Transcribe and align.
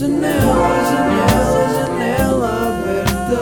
Janela, 0.00 0.32
janela, 0.88 1.68
janela 1.74 2.48
aberta. 2.68 3.36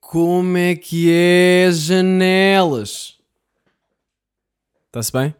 Como 0.00 0.56
é 0.56 0.74
que 0.74 1.12
é 1.12 1.70
janelas? 1.70 3.18
Está-se 4.86 5.12
bem? 5.12 5.34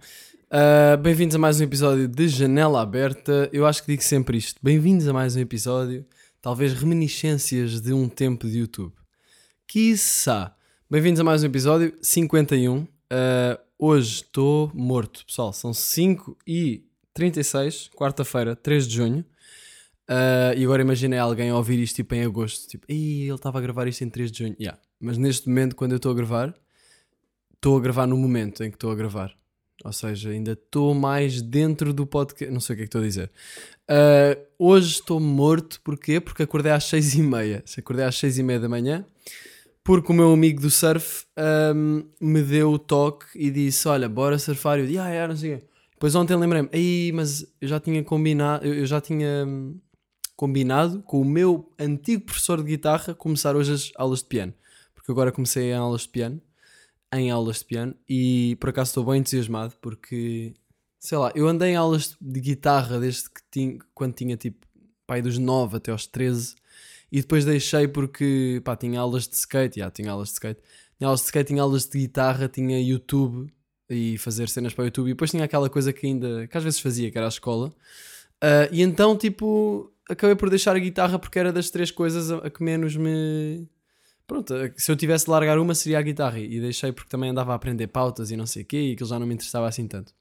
Ah, 0.50 0.98
Bem-vindos 0.98 1.34
a 1.36 1.38
mais 1.38 1.58
um 1.58 1.64
episódio 1.64 2.06
de 2.06 2.28
Janela 2.28 2.82
Aberta. 2.82 3.48
Eu 3.50 3.64
acho 3.64 3.82
que 3.82 3.92
digo 3.92 4.02
sempre 4.02 4.36
isto. 4.36 4.60
Bem-vindos 4.62 5.08
a 5.08 5.14
mais 5.14 5.36
um 5.36 5.40
episódio, 5.40 6.04
talvez 6.42 6.74
reminiscências 6.74 7.80
de 7.80 7.94
um 7.94 8.10
tempo 8.10 8.46
de 8.46 8.58
YouTube. 8.58 8.92
Quiçá. 9.66 10.54
Bem-vindos 10.92 11.20
a 11.20 11.24
mais 11.24 11.42
um 11.42 11.46
episódio 11.46 11.94
51. 12.02 12.86
Ah, 13.10 13.58
hoje 13.78 14.16
estou 14.16 14.70
morto, 14.74 15.24
pessoal. 15.24 15.50
São 15.50 15.72
5 15.72 16.36
e 16.46 16.84
36, 17.14 17.88
quarta-feira, 17.96 18.54
3 18.54 18.86
de 18.86 18.96
junho. 18.96 19.24
Uh, 20.06 20.52
e 20.54 20.62
agora 20.62 20.82
imaginei 20.82 21.18
alguém 21.18 21.50
ouvir 21.50 21.78
isto 21.78 21.96
tipo 21.96 22.14
em 22.14 22.22
agosto, 22.22 22.68
tipo, 22.68 22.84
Ih, 22.92 23.22
ele 23.22 23.34
estava 23.34 23.58
a 23.58 23.62
gravar 23.62 23.88
isto 23.88 24.04
em 24.04 24.10
3 24.10 24.30
de 24.30 24.38
junho. 24.40 24.56
Yeah. 24.60 24.78
Mas 25.00 25.16
neste 25.16 25.48
momento, 25.48 25.74
quando 25.74 25.92
eu 25.92 25.96
estou 25.96 26.12
a 26.12 26.14
gravar, 26.14 26.54
estou 27.54 27.78
a 27.78 27.80
gravar 27.80 28.06
no 28.06 28.18
momento 28.18 28.62
em 28.62 28.68
que 28.68 28.76
estou 28.76 28.90
a 28.90 28.94
gravar. 28.94 29.34
Ou 29.82 29.94
seja, 29.94 30.28
ainda 30.28 30.52
estou 30.52 30.92
mais 30.92 31.40
dentro 31.40 31.94
do 31.94 32.06
podcast. 32.06 32.52
Não 32.52 32.60
sei 32.60 32.74
o 32.74 32.76
que 32.76 32.82
é 32.82 32.84
que 32.84 32.88
estou 32.88 33.00
a 33.00 33.04
dizer. 33.04 33.30
Uh, 33.88 34.46
hoje 34.58 34.96
estou 34.96 35.18
morto, 35.18 35.80
porquê? 35.82 36.20
Porque 36.20 36.42
acordei 36.42 36.70
às 36.70 36.84
6 36.84 37.14
e 37.14 37.22
meia. 37.22 37.64
Acordei 37.78 38.04
às 38.04 38.18
6 38.18 38.36
e 38.36 38.42
meia 38.42 38.60
da 38.60 38.68
manhã, 38.68 39.06
porque 39.84 40.12
o 40.12 40.14
meu 40.14 40.32
amigo 40.32 40.60
do 40.60 40.70
surf 40.70 41.24
um, 41.74 42.04
me 42.20 42.42
deu 42.42 42.72
o 42.72 42.78
toque 42.78 43.26
e 43.34 43.50
disse: 43.50 43.88
Olha, 43.88 44.08
bora 44.08 44.38
surfar. 44.38 44.78
E 44.78 44.82
eu 44.82 44.86
disse: 44.86 44.98
Ah, 44.98 45.08
é, 45.08 45.26
não 45.26 45.36
sei 45.36 45.54
o 45.54 45.58
quê. 45.58 45.66
Depois 45.92 46.14
ontem 46.14 46.36
lembrei-me: 46.36 46.68
Aí, 46.72 47.12
mas 47.14 47.46
eu 47.60 47.68
já 47.68 47.80
tinha 47.80 48.02
combinado, 48.02 48.66
eu 48.66 48.86
já 48.86 49.00
tinha. 49.00 49.44
hum, 49.46 49.78
combinado 50.42 51.02
com 51.02 51.20
o 51.20 51.24
meu 51.24 51.72
antigo 51.78 52.24
professor 52.24 52.58
de 52.58 52.68
guitarra 52.68 53.14
começar 53.14 53.54
hoje 53.54 53.72
as 53.74 53.92
aulas 53.94 54.20
de 54.20 54.24
piano. 54.24 54.52
Porque 54.92 55.12
agora 55.12 55.30
comecei 55.30 55.70
em 55.70 55.74
aulas 55.74 56.02
de 56.02 56.08
piano, 56.08 56.42
em 57.14 57.30
aulas 57.30 57.60
de 57.60 57.64
piano, 57.64 57.94
e 58.08 58.56
por 58.60 58.70
acaso 58.70 58.88
estou 58.90 59.04
bem 59.04 59.20
entusiasmado 59.20 59.74
porque, 59.80 60.52
sei 60.98 61.16
lá, 61.16 61.30
eu 61.36 61.46
andei 61.46 61.70
em 61.70 61.76
aulas 61.76 62.16
de 62.20 62.40
guitarra 62.40 62.98
desde 62.98 63.30
que 63.30 63.40
tinha, 63.52 63.78
quando 63.94 64.14
tinha 64.14 64.36
tipo, 64.36 64.66
pai 65.06 65.22
dos 65.22 65.38
9 65.38 65.76
até 65.76 65.92
aos 65.92 66.08
13, 66.08 66.56
e 67.12 67.20
depois 67.20 67.44
deixei 67.44 67.86
porque, 67.86 68.60
pá, 68.64 68.74
tinha 68.74 68.98
aulas 68.98 69.28
de 69.28 69.36
skate, 69.36 69.78
já, 69.78 69.90
tinha 69.90 70.10
aulas 70.10 70.28
de 70.28 70.34
skate, 70.34 70.60
tinha 70.98 71.06
aulas 71.06 71.20
de 71.20 71.26
skate, 71.26 71.48
tinha 71.48 71.62
aulas 71.62 71.86
de 71.86 71.98
guitarra, 71.98 72.48
tinha 72.48 72.80
YouTube, 72.80 73.52
e 73.90 74.16
fazer 74.18 74.48
cenas 74.48 74.72
para 74.72 74.82
o 74.82 74.84
YouTube, 74.86 75.08
e 75.08 75.12
depois 75.12 75.30
tinha 75.30 75.44
aquela 75.44 75.68
coisa 75.68 75.92
que 75.92 76.06
ainda, 76.06 76.46
que 76.48 76.56
às 76.56 76.64
vezes 76.64 76.80
fazia, 76.80 77.10
que 77.10 77.18
era 77.18 77.26
a 77.26 77.28
escola, 77.28 77.72
ah, 78.42 78.68
e 78.72 78.82
então, 78.82 79.16
tipo, 79.16 79.92
acabei 80.10 80.34
por 80.34 80.50
deixar 80.50 80.74
a 80.74 80.78
guitarra 80.78 81.18
porque 81.18 81.38
era 81.38 81.52
das 81.52 81.70
três 81.70 81.90
coisas 81.92 82.30
a, 82.30 82.38
a 82.38 82.50
que 82.50 82.62
menos 82.62 82.96
me. 82.96 83.68
Pronto, 84.26 84.54
se 84.76 84.90
eu 84.90 84.96
tivesse 84.96 85.26
de 85.26 85.30
largar 85.30 85.58
uma 85.58 85.74
seria 85.74 85.98
a 85.98 86.02
guitarra 86.02 86.40
e 86.40 86.60
deixei 86.60 86.92
porque 86.92 87.10
também 87.10 87.30
andava 87.30 87.52
a 87.52 87.54
aprender 87.54 87.86
pautas 87.88 88.30
e 88.30 88.36
não 88.36 88.46
sei 88.46 88.62
o 88.62 88.66
quê 88.66 88.90
e 88.90 88.92
aquilo 88.92 89.08
já 89.08 89.18
não 89.18 89.26
me 89.26 89.34
interessava 89.34 89.68
assim 89.68 89.86
tanto. 89.86 90.12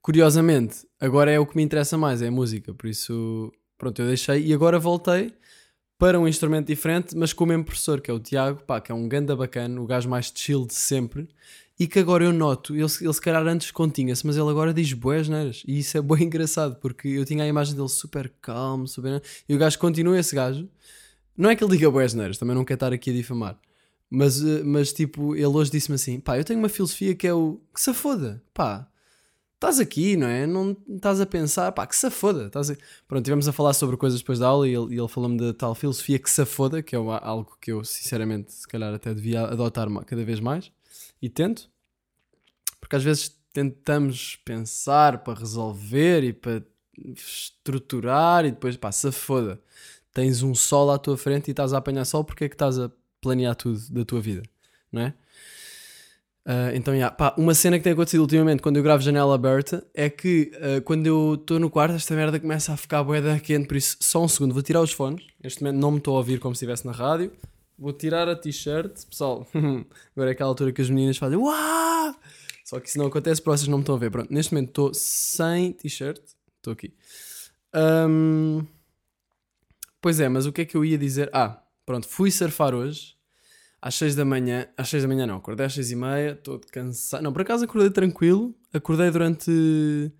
Curiosamente, 0.00 0.86
agora 1.00 1.30
é 1.30 1.38
o 1.38 1.46
que 1.46 1.56
me 1.56 1.62
interessa 1.62 1.98
mais, 1.98 2.22
é 2.22 2.28
a 2.28 2.30
música, 2.30 2.72
por 2.74 2.86
isso, 2.88 3.52
pronto, 3.78 4.02
eu 4.02 4.08
deixei 4.08 4.44
e 4.44 4.52
agora 4.52 4.78
voltei 4.78 5.32
para 5.96 6.18
um 6.18 6.28
instrumento 6.28 6.66
diferente, 6.66 7.16
mas 7.16 7.32
com 7.32 7.44
o 7.44 7.46
mesmo 7.46 7.64
professor, 7.64 8.00
que 8.00 8.10
é 8.10 8.14
o 8.14 8.20
Tiago, 8.20 8.62
pá, 8.64 8.80
que 8.80 8.92
é 8.92 8.94
um 8.94 9.08
ganda 9.08 9.34
bacana, 9.34 9.80
o 9.80 9.86
gajo 9.86 10.08
mais 10.08 10.32
chill 10.32 10.64
de 10.64 10.74
sempre, 10.74 11.28
e 11.78 11.88
que 11.88 11.98
agora 11.98 12.24
eu 12.24 12.32
noto, 12.32 12.74
ele, 12.74 12.84
ele 12.84 13.12
se 13.12 13.20
calhar 13.20 13.44
antes 13.46 13.70
continha-se, 13.72 14.24
mas 14.24 14.36
ele 14.36 14.48
agora 14.48 14.72
diz 14.72 14.92
boas 14.92 15.28
neiras, 15.28 15.62
e 15.66 15.80
isso 15.80 15.98
é 15.98 16.02
bem 16.02 16.22
engraçado, 16.26 16.76
porque 16.76 17.08
eu 17.08 17.24
tinha 17.24 17.42
a 17.42 17.48
imagem 17.48 17.74
dele 17.74 17.88
super 17.88 18.32
calmo, 18.40 18.86
super... 18.86 19.20
e 19.48 19.54
o 19.54 19.58
gajo 19.58 19.78
continua 19.78 20.18
esse 20.18 20.34
gajo, 20.34 20.68
não 21.36 21.50
é 21.50 21.56
que 21.56 21.64
ele 21.64 21.72
diga 21.76 21.90
boas 21.90 22.14
neiras, 22.14 22.38
também 22.38 22.54
não 22.54 22.64
quero 22.64 22.76
estar 22.76 22.92
aqui 22.92 23.10
a 23.10 23.12
difamar, 23.12 23.58
mas, 24.08 24.40
eh, 24.40 24.62
mas 24.64 24.92
tipo, 24.92 25.34
ele 25.34 25.46
hoje 25.46 25.70
disse-me 25.70 25.96
assim, 25.96 26.20
pá, 26.20 26.38
eu 26.38 26.44
tenho 26.44 26.58
uma 26.60 26.68
filosofia 26.68 27.14
que 27.14 27.26
é 27.26 27.34
o, 27.34 27.60
que 27.74 27.80
se 27.80 27.92
foda, 27.92 28.42
pá, 28.54 28.88
estás 29.58 29.80
aqui, 29.80 30.16
não 30.16 30.28
é? 30.28 30.46
Não 30.46 30.76
estás 30.88 31.20
a 31.20 31.26
pensar, 31.26 31.72
pá, 31.72 31.86
que 31.86 31.96
se 31.96 32.08
foda. 32.10 32.46
Estás. 32.46 32.68
Pronto, 33.06 33.22
estivemos 33.22 33.48
a 33.48 33.52
falar 33.52 33.74
sobre 33.74 33.96
coisas 33.96 34.20
depois 34.20 34.38
da 34.38 34.46
aula 34.46 34.68
e 34.68 34.74
ele, 34.74 34.96
ele 34.98 35.08
falou-me 35.08 35.36
da 35.36 35.52
tal 35.52 35.74
filosofia 35.74 36.18
que 36.18 36.30
se 36.30 36.44
foda, 36.44 36.82
que 36.82 36.94
é 36.94 36.98
uma- 36.98 37.18
algo 37.18 37.56
que 37.60 37.72
eu, 37.72 37.84
sinceramente, 37.84 38.52
se 38.52 38.66
calhar 38.66 38.94
até 38.94 39.12
devia 39.12 39.42
adotar 39.42 39.88
cada 40.04 40.24
vez 40.24 40.38
mais. 40.40 40.70
E 41.20 41.28
tento. 41.28 41.68
Porque 42.80 42.94
às 42.96 43.02
vezes 43.02 43.36
tentamos 43.52 44.36
pensar 44.44 45.18
para 45.24 45.38
resolver 45.40 46.22
e 46.22 46.32
para 46.32 46.62
estruturar 47.16 48.44
e 48.44 48.50
depois, 48.52 48.76
pá, 48.76 48.92
se 48.92 49.10
foda. 49.10 49.60
Tens 50.12 50.42
um 50.42 50.54
sol 50.54 50.90
à 50.90 50.98
tua 50.98 51.16
frente 51.16 51.48
e 51.48 51.50
estás 51.50 51.72
a 51.72 51.78
apanhar 51.78 52.04
sol, 52.04 52.24
porque 52.24 52.44
é 52.44 52.48
que 52.48 52.54
estás 52.54 52.78
a 52.78 52.90
planear 53.20 53.54
tudo 53.56 53.78
da 53.90 54.04
tua 54.04 54.20
vida, 54.20 54.42
não 54.92 55.02
é? 55.02 55.14
Ah, 56.50 56.74
então, 56.74 56.94
yeah, 56.94 57.14
pá, 57.14 57.34
uma 57.36 57.52
cena 57.52 57.76
que 57.76 57.84
tem 57.84 57.92
acontecido 57.92 58.20
ultimamente 58.20 58.62
quando 58.62 58.78
eu 58.78 58.82
gravo 58.82 59.02
janela 59.02 59.34
aberta 59.34 59.86
é 59.92 60.08
que 60.08 60.50
ah, 60.54 60.80
quando 60.80 61.06
eu 61.06 61.34
estou 61.34 61.60
no 61.60 61.68
quarto, 61.68 61.94
esta 61.94 62.14
merda 62.14 62.40
começa 62.40 62.72
a 62.72 62.76
ficar 62.76 63.04
boeda 63.04 63.38
quente, 63.38 63.68
por 63.68 63.76
isso, 63.76 63.98
só 64.00 64.24
um 64.24 64.28
segundo, 64.28 64.54
vou 64.54 64.62
tirar 64.62 64.80
os 64.80 64.90
fones. 64.90 65.26
Neste 65.44 65.62
momento 65.62 65.78
não 65.78 65.90
me 65.90 65.98
estou 65.98 66.14
a 66.14 66.18
ouvir 66.18 66.40
como 66.40 66.54
se 66.54 66.64
estivesse 66.64 66.86
na 66.86 66.92
rádio. 66.92 67.30
Vou 67.78 67.92
tirar 67.92 68.26
a 68.28 68.34
t-shirt, 68.34 69.04
pessoal. 69.10 69.46
Agora 70.16 70.30
é 70.30 70.32
aquela 70.32 70.48
altura 70.48 70.72
que 70.72 70.80
as 70.80 70.88
meninas 70.88 71.18
fazem 71.18 71.36
Uau! 71.36 72.14
Só 72.64 72.80
que 72.80 72.88
isso 72.88 72.98
não 72.98 73.06
acontece 73.06 73.42
porque 73.42 73.58
vocês 73.58 73.68
não 73.68 73.78
me 73.78 73.82
estão 73.82 73.94
a 73.94 73.98
ver. 73.98 74.10
Pronto, 74.10 74.32
neste 74.32 74.52
momento 74.54 74.70
estou 74.70 74.94
sem 74.94 75.72
t-shirt, 75.72 76.20
estou 76.58 76.72
aqui. 76.72 76.94
Ahm, 77.74 78.66
Pois 80.00 80.20
é, 80.20 80.28
mas 80.28 80.46
o 80.46 80.52
que 80.52 80.62
é 80.62 80.64
que 80.64 80.76
eu 80.76 80.84
ia 80.84 80.96
dizer? 80.96 81.28
Ah, 81.32 81.60
pronto, 81.84 82.06
fui 82.08 82.30
surfar 82.30 82.74
hoje 82.74 83.17
às 83.80 83.94
6 83.94 84.14
da 84.14 84.24
manhã. 84.24 84.66
Às 84.76 84.88
6 84.88 85.04
da 85.04 85.08
manhã 85.08 85.26
não, 85.26 85.36
acordei 85.36 85.66
às 85.66 85.74
6 85.74 85.92
e 85.92 85.96
meia, 85.96 86.32
estou 86.32 86.60
cansado. 86.70 87.22
Não, 87.22 87.32
por 87.32 87.42
acaso 87.42 87.64
acordei 87.64 87.90
tranquilo. 87.90 88.54
Acordei 88.72 89.10
durante. 89.10 90.12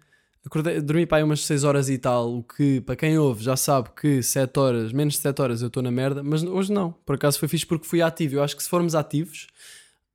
Acordei, 0.44 0.80
dormi 0.80 1.04
para 1.04 1.18
aí 1.18 1.24
umas 1.24 1.44
6 1.44 1.64
horas 1.64 1.90
e 1.90 1.98
tal. 1.98 2.38
O 2.38 2.42
que, 2.42 2.80
para 2.80 2.96
quem 2.96 3.18
ouve, 3.18 3.42
já 3.42 3.56
sabe 3.56 3.90
que 4.00 4.22
7 4.22 4.58
horas, 4.58 4.92
menos 4.92 5.14
de 5.14 5.20
7 5.20 5.42
horas 5.42 5.62
eu 5.62 5.68
estou 5.68 5.82
na 5.82 5.90
merda. 5.90 6.22
Mas 6.22 6.42
hoje 6.42 6.72
não, 6.72 6.92
por 6.92 7.16
acaso 7.16 7.38
foi 7.38 7.48
fixe 7.48 7.66
porque 7.66 7.86
fui 7.86 8.00
ativo. 8.00 8.36
Eu 8.36 8.42
acho 8.42 8.56
que 8.56 8.62
se 8.62 8.68
formos 8.68 8.94
ativos, 8.94 9.48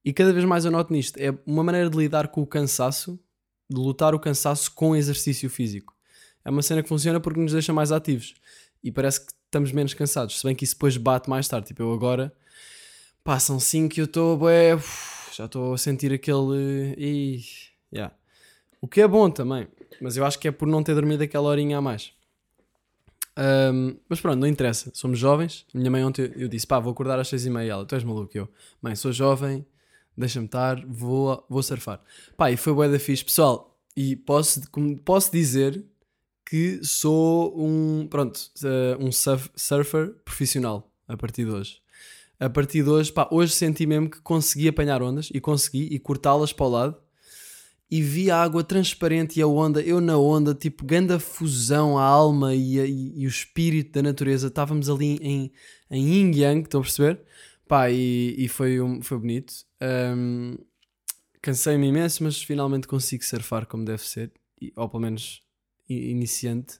e 0.03 0.11
cada 0.11 0.33
vez 0.33 0.45
mais 0.45 0.65
eu 0.65 0.71
noto 0.71 0.91
nisto, 0.91 1.17
é 1.17 1.33
uma 1.45 1.63
maneira 1.63 1.89
de 1.89 1.97
lidar 1.97 2.27
com 2.29 2.41
o 2.41 2.47
cansaço, 2.47 3.19
de 3.69 3.77
lutar 3.77 4.13
o 4.15 4.19
cansaço 4.19 4.71
com 4.73 4.95
exercício 4.95 5.49
físico. 5.49 5.93
É 6.43 6.49
uma 6.49 6.61
cena 6.61 6.83
que 6.83 6.89
funciona 6.89 7.19
porque 7.19 7.39
nos 7.39 7.53
deixa 7.53 7.71
mais 7.71 7.91
ativos 7.91 8.33
e 8.83 8.91
parece 8.91 9.25
que 9.25 9.31
estamos 9.45 9.71
menos 9.71 9.93
cansados. 9.93 10.39
Se 10.39 10.45
bem 10.45 10.55
que 10.55 10.65
isso 10.65 10.75
depois 10.75 10.97
bate 10.97 11.29
mais 11.29 11.47
tarde. 11.47 11.67
Tipo, 11.67 11.83
eu 11.83 11.93
agora 11.93 12.33
passam 13.23 13.59
5 13.59 13.97
e 13.97 14.01
eu 14.01 14.05
estou, 14.05 14.39
já 15.35 15.45
estou 15.45 15.73
a 15.73 15.77
sentir 15.77 16.11
aquele. 16.11 16.95
Ih, 16.97 17.43
yeah. 17.93 18.13
O 18.81 18.87
que 18.87 19.01
é 19.01 19.07
bom 19.07 19.29
também, 19.29 19.67
mas 20.01 20.17
eu 20.17 20.25
acho 20.25 20.37
que 20.37 20.47
é 20.47 20.51
por 20.51 20.67
não 20.67 20.83
ter 20.83 20.93
dormido 20.93 21.23
aquela 21.23 21.47
horinha 21.47 21.77
a 21.77 21.81
mais. 21.81 22.11
Ahm, 23.35 23.95
mas 24.07 24.21
pronto, 24.21 24.39
não 24.39 24.47
interessa. 24.47 24.91
Somos 24.93 25.17
jovens. 25.17 25.65
Minha 25.73 25.89
mãe 25.89 26.03
ontem 26.03 26.31
eu 26.35 26.47
disse: 26.47 26.67
pá, 26.67 26.79
vou 26.79 26.91
acordar 26.91 27.19
às 27.19 27.27
6 27.27 27.45
e 27.45 27.49
meia. 27.49 27.71
Ela, 27.71 27.85
tu 27.85 27.95
és 27.95 28.03
maluco? 28.03 28.37
Eu, 28.37 28.47
mãe, 28.81 28.95
sou 28.95 29.11
jovem, 29.11 29.65
deixa-me 30.17 30.45
estar, 30.45 30.85
vou, 30.85 31.43
vou 31.49 31.63
surfar. 31.63 32.01
Pá, 32.37 32.51
e 32.51 32.57
foi 32.57 32.73
bué 32.73 32.89
da 32.89 32.99
fixe. 32.99 33.23
Pessoal, 33.23 33.79
e 33.95 34.15
posso, 34.15 34.61
posso 35.03 35.31
dizer 35.31 35.83
que 36.45 36.83
sou 36.83 37.57
um, 37.59 38.05
pronto, 38.07 38.39
eh, 38.63 38.97
um 38.99 39.11
surf- 39.11 39.49
surfer 39.55 40.13
profissional 40.25 40.91
a 41.07 41.15
partir 41.17 41.45
de 41.45 41.51
hoje. 41.51 41.81
A 42.43 42.49
partir 42.49 42.83
de 42.83 42.89
hoje, 42.89 43.11
pá, 43.11 43.27
hoje 43.31 43.53
senti 43.53 43.85
mesmo 43.85 44.09
que 44.09 44.19
consegui 44.21 44.67
apanhar 44.67 45.01
ondas 45.01 45.29
e 45.33 45.39
consegui 45.39 45.87
e 45.91 45.97
cortá-las 45.97 46.51
para 46.51 46.65
o 46.65 46.69
lado 46.69 46.97
e 47.89 48.01
vi 48.01 48.29
a 48.29 48.41
água 48.41 48.63
transparente 48.63 49.39
e 49.39 49.41
a 49.41 49.47
onda, 49.47 49.79
eu 49.81 50.01
na 50.01 50.17
onda, 50.17 50.53
tipo, 50.53 50.83
grande 50.83 51.17
fusão, 51.19 51.97
a 51.97 52.03
alma 52.03 52.53
e, 52.53 52.79
a- 52.79 52.85
e- 52.85 53.13
e 53.21 53.25
o 53.25 53.29
espírito 53.29 53.93
da 53.93 54.01
natureza. 54.01 54.47
Estávamos 54.47 54.89
ali 54.89 55.17
em, 55.21 55.51
em 55.89 56.03
yin 56.05 56.31
yang, 56.35 56.63
estão 56.63 56.81
a 56.81 56.83
perceber? 56.83 57.21
Pá, 57.67 57.89
e, 57.91 58.35
e 58.37 58.47
foi, 58.47 58.81
um, 58.81 59.01
foi 59.01 59.17
bonito. 59.19 59.53
Ahm, 59.79 60.57
Cansei-me 61.41 61.87
imenso, 61.87 62.23
mas 62.23 62.41
finalmente 62.41 62.87
consigo 62.87 63.23
surfar 63.23 63.65
como 63.67 63.83
deve 63.85 64.01
ser, 64.03 64.31
ou 64.77 64.89
pelo 64.89 65.01
menos 65.03 65.43
iniciante. 65.89 66.79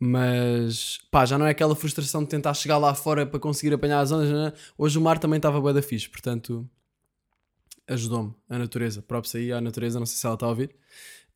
Mas 0.00 0.98
pá, 1.10 1.24
já 1.26 1.36
não 1.36 1.46
é 1.46 1.50
aquela 1.50 1.74
frustração 1.74 2.22
de 2.22 2.28
tentar 2.28 2.54
chegar 2.54 2.78
lá 2.78 2.94
fora 2.94 3.26
para 3.26 3.40
conseguir 3.40 3.74
apanhar 3.74 4.00
as 4.00 4.12
ondas. 4.12 4.30
é? 4.30 4.56
Hoje 4.76 4.96
o 4.96 5.00
mar 5.00 5.18
também 5.18 5.38
estava 5.38 5.60
bué 5.60 5.72
da 5.72 5.82
fixe, 5.82 6.08
portanto 6.08 6.68
ajudou-me 7.88 8.34
a 8.48 8.58
natureza. 8.58 9.02
Próprio 9.02 9.40
aí 9.40 9.52
à 9.52 9.60
natureza, 9.60 9.98
não 9.98 10.06
sei 10.06 10.16
se 10.16 10.26
ela 10.26 10.34
está 10.34 10.46
a 10.46 10.50
ouvir. 10.50 10.70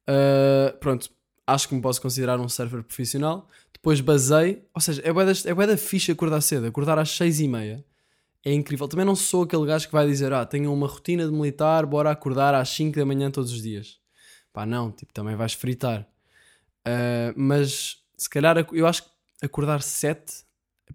Uh, 0.02 0.76
pronto, 0.78 1.10
acho 1.46 1.68
que 1.68 1.74
me 1.74 1.80
posso 1.80 2.00
considerar 2.00 2.38
um 2.38 2.48
surfer 2.48 2.82
profissional. 2.84 3.48
Depois 3.72 4.00
basei, 4.00 4.62
ou 4.74 4.80
seja, 4.80 5.02
é 5.04 5.12
bué 5.12 5.24
da, 5.24 5.32
é 5.32 5.66
da 5.66 5.76
fixe 5.76 6.12
acordar 6.12 6.40
cedo, 6.40 6.66
acordar 6.66 6.98
às 6.98 7.10
seis 7.10 7.40
e 7.40 7.48
meia. 7.48 7.84
é 8.44 8.52
incrível. 8.52 8.86
Também 8.86 9.06
não 9.06 9.16
sou 9.16 9.42
aquele 9.42 9.66
gajo 9.66 9.86
que 9.86 9.92
vai 9.92 10.06
dizer, 10.06 10.32
ah, 10.32 10.44
tenho 10.46 10.72
uma 10.72 10.86
rotina 10.86 11.24
de 11.24 11.32
militar, 11.32 11.86
bora 11.86 12.10
acordar 12.10 12.54
às 12.54 12.68
5 12.68 12.96
da 12.96 13.04
manhã 13.04 13.30
todos 13.30 13.52
os 13.52 13.62
dias. 13.62 13.98
Pá, 14.52 14.66
não, 14.66 14.92
tipo, 14.92 15.12
também 15.12 15.34
vais 15.34 15.54
fritar. 15.54 16.06
Uh, 16.86 17.32
mas 17.36 18.01
se 18.22 18.30
calhar 18.30 18.56
eu 18.72 18.86
acho 18.86 19.02
que 19.02 19.10
acordar 19.42 19.82
7, 19.82 20.44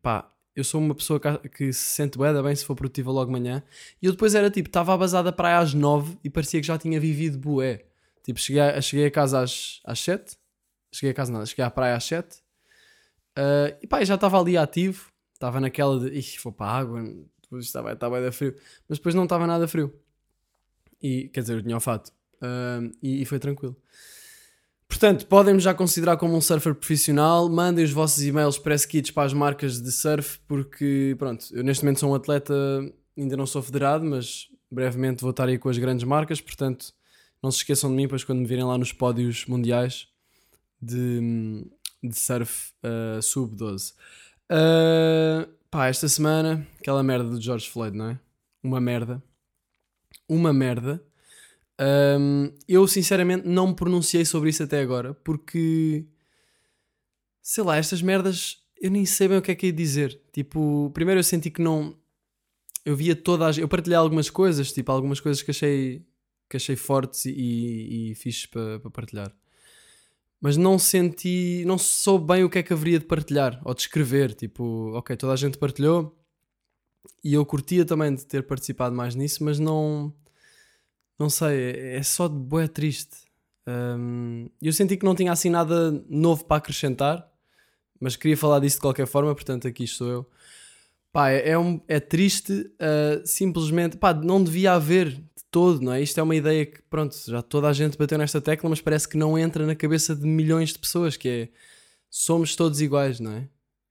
pá, 0.01 0.31
eu 0.56 0.63
sou 0.63 0.81
uma 0.81 0.95
pessoa 0.95 1.19
que, 1.19 1.71
se 1.71 1.95
sente 1.95 2.18
bem, 2.18 2.41
bem 2.41 2.56
se 2.56 2.65
for 2.65 2.75
produtiva 2.75 3.12
logo 3.12 3.31
manhã. 3.31 3.62
E 4.01 4.06
eu 4.07 4.12
depois 4.12 4.33
era 4.33 4.50
tipo, 4.50 4.69
estava 4.69 4.94
a 4.94 4.97
basada 4.97 5.31
para 5.31 5.50
aí 5.50 5.63
às 5.63 5.74
9 5.74 6.18
e 6.24 6.29
parecia 6.29 6.59
que 6.59 6.68
já 6.68 6.77
tinha 6.77 7.00
vivido 7.00 7.38
bué. 7.38 7.85
Tipo, 8.24 8.39
cheguei 8.39 8.62
a, 8.62 8.81
cheguei 8.81 9.06
a 9.06 9.12
casa 9.12 9.41
às, 9.41 9.81
às 9.85 10.00
7, 10.00 10.38
cheguei 10.91 11.12
a 11.12 11.13
casa 11.13 11.31
nada, 11.31 11.45
cheguei 11.45 11.63
à 11.63 11.69
praia 11.69 11.95
às 11.95 12.03
7 12.03 12.38
uh, 13.38 13.77
e 13.81 13.88
pá, 13.88 14.03
já 14.03 14.15
estava 14.15 14.39
ali 14.39 14.57
ativo, 14.57 15.12
estava 15.33 15.59
naquela 15.59 16.00
de, 16.00 16.18
ih, 16.18 16.38
vou 16.44 16.51
para 16.51 16.68
a 16.68 16.77
água, 16.77 17.03
depois 17.41 17.65
estava, 17.65 17.94
estava 17.94 18.21
da 18.21 18.31
frio, 18.31 18.56
mas 18.89 18.97
depois 18.97 19.15
não 19.15 19.24
estava 19.24 19.45
nada 19.45 19.68
frio. 19.68 19.94
E, 21.01 21.29
quer 21.29 21.41
dizer, 21.41 21.57
eu 21.57 21.62
tinha 21.62 21.77
o 21.77 21.79
fato. 21.79 22.12
Uh, 22.38 22.91
e, 23.01 23.21
e, 23.21 23.25
foi 23.25 23.39
tranquilo. 23.39 23.75
Portanto, 24.88 25.28
podem-me 25.28 25.60
já 25.60 25.74
considerar 25.74 26.18
como 26.18 26.36
um 26.36 26.42
surfer 26.42 26.74
profissional. 26.74 27.50
Mandem 27.50 27.84
os 27.84 27.92
vossos 27.92 28.24
e-mails 28.24 28.57
press 28.57 28.86
kits 28.86 29.12
para 29.12 29.24
as 29.24 29.34
marcas 29.34 29.81
de 29.81 29.92
surf, 29.92 30.39
porque, 30.48 31.16
pronto, 31.19 31.45
eu 31.51 31.63
neste 31.63 31.84
momento 31.84 32.00
sou 32.00 32.12
um 32.12 32.16
atleta, 32.16 32.54
ainda 33.18 33.38
não 33.38 33.45
sou 33.45 33.62
federado, 33.62 34.06
mas 34.06 34.48
brevemente 34.72 35.22
vou 35.22 35.31
estar 35.31 35.48
aí 35.48 35.57
com 35.57 35.69
as 35.69 35.78
grandes 35.78 36.06
marcas. 36.06 36.42
Portanto, 36.42 36.94
não 37.44 37.51
se 37.51 37.57
esqueçam 37.57 37.89
de 37.89 37.95
mim, 37.95 38.07
pois 38.07 38.24
quando 38.24 38.39
me 38.39 38.45
virem 38.45 38.63
lá 38.63 38.78
nos 38.78 38.94
pódios 38.94 39.45
mundiais 39.45 40.07
de, 40.81 41.66
de 42.01 42.18
surf 42.18 42.72
uh, 42.84 43.22
sub-12. 43.22 43.94
Uh, 44.50 45.57
Pá, 45.69 45.88
esta 45.88 46.07
semana, 46.07 46.66
aquela 46.80 47.04
merda 47.04 47.30
do 47.30 47.42
George 47.42 47.69
Floyd, 47.69 47.95
não 47.95 48.12
é? 48.12 48.19
Uma 48.63 48.80
merda. 48.80 49.22
Uma 50.28 50.54
merda. 50.54 51.04
Um, 51.79 52.51
eu 52.68 52.88
sinceramente 52.88 53.47
não 53.47 53.68
me 53.68 53.75
pronunciei 53.75 54.25
sobre 54.25 54.50
isso 54.50 54.63
até 54.63 54.81
agora 54.81 55.13
porque 55.13 56.07
sei 57.41 57.63
lá, 57.63 57.77
estas 57.77 58.01
merdas 58.01 58.57
eu 58.81 58.91
nem 58.91 59.06
sei 59.06 59.27
bem 59.27 59.38
o 59.38 59.41
que 59.41 59.51
é 59.51 59.56
que 59.56 59.68
ia 59.68 59.74
dizer. 59.74 60.19
Tipo, 60.31 60.91
primeiro 60.94 61.19
eu 61.19 61.24
senti 61.24 61.50
que 61.50 61.62
não. 61.62 61.95
Eu 62.85 62.95
via 62.95 63.15
todas. 63.15 63.57
Eu 63.57 63.68
partilhei 63.68 63.97
algumas 63.97 64.29
coisas, 64.29 64.71
tipo, 64.71 64.91
algumas 64.91 65.19
coisas 65.19 65.41
que 65.41 65.51
achei, 65.51 66.06
que 66.50 66.57
achei 66.57 66.75
fortes 66.75 67.25
e, 67.25 68.12
e, 68.12 68.15
para 68.51 68.79
pa 68.79 68.89
partilhar 68.89 69.33
mas 70.39 70.56
não 70.56 70.77
senti, 70.77 71.63
não 71.65 71.77
soube 71.77 72.27
bem 72.27 72.44
o 72.44 72.50
que 72.50 72.59
é 72.59 72.63
que 72.63 72.71
haveria 72.74 73.00
de 73.00 73.06
partilhar 73.06 73.59
ou 73.65 73.74
de 73.74 73.81
escrever. 73.81 74.33
Tipo, 74.33 74.91
ok, 74.94 75.15
toda 75.18 75.33
a 75.33 75.35
gente 75.35 75.57
partilhou 75.57 76.15
e 77.24 77.33
eu 77.33 77.45
curtia 77.45 77.85
também 77.85 78.13
de 78.13 78.25
ter 78.25 78.44
participado 78.45 78.95
mais 78.95 79.15
nisso, 79.15 79.44
mas 79.44 79.59
não, 79.59 80.13
não 81.19 81.29
sei, 81.29 81.71
é, 81.71 81.97
é 81.97 82.03
só 82.03 82.27
de 82.27 82.35
boé 82.35 82.67
triste. 82.67 83.17
Um, 83.67 84.49
eu 84.61 84.71
senti 84.71 84.95
que 84.95 85.05
não 85.05 85.15
tinha 85.15 85.31
assim 85.31 85.49
nada 85.49 85.91
novo 86.09 86.45
para 86.45 86.57
acrescentar, 86.57 87.29
mas 87.99 88.15
queria 88.15 88.37
falar 88.37 88.59
disso 88.59 88.77
de 88.77 88.81
qualquer 88.81 89.07
forma, 89.07 89.33
portanto 89.33 89.67
aqui 89.67 89.83
estou 89.83 90.07
eu. 90.07 90.29
Pá, 91.11 91.31
é, 91.31 91.49
é, 91.49 91.57
um, 91.57 91.81
é 91.87 91.99
triste, 91.99 92.53
uh, 92.53 93.25
simplesmente, 93.25 93.97
pá, 93.97 94.13
não 94.13 94.43
devia 94.43 94.73
haver 94.73 95.19
todo, 95.49 95.81
não 95.81 95.93
é? 95.93 96.01
Isto 96.01 96.19
é 96.19 96.23
uma 96.23 96.35
ideia 96.35 96.65
que, 96.65 96.81
pronto, 96.83 97.15
já 97.25 97.41
toda 97.41 97.67
a 97.67 97.73
gente 97.73 97.97
bateu 97.97 98.17
nesta 98.17 98.39
tecla, 98.39 98.69
mas 98.69 98.81
parece 98.81 99.07
que 99.07 99.17
não 99.17 99.37
entra 99.37 99.65
na 99.65 99.75
cabeça 99.75 100.15
de 100.15 100.25
milhões 100.25 100.73
de 100.73 100.79
pessoas, 100.79 101.17
que 101.17 101.27
é 101.27 101.49
somos 102.09 102.55
todos 102.55 102.81
iguais, 102.81 103.19
não 103.19 103.31
é? 103.31 103.49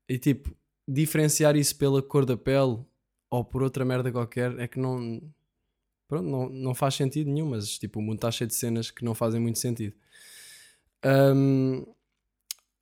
E 0.09 0.19
tipo, 0.19 0.55
diferenciar 0.87 1.57
isso 1.57 1.77
pela 1.77 2.03
cor 2.03 2.25
da 2.25 2.37
pele 2.37 2.79
ou 3.31 3.45
por 3.45 3.63
outra 3.63 3.85
merda 3.85 4.13
qualquer 4.13 4.59
é 4.59 4.69
que 4.69 4.79
não. 4.79 5.21
Pronto, 6.09 6.29
não, 6.29 6.49
não 6.49 6.75
faz 6.75 6.95
sentido 6.95 7.31
nenhum, 7.31 7.51
mas 7.51 7.79
tipo, 7.79 7.99
o 7.99 8.03
mundo 8.03 8.17
está 8.17 8.31
cheio 8.31 8.49
de 8.49 8.55
cenas 8.55 8.91
que 8.91 9.05
não 9.05 9.15
fazem 9.15 9.41
muito 9.41 9.59
sentido. 9.59 9.95
Um, 11.05 11.85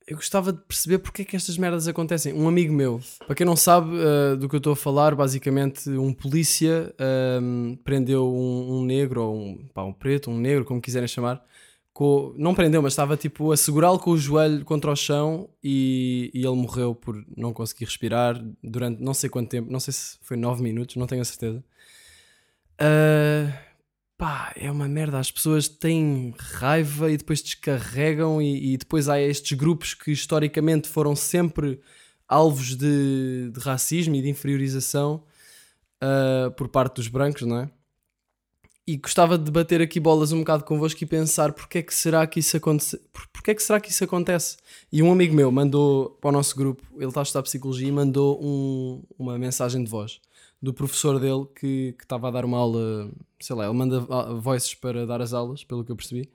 eu 0.07 0.17
gostava 0.17 0.53
de 0.53 0.59
perceber 0.59 0.99
porque 0.99 1.23
é 1.23 1.25
que 1.25 1.35
estas 1.35 1.57
merdas 1.57 1.87
acontecem. 1.87 2.31
Um 2.31 2.47
amigo 2.47 2.71
meu, 2.71 3.01
para 3.25 3.33
quem 3.33 3.45
não 3.45 3.55
sabe 3.55 3.89
uh, 3.89 4.37
do 4.37 4.47
que 4.47 4.55
eu 4.55 4.59
estou 4.59 4.73
a 4.73 4.75
falar, 4.75 5.15
basicamente 5.15 5.89
um 5.89 6.13
polícia 6.13 6.93
um, 7.41 7.75
prendeu 7.83 8.31
um, 8.31 8.77
um, 8.77 8.85
negro, 8.85 9.23
ou 9.23 9.35
um, 9.35 9.67
pá, 9.73 9.83
um 9.83 9.93
preto, 9.93 10.29
um 10.29 10.37
negro, 10.37 10.63
como 10.63 10.79
quiserem 10.79 11.07
chamar. 11.07 11.43
Com, 11.91 12.35
não 12.37 12.53
prendeu, 12.53 12.81
mas 12.81 12.93
estava 12.93 13.17
tipo 13.17 13.51
a 13.51 13.57
segurá-lo 13.57 13.97
com 13.97 14.11
o 14.11 14.17
joelho 14.17 14.65
contra 14.65 14.91
o 14.91 14.95
chão 14.95 15.49
e, 15.63 16.29
e, 16.33 16.45
ele 16.45 16.55
morreu 16.55 16.93
por 16.93 17.15
não 17.37 17.53
conseguir 17.53 17.85
respirar 17.85 18.43
durante 18.61 19.01
não 19.01 19.13
sei 19.13 19.29
quanto 19.29 19.49
tempo, 19.49 19.71
não 19.71 19.79
sei 19.79 19.93
se 19.93 20.17
foi 20.21 20.35
9 20.35 20.61
minutos, 20.61 20.97
não 20.97 21.07
tenho 21.07 21.21
a 21.21 21.25
certeza. 21.25 21.63
Uh, 22.81 23.51
pá, 24.17 24.53
é 24.55 24.69
uma 24.69 24.87
merda. 24.87 25.19
As 25.19 25.31
pessoas 25.31 25.67
têm 25.67 26.33
raiva 26.37 27.11
e 27.11 27.17
depois 27.17 27.41
descarregam, 27.41 28.41
e, 28.41 28.73
e 28.73 28.77
depois 28.77 29.09
há 29.09 29.19
estes 29.19 29.57
grupos 29.57 29.93
que 29.93 30.11
historicamente 30.11 30.87
foram 30.87 31.15
sempre 31.15 31.79
alvos 32.27 32.75
de, 32.75 33.51
de 33.53 33.59
racismo 33.59 34.15
e 34.15 34.21
de 34.21 34.29
inferiorização 34.29 35.23
uh, 36.03 36.51
por 36.51 36.67
parte 36.67 36.95
dos 36.95 37.07
brancos, 37.07 37.43
não 37.43 37.59
é? 37.59 37.69
E 38.87 38.97
gostava 38.97 39.35
de 39.35 39.49
bater 39.49 39.81
aqui 39.81 39.99
bolas 39.99 40.31
um 40.31 40.39
bocado 40.39 40.63
convosco 40.63 41.03
e 41.03 41.07
pensar 41.07 41.53
porque 41.53 41.79
é 41.79 41.81
que 41.81 41.93
será 41.93 42.25
que 42.27 42.39
isso 42.39 42.55
acontece? 42.55 43.01
Porque 43.33 43.49
é 43.49 43.55
que 43.55 43.63
será 43.63 43.79
que 43.79 43.89
isso 43.89 44.03
acontece? 44.03 44.57
E 44.91 45.01
um 45.01 45.11
amigo 45.11 45.33
meu 45.33 45.51
mandou 45.51 46.11
para 46.21 46.29
o 46.29 46.31
nosso 46.31 46.55
grupo, 46.55 46.83
ele 46.95 47.07
está 47.07 47.21
a 47.21 47.23
estudar 47.23 47.41
psicologia 47.41 47.87
e 47.87 47.91
mandou 47.91 48.39
um, 48.43 49.03
uma 49.17 49.39
mensagem 49.39 49.83
de 49.83 49.89
voz 49.89 50.19
do 50.61 50.73
professor 50.73 51.19
dele 51.19 51.45
que, 51.59 51.95
estava 52.01 52.27
a 52.27 52.31
dar 52.31 52.45
uma 52.45 52.57
aula, 52.57 53.11
sei 53.39 53.55
lá, 53.55 53.65
ele 53.65 53.73
manda 53.73 53.99
voices 54.39 54.73
para 54.73 55.05
dar 55.05 55.21
as 55.21 55.33
aulas, 55.33 55.63
pelo 55.63 55.83
que 55.83 55.91
eu 55.91 55.95
percebi, 55.95 56.29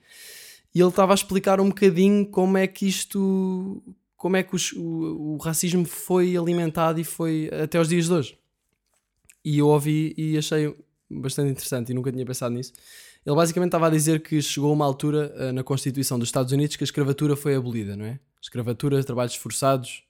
e 0.74 0.80
ele 0.80 0.88
estava 0.88 1.12
a 1.12 1.14
explicar 1.14 1.60
um 1.60 1.68
bocadinho 1.68 2.26
como 2.26 2.56
é 2.56 2.66
que 2.66 2.86
isto, 2.86 3.82
como 4.16 4.36
é 4.36 4.42
que 4.42 4.54
os, 4.54 4.72
o, 4.72 5.34
o 5.34 5.36
racismo 5.38 5.84
foi 5.84 6.36
alimentado 6.36 7.00
e 7.00 7.04
foi 7.04 7.50
até 7.62 7.78
aos 7.78 7.88
dias 7.88 8.06
de 8.06 8.12
hoje. 8.12 8.38
E 9.44 9.58
eu 9.58 9.68
ouvi 9.68 10.14
e 10.16 10.38
achei 10.38 10.74
bastante 11.10 11.50
interessante 11.50 11.90
e 11.90 11.94
nunca 11.94 12.12
tinha 12.12 12.24
pensado 12.24 12.54
nisso. 12.54 12.72
Ele 13.26 13.34
basicamente 13.34 13.68
estava 13.68 13.88
a 13.88 13.90
dizer 13.90 14.22
que 14.22 14.40
chegou 14.40 14.72
uma 14.72 14.84
altura 14.84 15.34
uh, 15.36 15.52
na 15.52 15.64
Constituição 15.64 16.18
dos 16.18 16.28
Estados 16.28 16.52
Unidos 16.52 16.76
que 16.76 16.84
a 16.84 16.86
escravatura 16.86 17.34
foi 17.34 17.54
abolida, 17.54 17.96
não 17.96 18.04
é? 18.04 18.20
Escravatura, 18.40 19.02
trabalhos 19.02 19.34
forçados, 19.34 20.04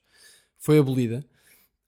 foi 0.57 0.77
abolida 0.77 1.25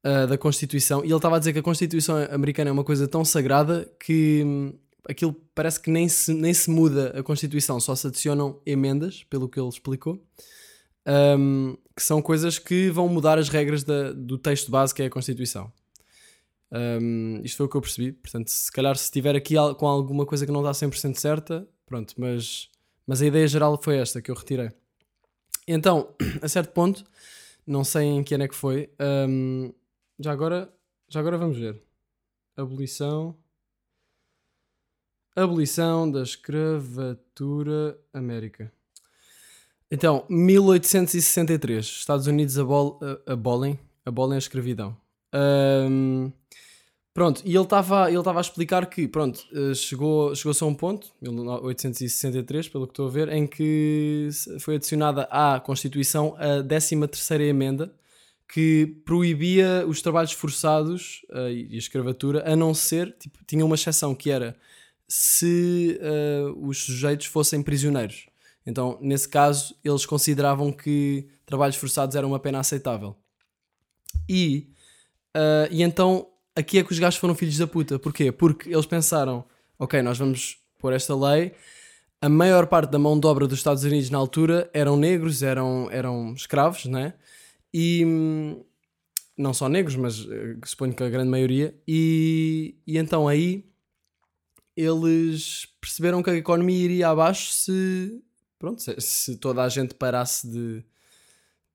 uh, 0.03 0.27
da 0.27 0.37
Constituição. 0.37 1.03
E 1.03 1.07
ele 1.07 1.15
estava 1.15 1.37
a 1.37 1.39
dizer 1.39 1.53
que 1.53 1.59
a 1.59 1.63
Constituição 1.63 2.17
americana 2.31 2.69
é 2.69 2.73
uma 2.73 2.83
coisa 2.83 3.07
tão 3.07 3.23
sagrada 3.23 3.89
que 3.99 4.43
hum, 4.45 4.73
aquilo 5.07 5.33
parece 5.55 5.79
que 5.79 5.89
nem 5.89 6.07
se, 6.07 6.33
nem 6.33 6.53
se 6.53 6.69
muda 6.69 7.17
a 7.17 7.23
Constituição, 7.23 7.79
só 7.79 7.95
se 7.95 8.07
adicionam 8.07 8.59
emendas, 8.65 9.23
pelo 9.23 9.49
que 9.49 9.59
ele 9.59 9.69
explicou. 9.69 10.23
Um, 11.05 11.75
que 11.95 12.01
são 12.01 12.21
coisas 12.21 12.57
que 12.57 12.89
vão 12.89 13.09
mudar 13.09 13.37
as 13.37 13.49
regras 13.49 13.83
da, 13.83 14.13
do 14.13 14.37
texto 14.37 14.71
base 14.71 14.95
que 14.95 15.03
é 15.03 15.05
a 15.05 15.09
Constituição. 15.09 15.71
Um, 16.71 17.41
isto 17.43 17.57
foi 17.57 17.65
o 17.65 17.69
que 17.69 17.77
eu 17.77 17.81
percebi. 17.81 18.11
Portanto, 18.13 18.47
se 18.47 18.71
calhar 18.71 18.95
se 18.97 19.03
estiver 19.03 19.35
aqui 19.35 19.55
com 19.77 19.87
alguma 19.87 20.25
coisa 20.25 20.45
que 20.45 20.51
não 20.51 20.61
está 20.67 20.87
100% 20.87 21.15
certa, 21.15 21.67
pronto, 21.85 22.15
mas, 22.17 22.69
mas 23.05 23.21
a 23.21 23.25
ideia 23.25 23.47
geral 23.47 23.79
foi 23.81 23.97
esta 23.97 24.21
que 24.21 24.31
eu 24.31 24.35
retirei. 24.35 24.71
Então, 25.67 26.09
a 26.41 26.47
certo 26.47 26.71
ponto, 26.71 27.03
não 27.67 27.83
sei 27.83 28.05
em 28.05 28.23
que 28.23 28.33
ano 28.33 28.45
é 28.45 28.47
que 28.47 28.55
foi, 28.55 28.89
um, 29.29 29.71
já 30.19 30.31
agora, 30.31 30.73
já 31.07 31.19
agora 31.19 31.37
vamos 31.37 31.57
ver. 31.57 31.81
Abolição. 32.55 33.35
Abolição 35.35 36.09
da 36.11 36.21
escravatura 36.21 37.99
América. 38.13 38.71
Então, 39.89 40.25
1863. 40.29 41.85
Estados 41.85 42.27
Unidos 42.27 42.57
abol, 42.57 42.99
abolem, 43.27 43.79
abolem 44.05 44.35
a 44.35 44.39
escravidão. 44.39 44.97
Um, 45.33 46.31
pronto, 47.13 47.41
e 47.45 47.55
ele 47.55 47.63
estava 47.63 48.11
ele 48.11 48.21
a 48.27 48.41
explicar 48.41 48.87
que, 48.87 49.07
pronto, 49.07 49.39
eh, 49.53 49.73
chegou, 49.73 50.35
chegou-se 50.35 50.63
a 50.63 50.67
um 50.67 50.73
ponto, 50.73 51.11
1863, 51.21 52.69
pelo 52.69 52.87
que 52.87 52.91
estou 52.91 53.07
a 53.07 53.11
ver, 53.11 53.29
em 53.29 53.45
que 53.45 54.29
foi 54.59 54.75
adicionada 54.75 55.27
à 55.31 55.59
Constituição 55.59 56.35
a 56.37 56.63
13 56.63 57.07
terceira 57.07 57.43
emenda, 57.43 57.93
que 58.47 59.01
proibia 59.05 59.85
os 59.87 60.01
trabalhos 60.01 60.31
forçados 60.31 61.25
uh, 61.31 61.49
e 61.49 61.73
a 61.73 61.77
escravatura, 61.77 62.43
a 62.51 62.55
não 62.55 62.73
ser, 62.73 63.15
tipo, 63.17 63.39
tinha 63.45 63.65
uma 63.65 63.75
exceção 63.75 64.13
que 64.13 64.29
era 64.29 64.55
se 65.07 65.99
uh, 66.01 66.67
os 66.67 66.85
sujeitos 66.85 67.27
fossem 67.27 67.61
prisioneiros. 67.61 68.27
Então, 68.65 68.97
nesse 69.01 69.27
caso, 69.27 69.75
eles 69.83 70.05
consideravam 70.05 70.71
que 70.71 71.27
trabalhos 71.45 71.75
forçados 71.75 72.15
eram 72.15 72.29
uma 72.29 72.39
pena 72.39 72.59
aceitável. 72.59 73.15
E, 74.29 74.69
uh, 75.35 75.67
e 75.69 75.83
então, 75.83 76.27
aqui 76.55 76.79
é 76.79 76.83
que 76.83 76.91
os 76.91 76.99
gajos 76.99 77.19
foram 77.19 77.35
filhos 77.35 77.57
da 77.57 77.67
puta. 77.67 77.99
Porquê? 77.99 78.31
Porque 78.31 78.69
eles 78.69 78.85
pensaram, 78.85 79.45
ok, 79.77 80.01
nós 80.01 80.17
vamos 80.17 80.57
pôr 80.79 80.93
esta 80.93 81.15
lei, 81.15 81.53
a 82.21 82.29
maior 82.29 82.67
parte 82.67 82.89
da 82.89 82.97
mão 82.97 83.19
de 83.19 83.27
obra 83.27 83.45
dos 83.47 83.59
Estados 83.59 83.83
Unidos 83.83 84.09
na 84.09 84.17
altura 84.17 84.69
eram 84.73 84.95
negros, 84.95 85.43
eram, 85.43 85.89
eram 85.91 86.33
escravos, 86.33 86.85
né? 86.85 87.13
E, 87.73 88.05
não 89.37 89.53
só 89.53 89.67
negros, 89.67 89.95
mas 89.95 90.27
eh, 90.29 90.57
suponho 90.65 90.93
que 90.93 91.03
a 91.03 91.09
grande 91.09 91.29
maioria, 91.29 91.75
e, 91.87 92.75
e 92.85 92.97
então 92.97 93.27
aí 93.27 93.65
eles 94.75 95.67
perceberam 95.79 96.21
que 96.23 96.29
a 96.29 96.35
economia 96.35 96.83
iria 96.83 97.09
abaixo 97.09 97.51
se, 97.51 98.21
pronto, 98.59 98.81
se, 98.81 98.95
se 98.99 99.37
toda 99.37 99.63
a 99.63 99.69
gente 99.69 99.93
parasse 99.93 100.47
de, 100.47 100.83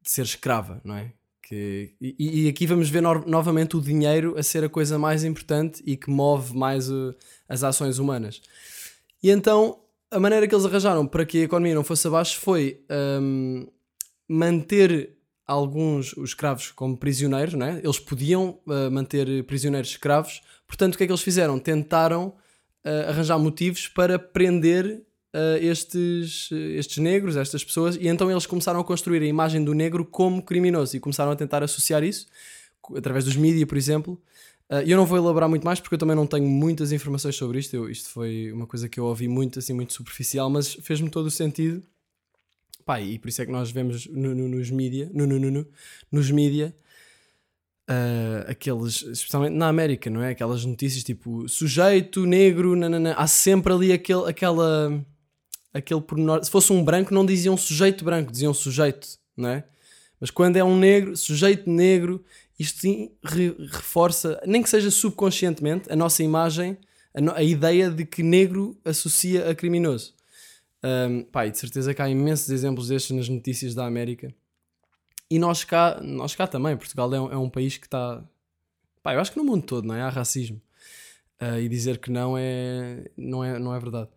de 0.02 0.10
ser 0.10 0.22
escrava, 0.22 0.80
não 0.84 0.96
é? 0.96 1.12
Que, 1.42 1.94
e, 2.00 2.44
e 2.44 2.48
aqui 2.48 2.66
vamos 2.66 2.90
ver 2.90 3.00
no- 3.00 3.24
novamente 3.26 3.76
o 3.76 3.80
dinheiro 3.80 4.38
a 4.38 4.42
ser 4.42 4.64
a 4.64 4.68
coisa 4.68 4.98
mais 4.98 5.24
importante 5.24 5.82
e 5.86 5.96
que 5.96 6.10
move 6.10 6.54
mais 6.54 6.90
uh, 6.90 7.14
as 7.48 7.64
ações 7.64 7.98
humanas. 7.98 8.42
E 9.22 9.30
então 9.30 9.80
a 10.10 10.20
maneira 10.20 10.46
que 10.46 10.54
eles 10.54 10.66
arranjaram 10.66 11.06
para 11.06 11.24
que 11.24 11.38
a 11.38 11.44
economia 11.44 11.74
não 11.74 11.84
fosse 11.84 12.06
abaixo 12.06 12.38
foi 12.40 12.84
hum, 13.20 13.66
manter 14.28 15.17
alguns 15.48 16.12
os 16.12 16.30
escravos 16.30 16.70
como 16.70 16.96
prisioneiros, 16.96 17.54
não 17.54 17.66
é? 17.66 17.80
Eles 17.82 17.98
podiam 17.98 18.60
uh, 18.66 18.90
manter 18.92 19.42
prisioneiros 19.44 19.90
escravos, 19.90 20.42
portanto, 20.66 20.94
o 20.94 20.98
que 20.98 21.04
é 21.04 21.06
que 21.06 21.12
eles 21.12 21.22
fizeram? 21.22 21.58
Tentaram 21.58 22.26
uh, 22.84 23.08
arranjar 23.08 23.38
motivos 23.38 23.88
para 23.88 24.18
prender 24.18 25.02
uh, 25.34 25.56
estes, 25.60 26.50
estes 26.52 26.98
negros, 26.98 27.34
estas 27.36 27.64
pessoas, 27.64 27.96
e 27.96 28.06
então 28.06 28.30
eles 28.30 28.44
começaram 28.46 28.78
a 28.78 28.84
construir 28.84 29.22
a 29.22 29.26
imagem 29.26 29.64
do 29.64 29.72
negro 29.72 30.04
como 30.04 30.42
criminoso 30.42 30.96
e 30.96 31.00
começaram 31.00 31.32
a 31.32 31.36
tentar 31.36 31.62
associar 31.64 32.04
isso 32.04 32.26
através 32.94 33.24
dos 33.24 33.34
mídias, 33.34 33.66
por 33.66 33.76
exemplo. 33.76 34.20
Eu 34.86 34.98
não 34.98 35.06
vou 35.06 35.16
elaborar 35.16 35.48
muito 35.48 35.64
mais 35.64 35.80
porque 35.80 35.94
eu 35.94 35.98
também 35.98 36.14
não 36.14 36.26
tenho 36.26 36.46
muitas 36.46 36.92
informações 36.92 37.34
sobre 37.36 37.58
isto. 37.58 37.74
Eu- 37.74 37.88
isto 37.88 38.10
foi 38.10 38.52
uma 38.52 38.66
coisa 38.66 38.86
que 38.86 39.00
eu 39.00 39.04
ouvi 39.06 39.26
muito, 39.26 39.58
assim, 39.58 39.72
muito 39.72 39.94
superficial, 39.94 40.50
mas 40.50 40.74
fez-me 40.82 41.08
todo 41.08 41.24
o 41.24 41.30
sentido. 41.30 41.82
Pá, 42.88 43.02
e 43.02 43.18
por 43.18 43.28
isso 43.28 43.42
é 43.42 43.44
que 43.44 43.52
nós 43.52 43.70
vemos 43.70 44.06
no- 44.06 44.34
no- 44.34 44.48
nos 44.48 44.70
mídia, 44.70 45.10
no, 45.12 45.26
no, 45.26 45.38
no, 45.38 45.50
no- 45.50 45.66
nos 46.10 46.30
mídia, 46.30 46.74
ah, 47.86 48.46
aqueles, 48.48 49.02
especialmente 49.02 49.52
na 49.54 49.68
América, 49.68 50.08
não 50.08 50.22
é? 50.22 50.30
Aquelas 50.30 50.64
notícias 50.64 51.04
tipo 51.04 51.46
sujeito, 51.48 52.24
negro, 52.24 52.74
nanana. 52.74 53.12
há 53.12 53.26
sempre 53.26 53.74
ali 53.74 53.92
aquele, 53.92 54.26
aquela, 54.26 55.04
aquele 55.72 56.00
pormenor. 56.00 56.42
Se 56.42 56.50
fosse 56.50 56.72
um 56.72 56.82
branco, 56.82 57.12
não 57.12 57.26
diziam 57.26 57.58
sujeito 57.58 58.04
branco, 58.06 58.32
diziam 58.32 58.54
sujeito, 58.54 59.06
não 59.36 59.50
é? 59.50 59.64
Mas 60.18 60.30
quando 60.30 60.56
é 60.56 60.64
um 60.64 60.76
negro, 60.78 61.14
sujeito 61.14 61.70
negro, 61.70 62.24
isto 62.58 62.80
sim 62.80 63.10
re- 63.22 63.54
reforça, 63.70 64.40
nem 64.46 64.62
que 64.62 64.70
seja 64.70 64.90
subconscientemente, 64.90 65.92
a 65.92 65.94
nossa 65.94 66.22
imagem, 66.22 66.76
a, 67.14 67.20
no- 67.20 67.32
a 67.34 67.42
ideia 67.42 67.90
de 67.90 68.06
que 68.06 68.22
negro 68.22 68.78
associa 68.82 69.50
a 69.50 69.54
criminoso. 69.54 70.14
Um, 70.84 71.24
pá, 71.24 71.46
e 71.46 71.50
de 71.50 71.58
certeza 71.58 71.92
que 71.92 72.00
há 72.00 72.08
imensos 72.08 72.50
exemplos 72.50 72.88
destes 72.88 73.16
nas 73.16 73.28
notícias 73.28 73.74
da 73.74 73.86
América. 73.86 74.32
E 75.30 75.38
nós 75.38 75.64
cá, 75.64 76.00
nós 76.02 76.34
cá 76.34 76.46
também, 76.46 76.76
Portugal 76.76 77.12
é 77.14 77.20
um, 77.20 77.32
é 77.32 77.36
um 77.36 77.50
país 77.50 77.76
que 77.76 77.86
está. 77.86 78.24
Pá, 79.02 79.14
eu 79.14 79.20
acho 79.20 79.32
que 79.32 79.38
no 79.38 79.44
mundo 79.44 79.64
todo, 79.64 79.86
não 79.86 79.94
é? 79.94 80.02
Há 80.02 80.08
racismo. 80.08 80.60
Ah, 81.40 81.60
e 81.60 81.68
dizer 81.68 81.98
que 81.98 82.10
não 82.10 82.36
é, 82.36 83.10
não 83.16 83.44
é, 83.44 83.58
não 83.58 83.74
é 83.74 83.78
verdade. 83.78 84.10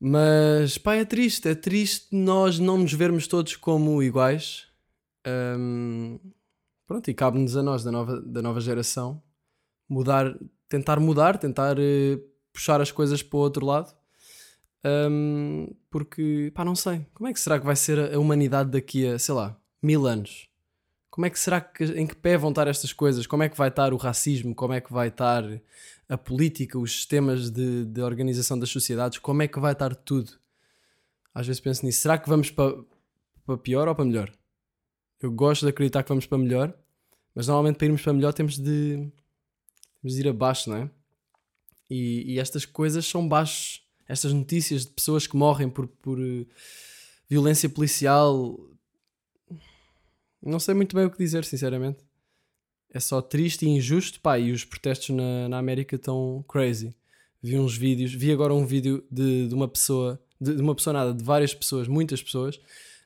Mas, 0.00 0.78
pá, 0.78 0.96
é 0.96 1.04
triste. 1.04 1.48
É 1.48 1.54
triste 1.54 2.08
nós 2.14 2.58
não 2.58 2.78
nos 2.78 2.92
vermos 2.92 3.26
todos 3.26 3.56
como 3.56 4.02
iguais. 4.02 4.66
Ahm, 5.24 6.18
pronto, 6.86 7.08
e 7.10 7.14
cabe-nos 7.14 7.56
a 7.56 7.62
nós, 7.62 7.84
da 7.84 7.92
nova, 7.92 8.20
da 8.20 8.42
nova 8.42 8.60
geração, 8.60 9.22
mudar, 9.88 10.36
tentar 10.68 10.98
mudar, 10.98 11.38
tentar 11.38 11.78
eh, 11.78 12.18
puxar 12.52 12.80
as 12.80 12.90
coisas 12.90 13.22
para 13.22 13.36
o 13.38 13.40
outro 13.40 13.64
lado. 13.64 13.94
Ahm, 14.84 15.68
porque, 15.90 16.50
pá, 16.54 16.64
não 16.64 16.74
sei. 16.74 17.06
Como 17.14 17.28
é 17.28 17.32
que 17.32 17.40
será 17.40 17.58
que 17.58 17.66
vai 17.66 17.76
ser 17.76 18.14
a 18.14 18.18
humanidade 18.18 18.70
daqui 18.70 19.06
a, 19.06 19.18
sei 19.18 19.34
lá, 19.34 19.56
mil 19.82 20.06
anos? 20.06 20.48
Como 21.10 21.26
é 21.26 21.30
que 21.30 21.38
será 21.38 21.60
que, 21.60 21.84
em 21.84 22.06
que 22.06 22.16
pé 22.16 22.38
vão 22.38 22.50
estar 22.50 22.66
estas 22.66 22.92
coisas? 22.92 23.26
Como 23.26 23.42
é 23.42 23.48
que 23.48 23.56
vai 23.56 23.68
estar 23.68 23.92
o 23.92 23.98
racismo? 23.98 24.54
Como 24.54 24.72
é 24.72 24.80
que 24.80 24.92
vai 24.92 25.08
estar 25.08 25.44
a 26.08 26.16
política, 26.16 26.78
os 26.78 26.92
sistemas 26.92 27.50
de, 27.50 27.84
de 27.84 28.00
organização 28.00 28.58
das 28.58 28.70
sociedades? 28.70 29.18
Como 29.18 29.42
é 29.42 29.48
que 29.48 29.60
vai 29.60 29.72
estar 29.72 29.94
tudo? 29.94 30.32
Às 31.34 31.46
vezes 31.46 31.60
penso 31.60 31.84
nisso. 31.84 32.00
Será 32.00 32.18
que 32.18 32.28
vamos 32.28 32.50
para, 32.50 32.76
para 33.44 33.58
pior 33.58 33.88
ou 33.88 33.94
para 33.94 34.04
melhor? 34.04 34.32
Eu 35.20 35.30
gosto 35.30 35.66
de 35.66 35.70
acreditar 35.70 36.02
que 36.02 36.08
vamos 36.08 36.26
para 36.26 36.38
melhor, 36.38 36.74
mas 37.34 37.46
normalmente 37.46 37.76
para 37.76 37.86
irmos 37.86 38.02
para 38.02 38.12
melhor 38.12 38.32
temos 38.32 38.58
de, 38.58 39.10
temos 40.00 40.14
de 40.14 40.20
ir 40.20 40.28
abaixo, 40.28 40.70
não 40.70 40.76
é? 40.78 40.90
E, 41.90 42.34
e 42.34 42.38
estas 42.40 42.64
coisas 42.64 43.06
são 43.06 43.28
baixos. 43.28 43.81
Estas 44.08 44.32
notícias 44.32 44.86
de 44.86 44.92
pessoas 44.92 45.26
que 45.26 45.36
morrem 45.36 45.68
por, 45.68 45.86
por 45.86 46.20
eh, 46.20 46.46
violência 47.28 47.68
policial. 47.68 48.58
Não 50.42 50.58
sei 50.58 50.74
muito 50.74 50.94
bem 50.94 51.06
o 51.06 51.10
que 51.10 51.18
dizer, 51.18 51.44
sinceramente. 51.44 51.98
É 52.90 53.00
só 53.00 53.22
triste 53.22 53.64
e 53.64 53.68
injusto. 53.68 54.20
Pá, 54.20 54.38
e 54.38 54.52
os 54.52 54.64
protestos 54.64 55.10
na, 55.10 55.48
na 55.48 55.58
América 55.58 55.96
estão 55.96 56.44
crazy. 56.48 56.94
Vi 57.42 57.58
uns 57.58 57.76
vídeos, 57.76 58.14
vi 58.14 58.30
agora 58.30 58.54
um 58.54 58.64
vídeo 58.64 59.04
de, 59.10 59.48
de 59.48 59.54
uma 59.54 59.66
pessoa, 59.66 60.22
de, 60.40 60.54
de 60.54 60.62
uma 60.62 60.74
pessoa 60.76 60.94
nada, 60.94 61.12
de 61.12 61.24
várias 61.24 61.52
pessoas, 61.52 61.88
muitas 61.88 62.22
pessoas, 62.22 62.60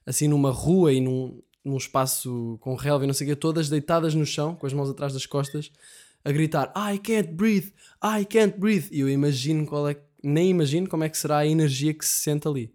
assim 0.05 0.29
numa 0.29 0.51
rua 0.51 0.93
e 0.93 1.01
num, 1.01 1.41
num 1.65 1.79
espaço 1.79 2.59
com 2.61 2.75
relva 2.75 3.05
e 3.05 3.07
não 3.07 3.15
sei 3.15 3.27
o 3.27 3.31
quê, 3.31 3.37
todas 3.37 3.71
deitadas 3.71 4.15
no 4.15 4.27
chão, 4.27 4.55
com 4.55 4.67
as 4.67 4.75
mãos 4.75 4.91
atrás 4.91 5.15
das 5.15 5.25
costas, 5.25 5.73
a 6.23 6.31
gritar 6.31 6.71
I 6.77 6.99
can't 6.99 7.33
breathe, 7.33 7.69
I 8.03 8.27
can't 8.27 8.59
breathe. 8.59 8.89
E 8.93 9.01
eu 9.01 9.09
imagino 9.09 9.65
qual 9.65 9.89
é, 9.89 9.97
nem 10.27 10.51
imagino 10.51 10.89
como 10.89 11.05
é 11.05 11.09
que 11.09 11.17
será 11.17 11.39
a 11.39 11.47
energia 11.47 11.95
que 11.95 12.05
se 12.05 12.21
sente 12.21 12.49
ali. 12.49 12.73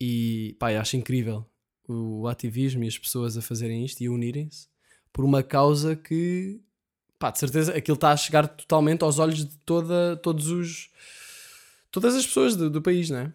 E 0.00 0.56
pá, 0.58 0.70
acho 0.70 0.96
incrível 0.96 1.46
o 1.86 2.26
ativismo 2.28 2.84
e 2.84 2.88
as 2.88 2.98
pessoas 2.98 3.36
a 3.36 3.42
fazerem 3.42 3.84
isto 3.84 4.00
e 4.00 4.06
a 4.06 4.10
unirem-se 4.10 4.68
por 5.12 5.24
uma 5.24 5.42
causa 5.42 5.96
que, 5.96 6.60
pá, 7.18 7.30
de 7.30 7.38
certeza 7.38 7.76
aquilo 7.76 7.96
está 7.96 8.12
a 8.12 8.16
chegar 8.16 8.46
totalmente 8.46 9.02
aos 9.02 9.18
olhos 9.18 9.44
de 9.44 9.56
toda, 9.58 10.16
todos 10.16 10.48
os, 10.48 10.90
todas 11.90 12.14
as 12.14 12.26
pessoas 12.26 12.56
do, 12.56 12.70
do 12.70 12.80
país, 12.80 13.10
não 13.10 13.18
é? 13.18 13.34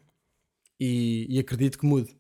E, 0.80 1.28
e 1.30 1.40
acredito 1.40 1.78
que 1.78 1.86
mude, 1.86 2.16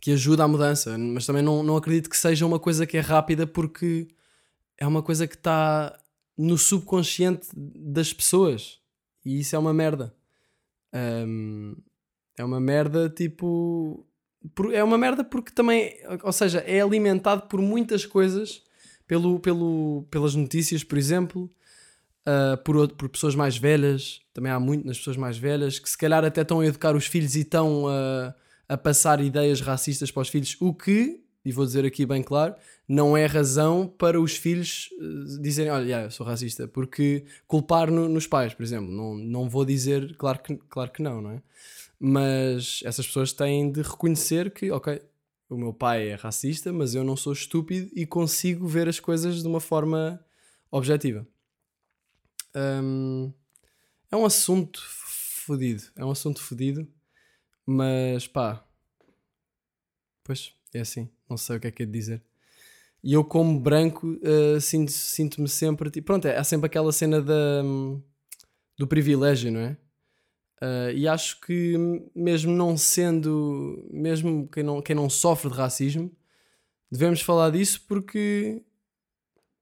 que 0.00 0.12
ajuda 0.12 0.44
à 0.44 0.48
mudança, 0.48 0.96
mas 0.96 1.26
também 1.26 1.42
não, 1.42 1.62
não 1.62 1.76
acredito 1.76 2.08
que 2.08 2.16
seja 2.16 2.46
uma 2.46 2.58
coisa 2.58 2.86
que 2.86 2.96
é 2.96 3.00
rápida 3.00 3.46
porque 3.46 4.08
é 4.78 4.86
uma 4.86 5.02
coisa 5.02 5.26
que 5.26 5.34
está 5.34 5.98
no 6.36 6.56
subconsciente 6.56 7.48
das 7.54 8.12
pessoas 8.12 8.80
e 9.24 9.40
isso 9.40 9.54
é 9.54 9.58
uma 9.58 9.74
merda. 9.74 10.14
Ahm, 10.92 11.74
é 12.38 12.44
uma 12.44 12.60
merda 12.60 13.08
tipo. 13.08 14.06
É 14.72 14.82
uma 14.82 14.96
merda 14.96 15.22
porque 15.22 15.52
também, 15.52 15.94
ou 16.22 16.32
seja, 16.32 16.60
é 16.60 16.80
alimentado 16.80 17.42
por 17.42 17.60
muitas 17.60 18.06
coisas, 18.06 18.62
pelo, 19.06 19.38
pelo, 19.38 20.06
pelas 20.10 20.34
notícias, 20.34 20.82
por 20.82 20.96
exemplo, 20.96 21.50
ah, 22.24 22.56
por, 22.64 22.88
por 22.94 23.08
pessoas 23.08 23.34
mais 23.34 23.56
velhas, 23.56 24.20
também 24.32 24.52
há 24.52 24.60
muito 24.60 24.86
nas 24.86 24.98
pessoas 24.98 25.16
mais 25.16 25.38
velhas, 25.38 25.78
que 25.78 25.88
se 25.88 25.96
calhar 25.98 26.24
até 26.24 26.42
estão 26.42 26.60
a 26.60 26.66
educar 26.66 26.94
os 26.94 27.06
filhos 27.06 27.34
e 27.34 27.40
estão 27.40 27.88
a, 27.88 28.34
a 28.68 28.76
passar 28.76 29.20
ideias 29.20 29.60
racistas 29.60 30.10
para 30.10 30.22
os 30.22 30.28
filhos, 30.28 30.56
o 30.60 30.74
que, 30.74 31.24
e 31.44 31.52
vou 31.52 31.64
dizer 31.64 31.84
aqui 31.84 32.04
bem 32.04 32.22
claro, 32.22 32.54
não 32.88 33.16
é 33.16 33.26
razão 33.26 33.86
para 33.86 34.20
os 34.20 34.36
filhos 34.36 34.90
eh, 35.00 35.40
dizerem, 35.40 35.72
olha, 35.72 35.84
yeah, 35.84 36.06
eu 36.06 36.10
sou 36.10 36.26
racista, 36.26 36.68
porque 36.68 37.24
culpar 37.46 37.90
no- 37.90 38.08
nos 38.08 38.26
pais, 38.26 38.52
por 38.54 38.62
exemplo, 38.62 38.90
não, 38.92 39.14
não 39.16 39.48
vou 39.48 39.64
dizer, 39.64 40.16
claro 40.16 40.38
que, 40.40 40.56
claro 40.68 40.90
que 40.90 41.02
não, 41.02 41.20
não 41.22 41.30
é? 41.32 41.42
Mas 41.98 42.80
essas 42.84 43.06
pessoas 43.06 43.32
têm 43.32 43.70
de 43.70 43.82
reconhecer 43.82 44.50
que, 44.52 44.70
ok, 44.70 45.00
o 45.48 45.56
meu 45.56 45.72
pai 45.72 46.08
é 46.10 46.14
racista, 46.14 46.72
mas 46.72 46.94
eu 46.94 47.04
não 47.04 47.16
sou 47.16 47.32
estúpido 47.32 47.90
e 47.94 48.06
consigo 48.06 48.66
ver 48.66 48.88
as 48.88 49.00
coisas 49.00 49.42
de 49.42 49.48
uma 49.48 49.60
forma 49.60 50.24
objetiva. 50.70 51.26
Hum, 52.54 53.32
é 54.10 54.16
um 54.16 54.24
assunto 54.24 54.80
fodido, 55.46 55.84
é 55.96 56.04
um 56.04 56.10
assunto 56.10 56.40
fodido, 56.42 56.86
mas 57.66 58.26
pá, 58.28 58.64
pois 60.24 60.52
é 60.72 60.80
assim, 60.80 61.08
não 61.30 61.36
sei 61.36 61.56
o 61.56 61.60
que 61.60 61.68
é 61.68 61.70
que 61.70 61.82
é 61.82 61.86
de 61.86 61.92
dizer. 61.92 62.22
E 63.02 63.14
eu, 63.14 63.24
como 63.24 63.58
branco, 63.58 64.06
sinto- 64.60 64.92
sinto-me 64.92 65.48
sempre. 65.48 65.90
Tipo, 65.90 66.06
pronto, 66.06 66.26
é, 66.28 66.36
há 66.36 66.44
sempre 66.44 66.66
aquela 66.66 66.92
cena 66.92 67.22
da, 67.22 67.62
do 68.76 68.86
privilégio, 68.86 69.50
não 69.50 69.60
é? 69.60 69.76
Eh, 70.60 70.92
e 70.96 71.08
acho 71.08 71.40
que, 71.40 71.76
mesmo 72.14 72.52
não 72.52 72.76
sendo. 72.76 73.88
Mesmo 73.90 74.46
quem 74.48 74.62
não, 74.62 74.82
quem 74.82 74.94
não 74.94 75.08
sofre 75.08 75.50
de 75.50 75.56
racismo, 75.56 76.14
devemos 76.90 77.22
falar 77.22 77.50
disso 77.50 77.82
porque. 77.88 78.62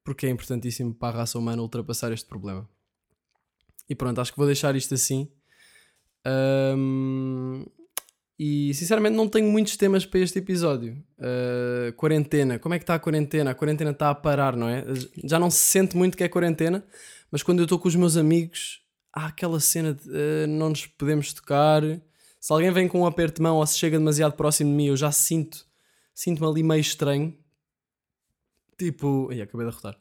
Porque 0.02 0.26
é 0.26 0.30
importantíssimo 0.30 0.94
para 0.94 1.16
a 1.16 1.20
raça 1.20 1.38
humana 1.38 1.62
ultrapassar 1.62 2.10
este 2.12 2.26
problema. 2.26 2.68
E 3.88 3.94
pronto, 3.94 4.20
acho 4.20 4.32
que 4.32 4.38
vou 4.38 4.46
deixar 4.46 4.74
isto 4.74 4.94
assim. 4.94 5.30
Ahm, 6.24 7.64
e 8.38 8.72
sinceramente 8.72 9.16
não 9.16 9.28
tenho 9.28 9.50
muitos 9.50 9.76
temas 9.76 10.06
para 10.06 10.20
este 10.20 10.38
episódio. 10.38 11.02
Uh, 11.18 11.92
quarentena, 11.94 12.58
como 12.58 12.72
é 12.72 12.78
que 12.78 12.84
está 12.84 12.94
a 12.94 12.98
quarentena? 12.98 13.50
A 13.50 13.54
quarentena 13.54 13.90
está 13.90 14.10
a 14.10 14.14
parar, 14.14 14.54
não 14.54 14.68
é? 14.68 14.84
Já 15.24 15.40
não 15.40 15.50
se 15.50 15.58
sente 15.58 15.96
muito 15.96 16.16
que 16.16 16.22
é 16.22 16.28
quarentena, 16.28 16.84
mas 17.32 17.42
quando 17.42 17.58
eu 17.58 17.64
estou 17.64 17.80
com 17.80 17.88
os 17.88 17.96
meus 17.96 18.16
amigos, 18.16 18.80
há 19.12 19.26
aquela 19.26 19.58
cena 19.58 19.92
de 19.92 20.08
uh, 20.08 20.46
não 20.46 20.68
nos 20.68 20.86
podemos 20.86 21.32
tocar. 21.32 21.82
Se 22.40 22.52
alguém 22.52 22.70
vem 22.70 22.86
com 22.86 23.00
um 23.00 23.06
aperto 23.06 23.36
de 23.36 23.42
mão 23.42 23.56
ou 23.56 23.66
se 23.66 23.76
chega 23.76 23.98
demasiado 23.98 24.34
próximo 24.34 24.70
de 24.70 24.76
mim, 24.76 24.86
eu 24.86 24.96
já 24.96 25.10
sinto, 25.10 25.66
sinto-me 26.14 26.46
ali 26.46 26.62
meio 26.62 26.80
estranho. 26.80 27.36
Tipo, 28.78 29.28
ai, 29.32 29.40
acabei 29.40 29.66
de 29.66 29.72
arrotar. 29.72 29.98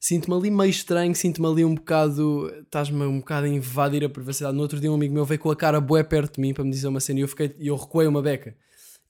Sinto-me 0.00 0.34
ali 0.34 0.50
meio 0.50 0.70
estranho, 0.70 1.14
sinto-me 1.14 1.46
ali 1.46 1.62
um 1.62 1.74
bocado. 1.74 2.50
Estás-me 2.62 3.04
um 3.04 3.18
bocado 3.18 3.44
a 3.44 3.48
invadir 3.50 4.02
a 4.02 4.08
privacidade. 4.08 4.56
No 4.56 4.62
outro 4.62 4.80
dia, 4.80 4.90
um 4.90 4.94
amigo 4.94 5.12
meu 5.12 5.26
veio 5.26 5.38
com 5.38 5.50
a 5.50 5.56
cara 5.56 5.78
bué 5.78 6.02
perto 6.02 6.36
de 6.36 6.40
mim 6.40 6.54
para 6.54 6.64
me 6.64 6.70
dizer 6.70 6.88
uma 6.88 7.00
cena 7.00 7.20
e 7.20 7.22
eu, 7.22 7.28
fiquei, 7.28 7.54
eu 7.60 7.76
recuei 7.76 8.06
uma 8.06 8.22
beca. 8.22 8.56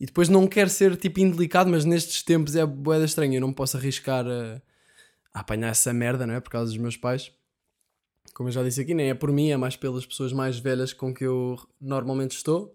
E 0.00 0.06
depois 0.06 0.28
não 0.28 0.48
quero 0.48 0.68
ser 0.68 0.96
tipo 0.96 1.20
indelicado, 1.20 1.70
mas 1.70 1.84
nestes 1.84 2.24
tempos 2.24 2.56
é 2.56 2.66
bué 2.66 3.04
estranho. 3.04 3.34
Eu 3.34 3.40
não 3.40 3.52
posso 3.52 3.76
arriscar 3.76 4.26
a, 4.26 4.60
a 5.32 5.40
apanhar 5.40 5.68
essa 5.68 5.92
merda, 5.92 6.26
não 6.26 6.34
é? 6.34 6.40
Por 6.40 6.50
causa 6.50 6.72
dos 6.72 6.80
meus 6.80 6.96
pais. 6.96 7.30
Como 8.34 8.48
eu 8.48 8.52
já 8.52 8.64
disse 8.64 8.80
aqui, 8.80 8.92
nem 8.92 9.10
é 9.10 9.14
por 9.14 9.30
mim, 9.30 9.50
é 9.50 9.56
mais 9.56 9.76
pelas 9.76 10.04
pessoas 10.04 10.32
mais 10.32 10.58
velhas 10.58 10.92
com 10.92 11.14
que 11.14 11.24
eu 11.24 11.56
normalmente 11.80 12.32
estou. 12.32 12.74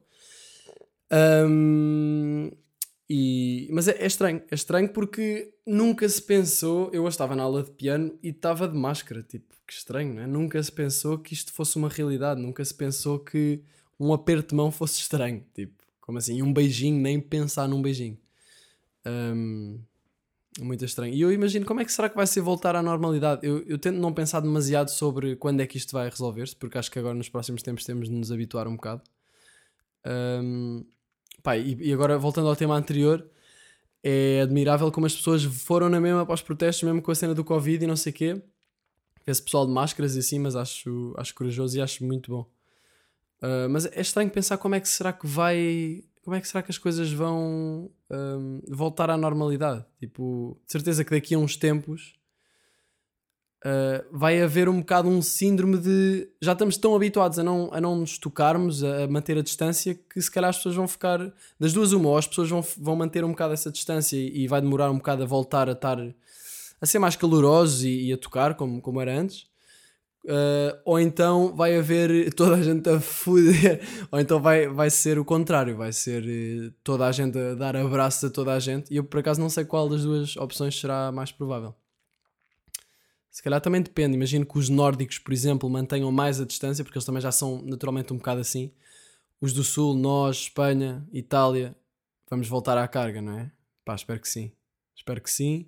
Ahm, 1.11 2.49
e, 3.09 3.69
mas 3.71 3.87
é, 3.87 3.91
é 3.99 4.07
estranho, 4.07 4.41
é 4.49 4.55
estranho 4.55 4.89
porque 4.89 5.53
nunca 5.65 6.07
se 6.09 6.21
pensou. 6.21 6.89
Eu 6.91 7.07
estava 7.07 7.35
na 7.35 7.43
aula 7.43 7.63
de 7.63 7.71
piano 7.71 8.17
e 8.21 8.29
estava 8.29 8.67
de 8.67 8.75
máscara, 8.77 9.21
tipo, 9.21 9.55
que 9.67 9.73
estranho, 9.73 10.13
não 10.15 10.23
é? 10.23 10.27
Nunca 10.27 10.61
se 10.61 10.71
pensou 10.71 11.17
que 11.19 11.33
isto 11.33 11.51
fosse 11.53 11.77
uma 11.77 11.89
realidade, 11.89 12.41
nunca 12.41 12.63
se 12.65 12.73
pensou 12.73 13.19
que 13.19 13.61
um 13.99 14.13
aperto 14.13 14.49
de 14.49 14.55
mão 14.55 14.71
fosse 14.71 14.99
estranho, 14.99 15.43
tipo, 15.53 15.83
como 16.01 16.17
assim? 16.17 16.41
Um 16.41 16.51
beijinho, 16.51 16.99
nem 16.99 17.19
pensar 17.19 17.67
num 17.67 17.81
beijinho. 17.81 18.17
Ahm, 19.05 19.79
muito 20.59 20.85
estranho. 20.85 21.13
E 21.13 21.21
eu 21.21 21.31
imagino 21.31 21.65
como 21.65 21.81
é 21.81 21.85
que 21.85 21.91
será 21.91 22.09
que 22.09 22.15
vai 22.15 22.25
ser 22.27 22.41
voltar 22.41 22.75
à 22.75 22.81
normalidade. 22.81 23.45
Eu, 23.45 23.63
eu 23.67 23.77
tento 23.77 23.97
não 23.97 24.13
pensar 24.13 24.39
demasiado 24.39 24.89
sobre 24.89 25.35
quando 25.35 25.61
é 25.61 25.67
que 25.67 25.77
isto 25.77 25.93
vai 25.93 26.09
resolver-se, 26.09 26.55
porque 26.55 26.77
acho 26.77 26.91
que 26.91 26.99
agora 26.99 27.13
nos 27.13 27.29
próximos 27.29 27.61
tempos 27.61 27.83
temos 27.85 28.09
de 28.09 28.15
nos 28.15 28.31
habituar 28.31 28.67
um 28.67 28.75
bocado. 28.75 29.03
Ahm, 30.05 30.83
pá, 31.45 31.57
e, 31.57 31.75
e 31.79 31.93
agora 31.93 32.17
voltando 32.17 32.49
ao 32.49 32.55
tema 32.55 32.75
anterior, 32.75 33.25
é 34.03 34.41
admirável 34.41 34.91
como 34.91 35.05
as 35.05 35.15
pessoas 35.15 35.43
foram 35.43 35.89
na 35.89 36.01
mesma 36.01 36.25
para 36.25 36.35
os 36.35 36.41
protestos, 36.41 36.83
mesmo 36.83 37.01
com 37.01 37.11
a 37.11 37.15
cena 37.15 37.33
do 37.33 37.43
Covid 37.43 37.83
e 37.83 37.87
não 37.87 37.95
sei 37.95 38.11
o 38.11 38.15
quê. 38.15 38.41
Esse 39.25 39.41
pessoal 39.41 39.65
de 39.65 39.71
máscaras 39.71 40.15
e 40.15 40.19
assim, 40.19 40.39
mas 40.39 40.55
acho, 40.55 41.13
acho 41.17 41.33
corajoso 41.33 41.77
e 41.77 41.81
acho 41.81 42.03
muito 42.03 42.31
bom. 42.31 42.55
Ah, 43.41 43.67
mas 43.69 43.85
é 43.85 44.01
estranho 44.01 44.29
pensar 44.29 44.57
como 44.57 44.75
é 44.75 44.79
que 44.79 44.89
será 44.89 45.13
que 45.13 45.27
vai. 45.27 46.03
Como 46.23 46.35
é 46.35 46.41
que 46.41 46.47
será 46.47 46.63
que 46.63 46.71
as 46.71 46.77
coisas 46.79 47.11
vão 47.11 47.91
ahm, 48.09 48.59
voltar 48.67 49.11
à 49.11 49.17
normalidade? 49.17 49.85
Tipo, 49.99 50.59
de 50.65 50.71
certeza 50.71 51.05
que 51.05 51.11
daqui 51.11 51.35
a 51.35 51.37
uns 51.37 51.55
tempos 51.55 52.15
ah, 53.65 54.05
vai 54.11 54.39
haver 54.43 54.69
um 54.69 54.79
bocado 54.79 55.09
um 55.09 55.23
síndrome 55.23 55.79
de. 55.79 56.29
Já 56.39 56.51
estamos 56.53 56.77
tão 56.77 56.95
habituados 56.95 57.39
a 57.39 57.43
não, 57.43 57.69
a 57.73 57.81
não 57.81 57.95
nos 57.95 58.19
tocarmos, 58.19 58.83
a, 58.83 59.07
manter 59.07 59.39
a 59.39 59.41
distância, 59.41 59.95
que 59.95 60.21
se 60.21 60.29
calhar 60.29 60.51
as 60.51 60.57
pessoas 60.57 60.75
vão 60.75 60.87
ficar. 60.87 61.33
Das 61.59 61.73
duas, 61.73 61.91
uma, 61.91 62.09
ou 62.09 62.17
as 62.17 62.27
pessoas 62.27 62.47
vão, 62.47 62.63
vão 62.77 62.95
manter 62.95 63.25
um 63.25 63.31
bocado 63.31 63.55
essa 63.55 63.71
distância 63.71 64.15
e, 64.15 64.43
e 64.43 64.47
vai 64.47 64.61
demorar 64.61 64.91
um 64.91 64.97
bocado 64.97 65.23
a 65.23 65.25
voltar 65.25 65.67
a 65.67 65.71
estar. 65.71 65.97
a 65.99 66.85
ser 66.85 66.99
mais 66.99 67.15
calorosos 67.15 67.83
e, 67.83 68.09
e 68.09 68.13
a 68.13 68.17
tocar, 68.17 68.53
como, 68.53 68.79
como 68.81 69.01
era 69.01 69.19
antes. 69.19 69.47
Uh, 70.25 70.77
ou 70.85 70.99
então 70.99 71.55
vai 71.55 71.75
haver 71.77 72.33
toda 72.33 72.55
a 72.55 72.61
gente 72.61 72.87
a 72.89 72.99
foder, 72.99 73.81
ou 74.11 74.19
então 74.19 74.39
vai, 74.39 74.67
vai 74.67 74.89
ser 74.89 75.19
o 75.19 75.25
contrário, 75.25 75.77
vai 75.77 75.93
ser 75.93 76.23
eh, 76.27 76.71
toda 76.83 77.05
a 77.05 77.11
gente 77.11 77.37
a 77.37 77.53
dar 77.53 77.75
abraços 77.75 78.23
a 78.23 78.29
toda 78.29 78.53
a 78.53 78.59
gente. 78.59 78.91
E 78.91 78.97
eu 78.97 79.03
por 79.03 79.19
acaso 79.19 79.39
não 79.39 79.49
sei 79.49 79.65
qual 79.65 79.89
das 79.89 80.03
duas 80.03 80.35
opções 80.37 80.79
será 80.79 81.11
mais 81.11 81.31
provável. 81.31 81.75
Se 83.35 83.43
calhar 83.43 83.59
também 83.59 83.81
depende. 83.81 84.15
Imagino 84.15 84.45
que 84.45 84.57
os 84.57 84.69
nórdicos, 84.69 85.19
por 85.19 85.33
exemplo, 85.33 85.69
mantenham 85.69 86.09
mais 86.09 86.39
a 86.39 86.45
distância, 86.45 86.85
porque 86.85 86.97
eles 86.97 87.05
também 87.05 87.21
já 87.21 87.33
são 87.33 87.61
naturalmente 87.63 88.13
um 88.13 88.17
bocado 88.17 88.39
assim. 88.39 88.71
Os 89.41 89.51
do 89.51 89.61
Sul, 89.61 89.93
nós, 89.93 90.37
Espanha, 90.37 91.05
Itália, 91.11 91.75
vamos 92.29 92.47
voltar 92.47 92.77
à 92.77 92.87
carga, 92.87 93.21
não 93.21 93.37
é? 93.37 93.51
Pá, 93.83 93.93
espero 93.93 94.21
que 94.21 94.29
sim. 94.29 94.53
Espero 94.95 95.19
que 95.19 95.29
sim. 95.29 95.67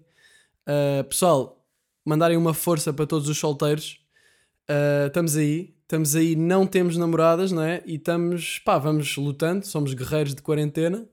Uh, 0.66 1.04
pessoal, 1.10 1.62
mandarem 2.06 2.38
uma 2.38 2.54
força 2.54 2.94
para 2.94 3.06
todos 3.06 3.28
os 3.28 3.38
solteiros. 3.38 4.00
Uh, 4.70 5.08
estamos 5.08 5.36
aí, 5.36 5.76
estamos 5.82 6.16
aí, 6.16 6.38
não 6.38 6.66
temos 6.66 6.96
namoradas, 6.96 7.52
não 7.52 7.64
é? 7.64 7.84
E 7.86 7.96
estamos, 7.96 8.60
pá, 8.60 8.78
vamos 8.78 9.18
lutando, 9.18 9.68
somos 9.68 9.94
guerreiros 9.94 10.34
de 10.34 10.42
quarentena 10.42 11.06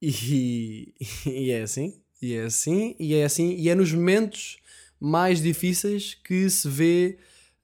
e, 0.00 0.94
e 1.26 1.50
é 1.50 1.60
assim, 1.60 2.00
e 2.22 2.32
é 2.32 2.44
assim, 2.44 2.96
e 2.98 3.14
é 3.14 3.24
assim, 3.26 3.54
e 3.54 3.68
é 3.68 3.74
nos 3.74 3.92
momentos 3.92 4.63
mais 5.00 5.40
difíceis 5.42 6.14
que 6.14 6.48
se 6.48 6.68
vê 6.68 7.18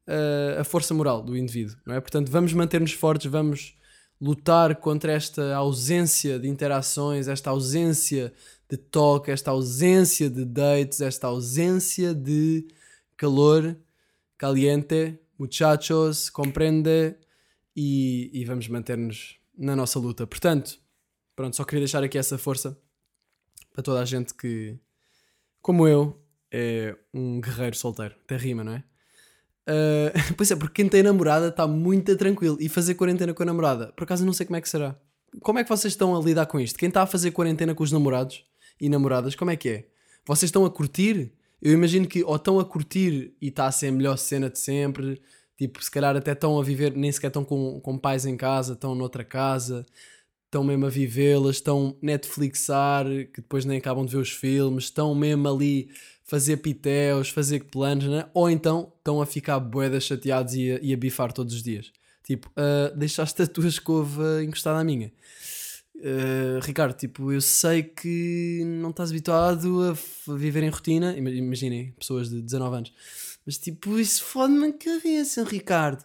uh, 0.07 0.61
a 0.61 0.65
força 0.65 0.93
moral 0.93 1.23
do 1.23 1.37
indivíduo, 1.37 1.77
não 1.87 1.95
é? 1.95 2.01
Portanto, 2.01 2.31
vamos 2.31 2.53
manter-nos 2.53 2.93
fortes, 2.93 3.31
vamos 3.31 3.77
lutar 4.21 4.77
contra 4.77 5.13
esta 5.13 5.55
ausência 5.57 6.39
de 6.39 6.47
interações, 6.47 7.27
esta 7.27 7.51
ausência 7.51 8.33
de 8.69 8.77
toque, 8.77 9.31
esta 9.31 9.51
ausência 9.51 10.29
de 10.29 10.45
dates, 10.45 11.01
esta 11.01 11.27
ausência 11.27 12.15
de 12.15 12.69
calor 13.17 13.77
caliente, 14.37 15.19
muchachos, 15.39 16.29
compreende 16.29 17.17
e, 17.75 18.31
e 18.33 18.45
vamos 18.45 18.69
manter-nos 18.69 19.39
na 19.57 19.75
nossa 19.75 19.99
luta. 19.99 20.27
Portanto, 20.27 20.79
pronto, 21.35 21.57
só 21.57 21.65
queria 21.65 21.81
deixar 21.81 22.05
aqui 22.05 22.19
essa 22.19 22.37
força 22.37 22.79
para 23.73 23.83
toda 23.83 24.01
a 24.01 24.05
gente 24.05 24.35
que, 24.35 24.79
como 25.63 25.89
eu, 25.89 26.20
é 26.53 26.97
um 27.13 27.41
guerreiro 27.41 27.77
solteiro. 27.77 28.15
Até 28.25 28.37
rima, 28.37 28.65
não 28.65 28.73
é? 28.73 28.85
Uh, 29.69 30.13
pois 30.37 30.51
é, 30.51 30.57
porque 30.57 30.83
quem 30.83 30.89
tem 30.89 31.03
namorada 31.03 31.49
está 31.49 31.67
muito 31.67 32.17
tranquilo. 32.17 32.57
E 32.61 32.69
fazer 32.69 32.95
quarentena 32.95 33.35
com 33.35 33.43
a 33.43 33.47
namorada, 33.47 33.93
por 33.97 34.05
acaso 34.05 34.25
não 34.25 34.33
sei 34.33 34.47
como 34.47 34.57
é 34.57 34.61
que 34.61 34.69
será. 34.69 34.97
Como 35.43 35.59
é 35.59 35.63
que 35.63 35.69
vocês 35.69 35.93
estão 35.93 36.17
a 36.17 36.21
lidar 36.21 36.47
com 36.47 36.59
isto? 36.59 36.79
Quem 36.79 36.89
está 36.89 37.03
a 37.03 37.07
fazer 37.07 37.31
quarentena 37.31 37.75
com 37.75 37.85
os 37.85 37.93
namorados 37.93 38.45
e 38.81 38.89
namoradas, 38.89 39.35
como 39.35 39.51
é 39.51 39.57
que 39.57 39.69
é? 39.69 39.87
Vocês 40.27 40.49
estão 40.49 40.65
a 40.65 40.71
curtir? 40.71 41.33
Eu 41.63 41.73
imagino 41.73 42.07
que 42.07 42.25
ou 42.25 42.37
estão 42.37 42.59
a 42.59 42.65
curtir 42.65 43.35
e 43.41 43.49
está 43.49 43.67
a 43.67 43.73
ser 43.73 43.89
a 43.89 43.93
melhor 43.93 44.17
cena 44.17 44.51
de 44.51 44.59
sempre, 44.59 45.21
tipo, 45.57 45.83
se 45.83 45.91
calhar 45.91 46.17
até 46.17 46.33
estão 46.33 46.59
a 46.59 46.65
viver, 46.65 46.97
nem 46.97 47.13
sequer 47.13 47.29
estão 47.29 47.45
com, 47.45 47.81
com 47.81 47.99
pais 47.99 48.25
em 48.25 48.37
casa, 48.37 48.73
estão 48.73 48.95
noutra 48.95 49.23
casa, 49.23 49.87
estão 50.51 50.65
mesmo 50.65 50.85
a 50.87 50.91
vivê-las, 50.91 51.57
estão 51.57 51.97
Netflixar, 52.03 53.07
que 53.33 53.41
depois 53.41 53.65
nem 53.65 53.79
acabam 53.79 54.05
de 54.05 54.13
ver 54.13 54.19
os 54.21 54.31
filmes, 54.31 54.85
estão 54.85 55.15
mesmo 55.15 55.49
ali 55.49 55.89
fazer 56.25 56.57
pitéus, 56.59 57.29
fazer 57.29 57.65
planos, 57.65 58.07
né? 58.07 58.27
ou 58.35 58.51
então 58.51 58.93
estão 58.99 59.23
a 59.23 59.27
ficar 59.27 59.59
boedas 59.61 60.05
chateados 60.05 60.55
e 60.55 60.73
a, 60.73 60.79
e 60.83 60.93
a 60.93 60.97
bifar 60.97 61.33
todos 61.33 61.55
os 61.55 61.63
dias. 61.63 61.93
Tipo, 62.25 62.49
uh, 62.51 62.97
deixaste 62.97 63.43
a 63.43 63.47
tua 63.47 63.67
escova 63.69 64.43
encostada 64.45 64.79
à 64.81 64.85
minha. 64.85 65.13
Uh, 65.97 66.61
Ricardo, 66.63 66.95
tipo, 66.97 67.33
eu 67.33 67.41
sei 67.41 67.83
que 67.83 68.63
não 68.65 68.91
estás 68.91 69.11
habituado 69.11 69.83
a, 70.29 70.33
viver 70.37 70.63
em 70.63 70.69
rotina. 70.71 71.17
Ima- 71.17 71.31
Imaginem, 71.31 71.93
pessoas 71.99 72.29
de 72.31 72.41
19 72.41 72.77
anos. 72.77 72.93
Mas 73.45 73.59
tipo, 73.59 73.99
isso 73.99 74.23
fode-me 74.25 74.67
a 74.69 74.73
cabeça, 74.73 75.45
Ricardo. 75.45 76.05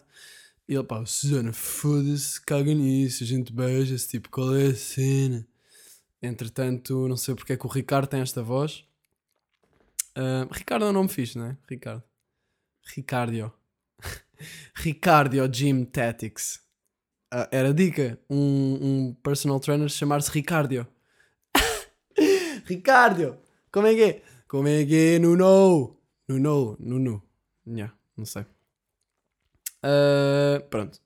E 0.68 0.74
ele, 0.74 0.84
pá, 0.84 1.04
Susana, 1.06 1.52
foda-se, 1.52 2.40
caga 2.40 2.74
nisso, 2.74 3.22
a 3.22 3.26
gente 3.26 3.52
beija-se, 3.52 4.08
tipo, 4.08 4.28
qual 4.30 4.56
é 4.56 4.66
a 4.66 4.74
cena? 4.74 5.46
Entretanto, 6.20 7.06
não 7.06 7.16
sei 7.16 7.34
porque 7.34 7.52
é 7.52 7.56
que 7.56 7.66
o 7.66 7.70
Ricardo 7.70 8.08
tem 8.08 8.20
esta 8.20 8.42
voz. 8.42 8.84
Ah, 10.16 10.48
Ricardo 10.50 10.86
é 10.86 10.88
um 10.88 10.92
nome 10.92 11.08
fixe, 11.08 11.38
não 11.38 11.46
é? 11.46 11.56
Ricardo. 11.68 12.02
Ricardio. 12.94 13.52
Ricardio 14.74 15.46
Gym 15.52 15.84
Tactics. 15.84 16.60
Ah, 17.30 17.48
era 17.52 17.72
dica. 17.72 18.18
Um, 18.28 18.78
um 19.08 19.14
personal 19.22 19.60
trainer 19.60 19.88
chamar-se 19.88 20.30
Ricardio. 20.30 20.86
Ricardio! 22.64 23.38
Como 23.70 23.86
é 23.86 23.94
que 23.94 24.02
é? 24.02 24.22
Como 24.48 24.68
é 24.68 24.84
que 24.84 25.14
é, 25.14 25.18
Nuno? 25.18 25.96
Nuno, 26.28 26.76
Nuno. 26.80 27.22
Yeah, 27.66 27.92
não 28.16 28.24
sei. 28.24 28.46
Ah, 29.86 30.60
pronto. 30.68 30.96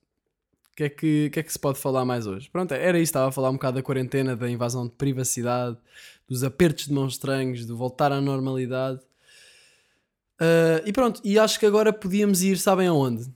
O 0.72 0.76
que, 0.76 0.84
é 0.84 0.88
que, 0.88 1.30
que 1.30 1.40
é 1.40 1.42
que 1.42 1.52
se 1.52 1.58
pode 1.58 1.78
falar 1.78 2.06
mais 2.06 2.26
hoje? 2.26 2.48
Pronto, 2.48 2.72
era 2.72 2.98
isso. 2.98 3.10
Estava 3.10 3.28
a 3.28 3.32
falar 3.32 3.50
um 3.50 3.54
bocado 3.54 3.76
da 3.76 3.82
quarentena, 3.82 4.34
da 4.34 4.48
invasão 4.48 4.86
de 4.86 4.92
privacidade, 4.94 5.76
dos 6.26 6.42
apertos 6.42 6.86
de 6.86 6.92
mãos 6.94 7.12
estranhos, 7.12 7.66
do 7.66 7.76
voltar 7.76 8.10
à 8.10 8.20
normalidade. 8.20 8.98
Ah, 10.40 10.80
e 10.86 10.92
pronto, 10.92 11.20
e 11.22 11.38
acho 11.38 11.60
que 11.60 11.66
agora 11.66 11.92
podíamos 11.92 12.42
ir, 12.42 12.56
sabem 12.56 12.88
aonde? 12.88 13.26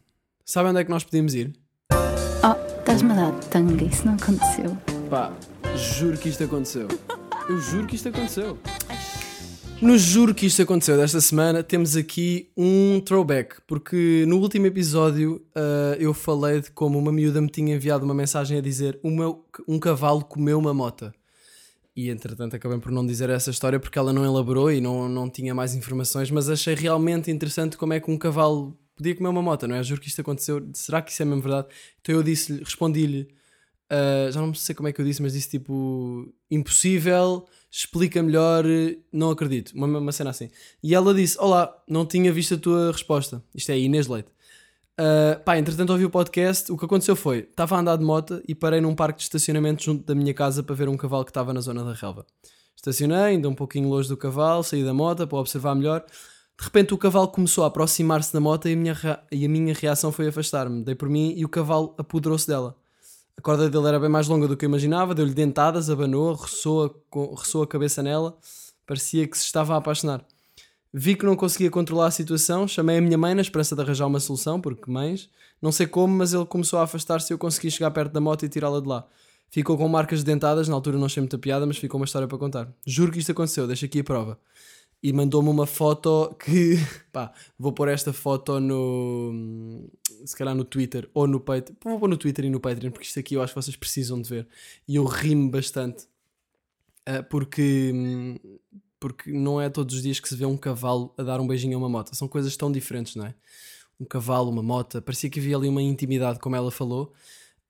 Sabem 0.44 0.70
onde 0.70 0.80
é 0.80 0.84
que 0.84 0.90
nós 0.90 1.04
podíamos 1.04 1.34
ir? 1.34 1.54
Oh, 1.92 2.78
estás-me 2.78 3.12
a 3.12 3.14
dar 3.14 3.32
tanga, 3.50 3.84
isso 3.84 4.06
não 4.06 4.14
aconteceu. 4.14 4.76
Pá, 5.10 5.32
juro 5.76 6.16
que 6.16 6.30
isto 6.30 6.44
aconteceu. 6.44 6.88
Eu 7.48 7.60
juro 7.60 7.86
que 7.86 7.96
isto 7.96 8.08
aconteceu. 8.08 8.58
No 9.82 9.98
juro 9.98 10.34
que 10.34 10.46
isto 10.46 10.62
aconteceu 10.62 10.96
desta 10.96 11.20
semana, 11.20 11.62
temos 11.62 11.94
aqui 11.94 12.48
um 12.56 13.00
throwback, 13.00 13.56
porque 13.66 14.24
no 14.26 14.38
último 14.38 14.66
episódio 14.66 15.44
ah, 15.54 15.94
eu 15.98 16.14
falei 16.14 16.60
de 16.62 16.70
como 16.70 16.98
uma 16.98 17.12
miúda 17.12 17.40
me 17.40 17.48
tinha 17.50 17.74
enviado 17.74 18.04
uma 18.04 18.14
mensagem 18.14 18.56
a 18.56 18.60
dizer 18.62 18.98
"O 19.02 19.10
meu- 19.10 19.44
um 19.68 19.78
cavalo 19.78 20.24
comeu 20.24 20.58
uma 20.58 20.72
mota. 20.72 21.14
E 21.96 22.08
entretanto 22.10 22.56
acabei 22.56 22.78
por 22.78 22.90
não 22.90 23.06
dizer 23.06 23.28
essa 23.30 23.50
história 23.50 23.78
porque 23.78 23.98
ela 23.98 24.12
não 24.12 24.24
elaborou 24.24 24.72
e 24.72 24.80
não, 24.80 25.08
não 25.08 25.28
tinha 25.30 25.54
mais 25.54 25.74
informações, 25.74 26.30
mas 26.30 26.48
achei 26.48 26.74
realmente 26.74 27.30
interessante 27.30 27.76
como 27.76 27.92
é 27.92 28.00
que 28.00 28.10
um 28.10 28.16
cavalo 28.18 28.76
podia 28.96 29.14
comer 29.14 29.28
uma 29.28 29.42
mota, 29.42 29.68
não 29.68 29.76
é? 29.76 29.82
Juro 29.82 30.00
que 30.00 30.08
isto 30.08 30.20
aconteceu. 30.20 30.66
Será 30.72 31.02
que 31.02 31.12
isso 31.12 31.22
é 31.22 31.24
mesmo 31.26 31.42
verdade? 31.42 31.68
Então 32.00 32.14
eu 32.14 32.22
disse-lhe, 32.22 32.60
respondi-lhe 32.64 33.28
Uh, 33.92 34.32
já 34.32 34.40
não 34.40 34.52
sei 34.54 34.74
como 34.74 34.88
é 34.88 34.92
que 34.92 35.00
eu 35.00 35.04
disse, 35.04 35.20
mas 35.20 35.34
disse 35.34 35.50
tipo 35.50 36.32
impossível, 36.50 37.44
explica 37.76 38.22
melhor, 38.22 38.64
não 39.12 39.30
acredito. 39.30 39.72
Uma, 39.74 39.86
uma 39.98 40.12
cena 40.12 40.30
assim. 40.30 40.48
E 40.82 40.94
ela 40.94 41.12
disse: 41.12 41.36
Olá, 41.40 41.74
não 41.88 42.06
tinha 42.06 42.32
visto 42.32 42.54
a 42.54 42.58
tua 42.58 42.92
resposta. 42.92 43.42
Isto 43.54 43.72
é 43.72 43.78
Inês 43.78 44.06
Leite. 44.06 44.28
Uh, 44.98 45.42
pá, 45.44 45.58
entretanto 45.58 45.90
ouvi 45.90 46.04
o 46.04 46.10
podcast. 46.10 46.70
O 46.70 46.78
que 46.78 46.84
aconteceu 46.84 47.16
foi: 47.16 47.38
estava 47.38 47.76
a 47.76 47.80
andar 47.80 47.96
de 47.96 48.04
moto 48.04 48.40
e 48.46 48.54
parei 48.54 48.80
num 48.80 48.94
parque 48.94 49.18
de 49.18 49.24
estacionamento 49.24 49.82
junto 49.82 50.04
da 50.04 50.14
minha 50.14 50.32
casa 50.32 50.62
para 50.62 50.74
ver 50.74 50.88
um 50.88 50.96
cavalo 50.96 51.24
que 51.24 51.30
estava 51.30 51.52
na 51.52 51.60
zona 51.60 51.82
da 51.82 51.92
relva. 51.92 52.24
Estacionei, 52.76 53.16
ainda 53.16 53.48
um 53.48 53.54
pouquinho 53.54 53.88
longe 53.88 54.08
do 54.08 54.16
cavalo, 54.16 54.62
saí 54.62 54.84
da 54.84 54.94
moto 54.94 55.26
para 55.26 55.38
observar 55.38 55.74
melhor. 55.74 56.04
De 56.56 56.64
repente 56.64 56.94
o 56.94 56.98
cavalo 56.98 57.26
começou 57.28 57.64
a 57.64 57.66
aproximar-se 57.66 58.32
da 58.32 58.38
moto 58.38 58.68
e 58.68 58.74
a 58.74 58.76
minha, 58.76 58.96
e 59.32 59.44
a 59.44 59.48
minha 59.48 59.74
reação 59.74 60.12
foi 60.12 60.28
afastar-me. 60.28 60.84
Dei 60.84 60.94
por 60.94 61.08
mim 61.08 61.34
e 61.36 61.44
o 61.44 61.48
cavalo 61.48 61.94
apoderou-se 61.98 62.46
dela. 62.46 62.76
A 63.36 63.42
corda 63.42 63.68
dele 63.68 63.88
era 63.88 64.00
bem 64.00 64.08
mais 64.08 64.28
longa 64.28 64.48
do 64.48 64.56
que 64.56 64.64
eu 64.64 64.68
imaginava, 64.68 65.14
deu-lhe 65.14 65.34
dentadas, 65.34 65.90
abanou, 65.90 66.34
roçou 66.34 67.04
a, 67.12 67.64
a 67.64 67.66
cabeça 67.66 68.02
nela, 68.02 68.36
parecia 68.86 69.26
que 69.26 69.36
se 69.36 69.44
estava 69.44 69.74
a 69.74 69.78
apaixonar. 69.78 70.24
Vi 70.92 71.16
que 71.16 71.26
não 71.26 71.34
conseguia 71.34 71.70
controlar 71.70 72.06
a 72.06 72.10
situação, 72.12 72.68
chamei 72.68 72.98
a 72.98 73.00
minha 73.00 73.18
mãe 73.18 73.34
na 73.34 73.42
esperança 73.42 73.74
de 73.74 73.82
arranjar 73.82 74.06
uma 74.06 74.20
solução, 74.20 74.60
porque 74.60 74.88
mães, 74.88 75.28
não 75.60 75.72
sei 75.72 75.88
como, 75.88 76.14
mas 76.14 76.32
ele 76.32 76.46
começou 76.46 76.78
a 76.78 76.84
afastar-se 76.84 77.32
e 77.32 77.34
eu 77.34 77.38
consegui 77.38 77.70
chegar 77.70 77.90
perto 77.90 78.12
da 78.12 78.20
moto 78.20 78.44
e 78.44 78.48
tirá-la 78.48 78.80
de 78.80 78.86
lá. 78.86 79.04
Ficou 79.50 79.76
com 79.76 79.88
marcas 79.88 80.20
de 80.20 80.24
dentadas, 80.24 80.68
na 80.68 80.74
altura 80.74 80.96
não 80.96 81.06
achei 81.06 81.20
muita 81.20 81.36
piada, 81.36 81.66
mas 81.66 81.78
ficou 81.78 82.00
uma 82.00 82.04
história 82.04 82.28
para 82.28 82.38
contar. 82.38 82.72
Juro 82.86 83.10
que 83.10 83.18
isto 83.18 83.32
aconteceu, 83.32 83.66
deixo 83.66 83.84
aqui 83.84 84.00
a 84.00 84.04
prova. 84.04 84.38
E 85.04 85.12
mandou-me 85.12 85.50
uma 85.50 85.66
foto 85.66 86.34
que, 86.42 86.76
pá, 87.12 87.30
vou 87.58 87.72
pôr 87.72 87.88
esta 87.88 88.10
foto 88.10 88.58
no, 88.58 89.86
se 90.24 90.34
calhar 90.34 90.54
no 90.54 90.64
Twitter 90.64 91.10
ou 91.12 91.26
no 91.26 91.38
Patreon. 91.38 91.76
Vou 91.84 92.00
pôr 92.00 92.08
no 92.08 92.16
Twitter 92.16 92.46
e 92.46 92.48
no 92.48 92.58
Patreon, 92.58 92.90
porque 92.90 93.06
isto 93.06 93.20
aqui 93.20 93.34
eu 93.34 93.42
acho 93.42 93.52
que 93.52 93.60
vocês 93.60 93.76
precisam 93.76 94.22
de 94.22 94.30
ver. 94.30 94.48
E 94.88 94.96
eu 94.96 95.04
rimo 95.04 95.50
bastante, 95.50 96.06
ah, 97.04 97.22
porque, 97.22 97.92
porque 98.98 99.30
não 99.30 99.60
é 99.60 99.68
todos 99.68 99.94
os 99.94 100.02
dias 100.02 100.18
que 100.18 100.26
se 100.26 100.34
vê 100.34 100.46
um 100.46 100.56
cavalo 100.56 101.12
a 101.18 101.22
dar 101.22 101.38
um 101.38 101.46
beijinho 101.46 101.76
a 101.76 101.78
uma 101.78 101.88
moto. 101.90 102.16
São 102.16 102.26
coisas 102.26 102.56
tão 102.56 102.72
diferentes, 102.72 103.14
não 103.14 103.26
é? 103.26 103.34
Um 104.00 104.06
cavalo, 104.06 104.50
uma 104.50 104.62
moto, 104.62 105.02
parecia 105.02 105.28
que 105.28 105.38
havia 105.38 105.54
ali 105.54 105.68
uma 105.68 105.82
intimidade, 105.82 106.38
como 106.38 106.56
ela 106.56 106.70
falou. 106.70 107.12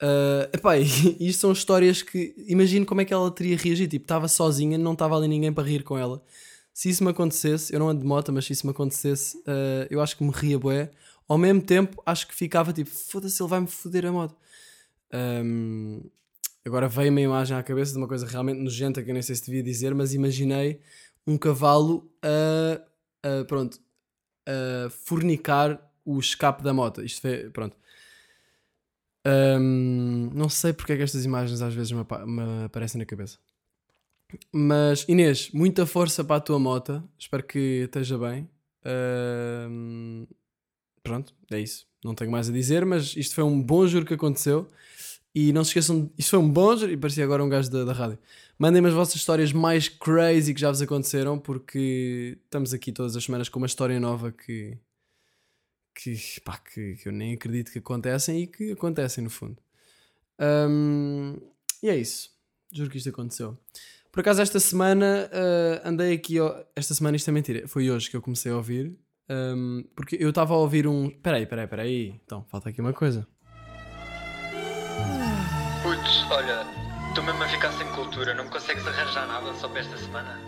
Uh, 0.00 0.46
epá, 0.52 0.78
isto 0.78 1.40
são 1.40 1.50
histórias 1.50 2.00
que 2.00 2.32
imagino 2.46 2.86
como 2.86 3.00
é 3.00 3.04
que 3.04 3.12
ela 3.12 3.28
teria 3.32 3.56
reagido. 3.56 3.90
Tipo, 3.90 4.04
estava 4.04 4.28
sozinha, 4.28 4.78
não 4.78 4.92
estava 4.92 5.16
ali 5.16 5.26
ninguém 5.26 5.52
para 5.52 5.64
rir 5.64 5.82
com 5.82 5.98
ela. 5.98 6.22
Se 6.74 6.90
isso 6.90 7.04
me 7.04 7.10
acontecesse, 7.10 7.72
eu 7.72 7.78
não 7.78 7.88
ando 7.88 8.00
de 8.00 8.06
moto, 8.06 8.32
mas 8.32 8.46
se 8.46 8.52
isso 8.52 8.66
me 8.66 8.72
acontecesse, 8.72 9.38
uh, 9.38 9.86
eu 9.88 10.02
acho 10.02 10.16
que 10.16 10.24
me 10.24 10.32
ria 10.32 10.58
bué. 10.58 10.90
Ao 11.28 11.38
mesmo 11.38 11.62
tempo, 11.62 12.02
acho 12.04 12.26
que 12.26 12.34
ficava 12.34 12.72
tipo, 12.72 12.90
foda-se, 12.90 13.40
ele 13.40 13.48
vai-me 13.48 13.68
foder 13.68 14.04
a 14.06 14.12
moto. 14.12 14.36
Um, 15.14 16.02
agora 16.66 16.88
veio-me 16.88 17.20
a 17.22 17.24
imagem 17.24 17.56
à 17.56 17.62
cabeça 17.62 17.92
de 17.92 17.98
uma 17.98 18.08
coisa 18.08 18.26
realmente 18.26 18.60
nojenta 18.60 19.04
que 19.04 19.08
eu 19.08 19.14
nem 19.14 19.22
sei 19.22 19.36
se 19.36 19.46
devia 19.46 19.62
dizer, 19.62 19.94
mas 19.94 20.14
imaginei 20.14 20.80
um 21.24 21.38
cavalo 21.38 22.10
a, 22.20 22.80
a, 23.40 23.44
pronto, 23.44 23.78
a 24.44 24.90
fornicar 24.90 25.80
o 26.04 26.18
escape 26.18 26.60
da 26.64 26.74
moto. 26.74 27.02
Isto 27.02 27.20
foi, 27.20 27.50
pronto. 27.50 27.76
Um, 29.24 30.28
não 30.34 30.48
sei 30.48 30.72
porque 30.72 30.92
é 30.92 30.96
que 30.96 31.02
estas 31.02 31.24
imagens 31.24 31.62
às 31.62 31.72
vezes 31.72 31.92
me, 31.92 32.04
me 32.26 32.64
aparecem 32.64 32.98
na 32.98 33.06
cabeça. 33.06 33.38
Mas 34.52 35.04
Inês, 35.08 35.50
muita 35.52 35.86
força 35.86 36.24
para 36.24 36.36
a 36.36 36.40
tua 36.40 36.58
moto. 36.58 37.02
Espero 37.18 37.42
que 37.42 37.84
esteja 37.84 38.18
bem. 38.18 38.48
Um, 39.70 40.26
pronto, 41.02 41.34
é 41.50 41.60
isso. 41.60 41.86
Não 42.04 42.14
tenho 42.14 42.30
mais 42.30 42.48
a 42.48 42.52
dizer, 42.52 42.84
mas 42.84 43.16
isto 43.16 43.34
foi 43.34 43.44
um 43.44 43.60
bom 43.60 43.86
juro 43.86 44.04
que 44.04 44.14
aconteceu. 44.14 44.68
E 45.34 45.52
não 45.52 45.64
se 45.64 45.70
esqueçam, 45.70 46.10
isto 46.16 46.30
foi 46.30 46.38
um 46.38 46.48
bom 46.48 46.76
juro. 46.76 46.92
E 46.92 46.96
parecia 46.96 47.24
agora 47.24 47.42
um 47.42 47.48
gajo 47.48 47.70
da, 47.70 47.84
da 47.84 47.92
rádio. 47.92 48.18
Mandem-me 48.58 48.88
as 48.88 48.94
vossas 48.94 49.16
histórias 49.16 49.52
mais 49.52 49.88
crazy 49.88 50.54
que 50.54 50.60
já 50.60 50.70
vos 50.70 50.80
aconteceram, 50.80 51.38
porque 51.38 52.38
estamos 52.44 52.72
aqui 52.72 52.92
todas 52.92 53.16
as 53.16 53.24
semanas 53.24 53.48
com 53.48 53.58
uma 53.58 53.66
história 53.66 53.98
nova 53.98 54.30
que, 54.30 54.78
que, 55.94 56.40
pá, 56.44 56.58
que, 56.58 56.94
que 56.96 57.08
eu 57.08 57.12
nem 57.12 57.34
acredito 57.34 57.72
que 57.72 57.78
acontecem 57.78 58.42
e 58.42 58.46
que 58.46 58.72
acontecem 58.72 59.24
no 59.24 59.30
fundo. 59.30 59.56
Um, 60.38 61.36
e 61.82 61.88
é 61.88 61.96
isso. 61.96 62.30
Juro 62.72 62.90
que 62.90 62.98
isto 62.98 63.08
aconteceu. 63.08 63.58
Por 64.14 64.20
acaso, 64.20 64.40
esta 64.40 64.60
semana 64.60 65.28
ah, 65.32 65.88
andei 65.88 66.14
aqui. 66.14 66.38
ó, 66.38 66.54
esta 66.76 66.94
semana, 66.94 67.16
isto 67.16 67.28
é 67.28 67.32
mentira. 67.32 67.66
Foi 67.66 67.90
hoje 67.90 68.08
que 68.08 68.16
eu 68.16 68.22
comecei 68.22 68.52
a 68.52 68.54
ouvir. 68.54 68.96
um, 69.28 69.84
porque 69.96 70.16
eu 70.20 70.28
estava 70.28 70.54
a 70.54 70.56
ouvir 70.56 70.86
um. 70.86 71.10
Peraí, 71.10 71.44
peraí, 71.44 71.66
peraí. 71.66 72.20
Então, 72.24 72.44
falta 72.48 72.68
aqui 72.68 72.80
uma 72.80 72.92
coisa. 72.92 73.26
Putz, 75.82 76.30
olha, 76.30 76.64
estou 77.08 77.24
mesmo 77.24 77.42
a 77.42 77.48
ficar 77.48 77.72
sem 77.72 77.88
cultura, 77.88 78.34
não 78.34 78.44
me 78.44 78.50
consegues 78.50 78.86
arranjar 78.86 79.26
nada 79.26 79.52
só 79.54 79.68
para 79.68 79.80
esta 79.80 79.96
semana? 79.96 80.40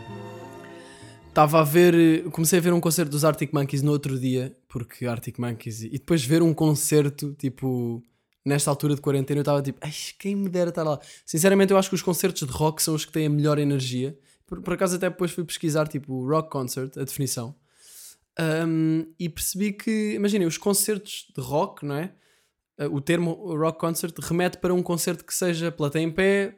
Estava 1.28 1.58
a 1.58 1.64
ver. 1.64 2.22
Comecei 2.30 2.60
a 2.60 2.62
ver 2.62 2.72
um 2.72 2.80
concerto 2.80 3.10
dos 3.10 3.24
Arctic 3.24 3.52
Monkeys 3.52 3.82
no 3.82 3.90
outro 3.90 4.16
dia. 4.16 4.56
Porque 4.68 5.06
Arctic 5.06 5.40
Monkeys. 5.40 5.82
E 5.82 5.90
depois 5.90 6.24
ver 6.24 6.40
um 6.40 6.54
concerto, 6.54 7.34
tipo. 7.34 8.00
Nesta 8.46 8.70
altura 8.70 8.94
de 8.94 9.00
quarentena, 9.00 9.38
eu 9.38 9.42
estava 9.42 9.60
tipo, 9.60 9.80
ai, 9.82 9.92
quem 10.20 10.36
me 10.36 10.48
dera 10.48 10.70
estar 10.70 10.84
lá. 10.84 11.00
Sinceramente, 11.24 11.72
eu 11.72 11.78
acho 11.78 11.88
que 11.88 11.96
os 11.96 12.02
concertos 12.02 12.46
de 12.46 12.52
rock 12.54 12.80
são 12.80 12.94
os 12.94 13.04
que 13.04 13.10
têm 13.10 13.26
a 13.26 13.30
melhor 13.30 13.58
energia. 13.58 14.16
Por, 14.46 14.62
por 14.62 14.74
acaso, 14.74 14.94
até 14.94 15.10
depois 15.10 15.32
fui 15.32 15.44
pesquisar, 15.44 15.88
tipo, 15.88 16.24
rock 16.24 16.48
concert, 16.48 16.96
a 16.96 17.02
definição. 17.02 17.56
Um, 18.38 19.12
e 19.18 19.28
percebi 19.28 19.72
que, 19.72 20.12
imaginem, 20.14 20.46
os 20.46 20.56
concertos 20.56 21.26
de 21.36 21.42
rock, 21.42 21.84
não 21.84 21.96
é? 21.96 22.12
Uh, 22.78 22.94
O 22.94 23.00
termo 23.00 23.32
rock 23.56 23.80
concert 23.80 24.14
remete 24.20 24.58
para 24.58 24.72
um 24.72 24.82
concerto 24.82 25.24
que 25.24 25.34
seja 25.34 25.72
plateia 25.72 26.04
em 26.04 26.12
pé, 26.12 26.56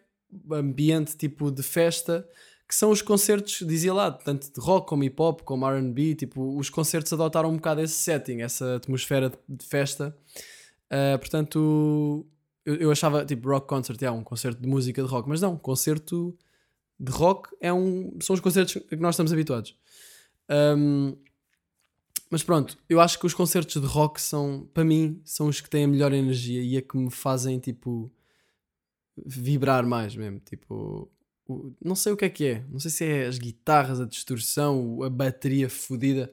ambiente 0.52 1.16
tipo 1.16 1.50
de 1.50 1.62
festa, 1.62 2.28
que 2.68 2.74
são 2.74 2.90
os 2.90 3.00
concertos, 3.00 3.64
dizia 3.66 3.94
lá, 3.94 4.10
tanto 4.12 4.52
de 4.52 4.60
rock 4.60 4.86
como 4.86 5.02
hip 5.02 5.16
hop, 5.18 5.40
como 5.40 5.66
RB. 5.66 6.14
Tipo, 6.16 6.58
os 6.58 6.68
concertos 6.68 7.10
adotaram 7.14 7.48
um 7.48 7.56
bocado 7.56 7.80
esse 7.80 7.94
setting, 7.94 8.42
essa 8.42 8.76
atmosfera 8.76 9.32
de 9.48 9.64
festa. 9.64 10.14
Uh, 10.90 11.18
portanto, 11.18 12.26
eu, 12.64 12.74
eu 12.76 12.90
achava 12.90 13.24
tipo 13.24 13.48
rock 13.48 13.66
concert 13.66 14.02
é 14.02 14.10
um 14.10 14.22
concerto 14.24 14.60
de 14.60 14.68
música 14.68 15.02
de 15.02 15.08
rock, 15.08 15.28
mas 15.28 15.40
não, 15.40 15.56
concerto 15.56 16.36
de 16.98 17.12
rock 17.12 17.50
é 17.60 17.72
um, 17.72 18.18
são 18.20 18.34
os 18.34 18.40
concertos 18.40 18.76
a 18.76 18.80
que 18.80 18.96
nós 18.96 19.14
estamos 19.14 19.32
habituados. 19.32 19.76
Um, 20.50 21.16
mas 22.30 22.42
pronto, 22.42 22.76
eu 22.88 23.00
acho 23.00 23.18
que 23.18 23.26
os 23.26 23.32
concertos 23.34 23.80
de 23.80 23.86
rock 23.86 24.20
são, 24.20 24.68
para 24.74 24.84
mim, 24.84 25.20
são 25.24 25.46
os 25.48 25.60
que 25.60 25.70
têm 25.70 25.84
a 25.84 25.88
melhor 25.88 26.12
energia 26.12 26.62
e 26.62 26.76
a 26.76 26.82
que 26.82 26.96
me 26.96 27.10
fazem 27.10 27.58
tipo 27.58 28.10
vibrar 29.24 29.86
mais 29.86 30.14
mesmo. 30.14 30.40
Tipo, 30.40 31.10
o- 31.46 31.72
não 31.82 31.94
sei 31.94 32.12
o 32.12 32.16
que 32.16 32.24
é 32.24 32.30
que 32.30 32.44
é, 32.46 32.64
não 32.70 32.78
sei 32.78 32.90
se 32.90 33.04
é 33.04 33.26
as 33.26 33.38
guitarras, 33.38 34.00
a 34.00 34.04
distorção, 34.06 35.02
a 35.02 35.10
bateria 35.10 35.68
fodida. 35.70 36.32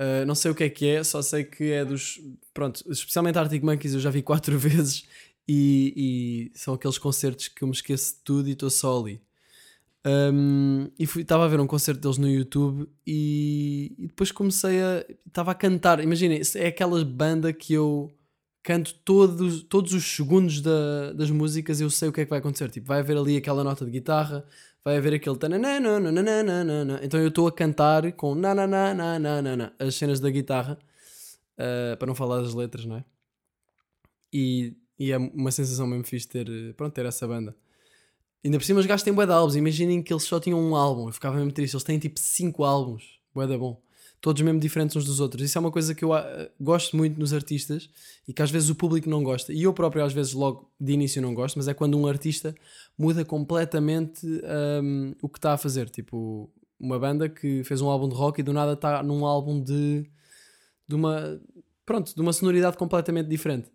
Uh, 0.00 0.24
não 0.24 0.34
sei 0.34 0.50
o 0.50 0.54
que 0.54 0.64
é 0.64 0.70
que 0.70 0.86
é, 0.86 1.04
só 1.04 1.20
sei 1.20 1.44
que 1.44 1.72
é 1.72 1.84
dos. 1.84 2.18
Pronto, 2.54 2.82
especialmente 2.90 3.38
Arctic 3.38 3.62
Monkeys 3.62 3.92
eu 3.92 4.00
já 4.00 4.08
vi 4.08 4.22
quatro 4.22 4.56
vezes 4.58 5.04
e, 5.46 6.50
e 6.54 6.58
são 6.58 6.72
aqueles 6.72 6.96
concertos 6.96 7.48
que 7.48 7.62
eu 7.62 7.68
me 7.68 7.74
esqueço 7.74 8.14
de 8.14 8.20
tudo 8.24 8.48
e 8.48 8.52
estou 8.52 8.70
só 8.70 8.98
ali. 8.98 9.20
Um, 10.06 10.88
e 10.98 11.04
estava 11.04 11.44
a 11.44 11.48
ver 11.48 11.60
um 11.60 11.66
concerto 11.66 12.00
deles 12.00 12.16
no 12.16 12.26
YouTube 12.26 12.88
e, 13.06 13.92
e 13.98 14.06
depois 14.06 14.32
comecei 14.32 14.80
a. 14.80 15.04
Estava 15.26 15.50
a 15.50 15.54
cantar. 15.54 16.00
Imaginem, 16.02 16.40
é 16.54 16.68
aquela 16.68 17.04
banda 17.04 17.52
que 17.52 17.74
eu 17.74 18.10
canto 18.62 18.94
todos, 19.04 19.62
todos 19.64 19.92
os 19.92 20.04
segundos 20.04 20.60
da- 20.62 21.12
das 21.12 21.30
músicas 21.30 21.80
eu 21.80 21.90
sei 21.90 22.08
o 22.08 22.12
que 22.12 22.22
é 22.22 22.24
que 22.24 22.30
vai 22.30 22.38
acontecer. 22.38 22.70
Tipo, 22.70 22.86
vai 22.86 23.00
haver 23.00 23.16
ali 23.18 23.36
aquela 23.36 23.62
nota 23.62 23.84
de 23.84 23.90
guitarra, 23.90 24.44
vai 24.84 24.96
haver 24.96 25.14
aquele. 25.14 25.36
Então 27.02 27.20
eu 27.20 27.28
estou 27.28 27.46
a 27.46 27.52
cantar 27.52 28.10
com 28.12 28.34
nananana, 28.34 29.74
as 29.78 29.94
cenas 29.94 30.20
da 30.20 30.30
guitarra, 30.30 30.78
ah, 31.58 31.96
para 31.96 32.06
não 32.06 32.14
falar 32.14 32.40
das 32.40 32.54
letras, 32.54 32.84
não 32.84 32.96
é? 32.96 33.04
E, 34.32 34.76
e 34.98 35.12
é 35.12 35.18
uma 35.18 35.50
sensação 35.50 35.86
mesmo 35.86 36.04
fixe 36.04 36.28
ter, 36.28 36.74
pronto, 36.76 36.92
ter 36.94 37.04
essa 37.06 37.26
banda. 37.26 37.56
Ainda 38.44 38.58
por 38.58 38.64
cima 38.64 38.80
os 38.80 38.86
gajos 38.86 39.02
têm 39.02 39.12
bué 39.12 39.26
de 39.26 39.32
álbuns. 39.32 39.56
Imaginem 39.56 40.02
que 40.02 40.12
eles 40.12 40.24
só 40.24 40.40
tinham 40.40 40.58
um 40.58 40.74
álbum. 40.74 41.08
Eu 41.08 41.12
ficava 41.12 41.36
mesmo 41.36 41.52
triste. 41.52 41.74
Eles 41.74 41.84
têm 41.84 41.98
tipo 41.98 42.18
5 42.18 42.64
álbuns. 42.64 43.20
Bué 43.34 43.46
da 43.46 43.58
bom. 43.58 43.82
Todos 44.20 44.42
mesmo 44.42 44.60
diferentes 44.60 44.94
uns 44.96 45.04
dos 45.06 45.18
outros. 45.18 45.42
Isso 45.42 45.56
é 45.56 45.60
uma 45.60 45.70
coisa 45.70 45.94
que 45.94 46.04
eu 46.04 46.12
ah, 46.12 46.48
gosto 46.60 46.94
muito 46.96 47.18
nos 47.18 47.32
artistas 47.32 47.88
e 48.28 48.34
que 48.34 48.42
às 48.42 48.50
vezes 48.50 48.68
o 48.68 48.74
público 48.74 49.08
não 49.08 49.22
gosta. 49.24 49.50
E 49.52 49.62
eu 49.62 49.72
próprio 49.72 50.04
às 50.04 50.12
vezes 50.12 50.34
logo 50.34 50.70
de 50.78 50.92
início 50.92 51.22
não 51.22 51.32
gosto, 51.32 51.56
mas 51.56 51.68
é 51.68 51.72
quando 51.72 51.98
um 51.98 52.06
artista 52.06 52.54
muda 52.98 53.24
completamente 53.24 54.26
hum, 54.82 55.14
o 55.22 55.28
que 55.28 55.38
está 55.38 55.54
a 55.54 55.56
fazer. 55.56 55.88
Tipo, 55.88 56.52
uma 56.78 56.98
banda 56.98 57.30
que 57.30 57.64
fez 57.64 57.80
um 57.80 57.88
álbum 57.88 58.08
de 58.08 58.14
rock 58.14 58.40
e 58.40 58.42
do 58.42 58.52
nada 58.52 58.74
está 58.74 59.02
num 59.02 59.24
álbum 59.24 59.62
de, 59.62 60.04
de 60.86 60.94
uma... 60.94 61.40
Pronto, 61.86 62.14
de 62.14 62.20
uma 62.20 62.32
sonoridade 62.32 62.76
completamente 62.76 63.26
diferente. 63.26 63.70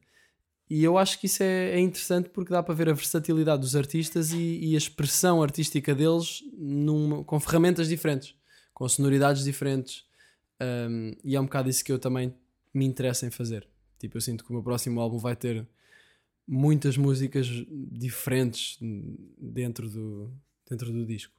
E 0.69 0.83
eu 0.83 0.97
acho 0.97 1.19
que 1.19 1.25
isso 1.25 1.43
é, 1.43 1.71
é 1.71 1.79
interessante 1.79 2.29
porque 2.29 2.51
dá 2.51 2.61
para 2.63 2.73
ver 2.73 2.89
a 2.89 2.93
versatilidade 2.93 3.61
dos 3.61 3.75
artistas 3.75 4.31
e, 4.31 4.59
e 4.59 4.75
a 4.75 4.77
expressão 4.77 5.41
artística 5.41 5.93
deles 5.93 6.41
numa- 6.57 7.23
com 7.23 7.39
ferramentas 7.39 7.87
diferentes, 7.87 8.35
com 8.73 8.87
sonoridades 8.87 9.43
diferentes. 9.43 10.03
Um, 10.61 11.11
e 11.23 11.35
é 11.35 11.39
um 11.39 11.45
bocado 11.45 11.69
isso 11.69 11.83
que 11.83 11.91
eu 11.91 11.99
também 11.99 12.33
me 12.73 12.85
interessa 12.85 13.25
em 13.25 13.31
fazer. 13.31 13.67
Tipo, 13.99 14.17
eu 14.17 14.21
sinto 14.21 14.43
que 14.43 14.49
o 14.49 14.53
meu 14.53 14.63
próximo 14.63 14.99
álbum 14.99 15.17
vai 15.17 15.35
ter 15.35 15.67
muitas 16.47 16.95
músicas 16.97 17.47
diferentes 17.91 18.77
dentro 19.37 19.89
do, 19.89 20.31
dentro 20.69 20.91
do 20.91 21.05
disco. 21.05 21.33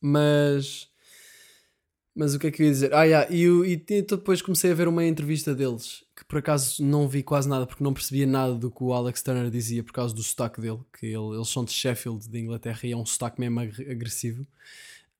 Mas. 0.00 0.88
Mas 2.14 2.34
o 2.34 2.38
que 2.38 2.46
é 2.46 2.50
que 2.50 2.62
eu 2.62 2.66
ia 2.66 2.72
dizer? 2.72 2.94
Ah, 2.94 3.04
yeah, 3.04 3.30
e, 3.30 3.42
eu- 3.42 3.62
e 3.64 3.76
te- 3.76 4.00
depois 4.00 4.40
comecei 4.40 4.70
a 4.70 4.74
ver 4.74 4.88
uma 4.88 5.04
entrevista 5.04 5.54
deles, 5.54 6.02
que 6.16 6.24
por 6.24 6.38
acaso 6.38 6.82
não 6.82 7.06
vi 7.06 7.22
quase 7.22 7.46
nada, 7.46 7.66
porque 7.66 7.84
não 7.84 7.92
percebia 7.92 8.26
nada 8.26 8.54
do 8.54 8.70
que 8.70 8.82
o 8.82 8.94
Alex 8.94 9.20
Turner 9.22 9.50
dizia 9.50 9.84
por 9.84 9.92
causa 9.92 10.14
do 10.14 10.22
sotaque 10.22 10.58
dele, 10.58 10.80
que 10.98 11.04
ele- 11.06 11.34
eles 11.36 11.48
são 11.48 11.62
de 11.62 11.72
Sheffield, 11.72 12.26
de 12.26 12.38
Inglaterra, 12.38 12.80
e 12.84 12.92
é 12.92 12.96
um 12.96 13.04
sotaque 13.04 13.38
mesmo 13.38 13.60
ag- 13.60 13.90
agressivo. 13.90 14.46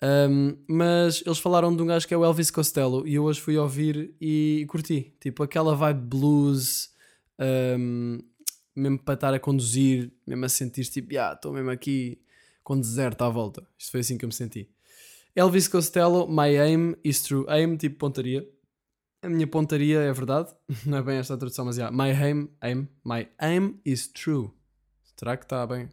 Um, 0.03 0.57
mas 0.69 1.23
eles 1.25 1.39
falaram 1.39 1.75
de 1.75 1.83
um 1.83 1.87
gajo 1.87 2.07
que 2.07 2.13
é 2.13 2.17
o 2.17 2.25
Elvis 2.25 2.51
Costello, 2.51 3.07
e 3.07 3.15
eu 3.15 3.25
hoje 3.25 3.41
fui 3.41 3.57
ouvir 3.57 4.15
e 4.21 4.67
curti. 4.69 5.15
Tipo, 5.21 5.43
aquela 5.43 5.75
vibe 5.75 6.01
blues, 6.01 6.91
um, 7.79 8.19
mesmo 8.75 8.99
para 8.99 9.15
estar 9.15 9.35
a 9.35 9.39
conduzir, 9.39 10.13
mesmo 10.27 10.45
a 10.45 10.49
sentir 10.49 10.85
tipo, 10.85 11.19
ah, 11.19 11.33
estou 11.33 11.53
mesmo 11.53 11.71
aqui 11.71 12.21
com 12.63 12.79
deserto 12.79 13.23
à 13.23 13.29
volta. 13.29 13.67
Isto 13.79 13.93
foi 13.93 14.01
assim 14.01 14.19
que 14.19 14.25
eu 14.25 14.29
me 14.29 14.35
senti. 14.35 14.69
Elvis 15.35 15.69
Costello, 15.69 16.27
My 16.29 16.57
Aim 16.59 16.95
is 17.05 17.23
True. 17.23 17.45
Aim, 17.49 17.77
tipo 17.77 17.99
pontaria. 17.99 18.47
A 19.23 19.29
minha 19.29 19.47
pontaria 19.47 20.01
é 20.01 20.13
verdade. 20.13 20.55
Não 20.87 20.99
é 20.99 21.03
bem 21.03 21.19
esta 21.19 21.37
tradução, 21.37 21.65
mas 21.65 21.77
já. 21.77 21.91
My 21.91 22.11
aim, 22.11 22.49
aim, 22.61 22.89
my 23.05 23.29
aim 23.39 23.81
is 23.85 24.09
true. 24.09 24.51
Será 25.17 25.37
que 25.37 25.45
está 25.45 25.67
bem 25.67 25.89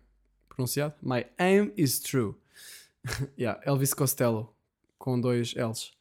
pronunciado? 0.47 0.93
My 1.01 1.25
aim 1.39 1.71
is 1.75 1.99
true. 1.99 2.35
yeah, 3.37 3.59
Elvis 3.65 3.93
Costello, 3.93 4.53
com 4.97 5.19
dois 5.19 5.53
L's. 5.53 5.91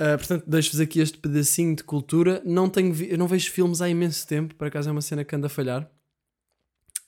Uh, 0.00 0.16
portanto, 0.16 0.44
deixo-vos 0.46 0.80
aqui 0.80 1.00
este 1.00 1.18
pedacinho 1.18 1.76
de 1.76 1.84
cultura. 1.84 2.42
Não 2.44 2.70
tenho 2.70 2.92
vi- 2.92 3.16
não 3.16 3.28
vejo 3.28 3.50
filmes 3.50 3.82
há 3.82 3.88
imenso 3.88 4.26
tempo, 4.26 4.54
por 4.54 4.66
acaso 4.66 4.88
é 4.88 4.92
uma 4.92 5.02
cena 5.02 5.24
que 5.24 5.36
anda 5.36 5.46
a 5.46 5.50
falhar. 5.50 5.90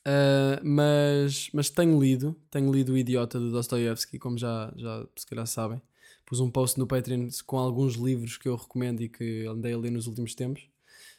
Uh, 0.06 0.58
mas, 0.62 1.48
mas 1.54 1.70
tenho 1.70 1.98
lido, 1.98 2.36
tenho 2.50 2.72
lido 2.72 2.92
O 2.92 2.98
Idiota 2.98 3.38
do 3.38 3.50
Dostoevsky, 3.52 4.18
como 4.18 4.36
já, 4.36 4.72
já 4.76 5.06
se 5.16 5.26
calhar 5.26 5.46
sabem. 5.46 5.80
Pus 6.26 6.40
um 6.40 6.50
post 6.50 6.78
no 6.78 6.86
Patreon 6.86 7.28
com 7.46 7.58
alguns 7.58 7.94
livros 7.94 8.36
que 8.36 8.48
eu 8.48 8.56
recomendo 8.56 9.00
e 9.00 9.08
que 9.08 9.46
andei 9.46 9.72
a 9.72 9.78
ler 9.78 9.90
nos 9.90 10.06
últimos 10.06 10.34
tempos. 10.34 10.66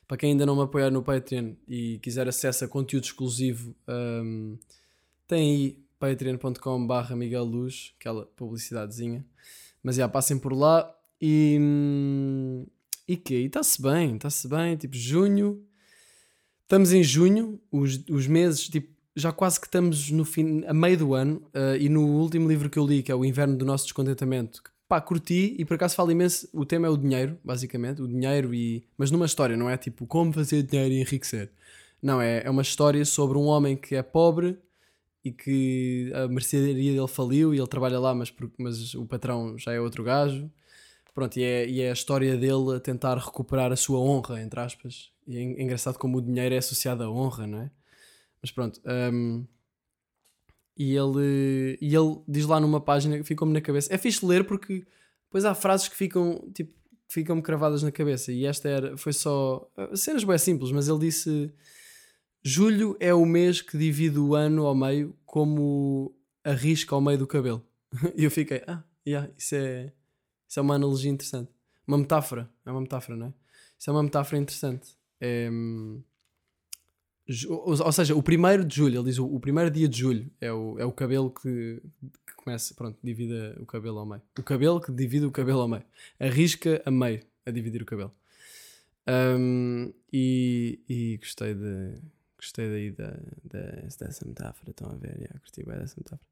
Para 0.08 0.18
quem 0.18 0.32
ainda 0.32 0.46
não 0.46 0.56
me 0.56 0.64
apoiar 0.64 0.92
no 0.92 1.02
Patreon 1.02 1.54
e 1.68 1.98
quiser 2.00 2.28
acesso 2.28 2.66
a 2.66 2.68
conteúdo 2.68 3.06
exclusivo, 3.06 3.76
um, 3.88 4.58
tem 5.28 5.40
aí 5.40 5.83
patreon.com.br 6.04 7.16
Miguel 7.16 7.46
Luz, 7.46 7.94
aquela 7.98 8.26
publicidadezinha. 8.26 9.26
Mas 9.82 9.96
já 9.96 10.10
passem 10.10 10.38
por 10.38 10.52
lá 10.52 10.94
e. 11.22 11.58
hum, 11.62 12.66
E 13.08 13.16
que? 13.16 13.36
Está-se 13.36 13.82
bem, 13.82 14.16
está-se 14.16 14.48
bem. 14.50 14.76
Tipo, 14.76 14.98
junho. 14.98 15.64
Estamos 16.64 16.92
em 16.92 17.04
junho, 17.04 17.60
os, 17.72 18.04
os 18.10 18.26
meses, 18.28 18.68
tipo, 18.68 18.90
já 19.16 19.32
quase 19.32 19.60
que 19.60 19.68
estamos 19.68 20.10
no 20.10 20.26
fim, 20.26 20.64
a 20.66 20.74
meio 20.74 20.98
do 20.98 21.14
ano. 21.14 21.48
eh, 21.54 21.78
e 21.82 21.90
no 21.90 22.02
último 22.02 22.48
livro 22.50 22.70
que 22.70 22.80
eu 22.80 22.86
li, 22.86 23.04
que 23.04 23.12
é 23.12 23.16
O 23.16 23.24
Inverno 23.24 23.56
do 23.56 23.64
Nosso 23.66 23.84
Descontentamento, 23.86 24.64
que, 24.64 24.72
pá, 24.88 25.00
curti 25.00 25.56
e 25.58 25.64
por 25.66 25.76
acaso 25.76 25.96
falo 25.96 26.12
imenso. 26.12 26.50
O 26.52 26.66
tema 26.66 26.88
é 26.88 26.90
o 26.90 26.98
dinheiro, 26.98 27.38
basicamente, 27.44 28.02
o 28.02 28.08
dinheiro, 28.08 28.54
e 28.54 28.84
mas 28.98 29.12
numa 29.12 29.26
história, 29.26 29.56
não 29.56 29.70
é 29.70 29.78
tipo 29.78 30.08
como 30.08 30.34
fazer 30.34 30.64
dinheiro 30.64 30.94
e 30.94 31.02
enriquecer. 31.02 31.52
Não, 32.02 32.20
é, 32.22 32.44
é 32.44 32.50
uma 32.50 32.62
história 32.62 33.06
sobre 33.06 33.38
um 33.38 33.44
homem 33.46 33.76
que 33.78 33.96
é 33.96 34.02
pobre 34.02 34.58
e 35.24 35.32
que 35.32 36.12
a 36.14 36.28
mercearia 36.28 36.74
dele 36.94 37.08
faliu 37.08 37.54
e 37.54 37.58
ele 37.58 37.68
trabalha 37.68 38.00
lá, 38.00 38.14
mas, 38.14 38.34
mas 38.58 38.94
o 38.94 39.06
patrão 39.06 39.58
já 39.58 39.72
é 39.74 39.80
outro 39.80 40.04
gajo. 40.04 40.52
Pronto, 41.14 41.38
e 41.38 41.44
é, 41.44 41.68
e 41.70 41.82
é 41.82 41.90
a 41.92 41.94
história 41.94 42.36
dele 42.36 42.76
a 42.76 42.80
tentar 42.80 43.18
recuperar 43.18 43.72
a 43.72 43.76
sua 43.76 44.00
honra, 44.00 44.42
entre 44.42 44.60
aspas. 44.60 45.12
E 45.28 45.38
é 45.38 45.42
en- 45.42 45.62
engraçado 45.64 45.98
como 45.98 46.18
o 46.18 46.22
dinheiro 46.22 46.56
é 46.56 46.58
associado 46.58 47.04
à 47.04 47.10
honra, 47.10 47.46
não 47.48 47.60
é? 47.60 47.72
Mas 48.42 48.52
pronto. 48.52 48.82
hum, 49.14 49.46
e, 50.76 50.96
ele, 50.96 51.78
e 51.80 51.96
ele 51.96 52.20
diz 52.28 52.46
lá 52.46 52.60
numa 52.60 52.82
página 52.82 53.24
ficou-me 53.24 53.54
na 53.54 53.62
cabeça. 53.62 53.94
É 53.94 53.98
fixe 53.98 54.26
ler 54.26 54.44
porque 54.46 54.84
depois 55.26 55.46
há 55.46 55.54
frases 55.54 55.88
que 55.88 55.96
ficam 55.96 56.50
tipo 56.54 56.74
ficam-me 57.08 57.44
cravadas 57.44 57.84
na 57.84 57.92
cabeça. 57.92 58.32
E 58.32 58.46
esta 58.46 58.68
era, 58.68 58.98
foi 58.98 59.14
só. 59.14 59.70
Cenas 59.94 60.24
bem 60.24 60.38
simples, 60.38 60.72
mas 60.72 60.88
ele 60.88 61.00
disse: 61.00 61.54
Julho 62.44 62.98
é 63.00 63.14
o 63.14 63.26
mês 63.26 63.62
que 63.62 63.78
divide 63.78 64.20
o 64.20 64.36
ano 64.36 64.66
ao 64.66 64.76
meio 64.76 65.16
como 65.26 66.14
a 66.44 66.52
risca 66.52 66.94
ao 66.94 67.02
meio 67.02 67.18
do 67.18 67.28
cabelo. 67.28 67.66
E 68.18 68.24
eu 68.24 68.32
fiquei, 68.32 68.62
ah, 68.68 68.84
yeah, 69.08 69.32
isso, 69.38 69.56
é, 69.56 69.94
isso 70.48 70.60
é 70.60 70.62
uma 70.62 70.76
analogia 70.76 71.12
interessante. 71.12 71.52
Uma 71.88 71.98
metáfora. 71.98 72.50
É 72.66 72.72
uma 72.72 72.82
metáfora, 72.82 73.18
não 73.18 73.28
é? 73.28 73.34
Isso 73.80 73.90
é 73.90 73.94
uma 73.94 74.04
metáfora 74.04 74.38
interessante. 74.38 74.98
É, 75.22 75.50
ou, 77.48 77.92
seja, 77.92 78.14
o 78.14 78.22
primeiro 78.22 78.66
de 78.66 78.76
julho, 78.76 78.98
ele 78.98 79.06
diz 79.06 79.18
o, 79.18 79.26
o 79.26 79.40
primeiro 79.40 79.72
dia 79.72 79.88
de 79.88 79.98
julho 79.98 80.30
é 80.42 80.52
o, 80.52 80.78
é 80.78 80.86
o 80.86 80.92
cabelo 80.92 81.32
que, 81.32 81.82
que 82.28 82.36
começa, 82.36 82.74
pronto, 82.76 82.98
divide 83.02 83.34
o 83.60 83.66
cabelo 83.66 84.00
ao 84.00 84.06
meio. 84.06 84.22
O 84.38 84.44
cabelo 84.44 84.82
que 84.82 84.92
divide 84.92 85.26
o 85.26 85.32
cabelo 85.32 85.62
ao 85.62 85.68
meio. 85.68 85.84
A 86.20 86.28
risca 86.28 86.82
a 86.86 86.92
meio 86.92 87.22
a 87.46 87.52
dividir 87.52 87.82
o 87.82 87.86
cabelo. 87.86 88.14
Hum, 89.08 89.94
e, 90.12 90.80
e 90.88 91.18
gostei 91.18 91.54
de 91.54 91.98
gostei 92.44 92.70
daí 92.70 92.92
da, 92.92 93.12
da- 93.44 93.88
dessa 94.00 94.26
metáfora. 94.28 94.72
Estão 94.72 94.92
a 94.92 94.96
ver? 94.96 95.16
Yeah, 95.18 95.40
curti 95.40 95.64
bem 95.66 95.78
dessa 95.78 95.96
metáfora. 95.98 96.28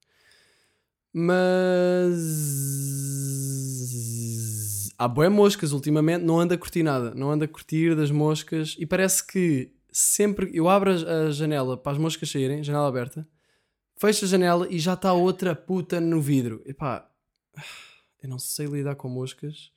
Mas 3.61 4.89
há 4.97 5.07
boé 5.07 5.29
moscas 5.29 5.71
ultimamente, 5.71 6.23
não 6.23 6.39
anda 6.39 6.55
a 6.55 6.57
curtir 6.57 6.83
nada, 6.83 7.13
não 7.15 7.31
anda 7.31 7.45
a 7.45 7.47
curtir 7.47 7.95
das 7.95 8.11
moscas 8.11 8.75
e 8.79 8.85
parece 8.85 9.25
que 9.25 9.71
sempre 9.91 10.49
eu 10.53 10.69
abro 10.69 10.91
a 10.91 11.31
janela 11.31 11.75
para 11.77 11.91
as 11.93 11.97
moscas 11.97 12.29
saírem, 12.29 12.63
janela 12.63 12.87
aberta, 12.87 13.27
fecho 13.97 14.23
a 14.25 14.27
janela 14.27 14.67
e 14.69 14.79
já 14.79 14.93
está 14.93 15.11
outra 15.11 15.53
puta 15.53 15.99
no 15.99 16.21
vidro. 16.21 16.61
Epá, 16.65 17.09
eu 18.23 18.29
não 18.29 18.39
sei 18.39 18.67
lidar 18.67 18.95
com 18.95 19.09
moscas, 19.09 19.71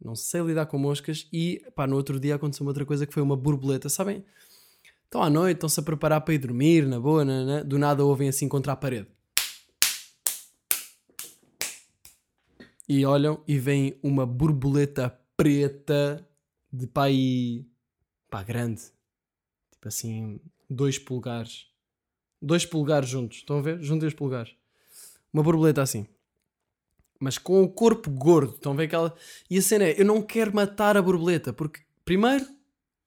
não 0.00 0.14
sei 0.14 0.40
lidar 0.42 0.66
com 0.66 0.78
moscas 0.78 1.26
e 1.32 1.60
pá, 1.74 1.84
no 1.86 1.96
outro 1.96 2.20
dia 2.20 2.36
aconteceu 2.36 2.64
uma 2.64 2.70
outra 2.70 2.86
coisa 2.86 3.06
que 3.06 3.12
foi 3.14 3.22
uma 3.24 3.36
borboleta, 3.36 3.88
sabem? 3.88 4.24
Estão 5.10 5.24
à 5.24 5.28
noite, 5.28 5.56
estão-se 5.56 5.80
a 5.80 5.82
preparar 5.82 6.20
para 6.20 6.34
ir 6.34 6.38
dormir, 6.38 6.86
na 6.86 7.00
boa, 7.00 7.24
na- 7.24 7.44
na- 7.44 7.62
do 7.64 7.76
nada 7.80 8.04
ouvem 8.04 8.28
assim 8.28 8.48
contra 8.48 8.74
a 8.74 8.76
parede. 8.76 9.08
E 12.88 13.04
olham 13.04 13.42
e 13.44 13.58
vem 13.58 13.98
uma 14.04 14.24
borboleta 14.24 15.10
preta 15.36 16.24
de 16.72 16.86
pai. 16.86 17.66
pá, 18.30 18.44
grande. 18.44 18.82
Tipo 19.72 19.88
assim, 19.88 20.38
dois 20.68 20.96
polegares. 20.96 21.66
Dois 22.40 22.64
polegares 22.64 23.08
juntos, 23.08 23.38
estão 23.38 23.58
a 23.58 23.62
ver? 23.62 23.82
Juntem 23.82 24.06
os 24.06 24.14
polegares. 24.14 24.54
Uma 25.32 25.42
borboleta 25.42 25.82
assim. 25.82 26.06
Mas 27.18 27.36
com 27.36 27.64
o 27.64 27.68
corpo 27.68 28.08
gordo, 28.12 28.54
estão 28.54 28.70
a 28.70 28.76
ver 28.76 28.84
aquela. 28.84 29.12
E 29.50 29.58
a 29.58 29.62
cena 29.62 29.86
é: 29.86 30.00
eu 30.00 30.04
não 30.04 30.22
quero 30.22 30.54
matar 30.54 30.96
a 30.96 31.02
borboleta, 31.02 31.52
porque, 31.52 31.80
primeiro, 32.04 32.46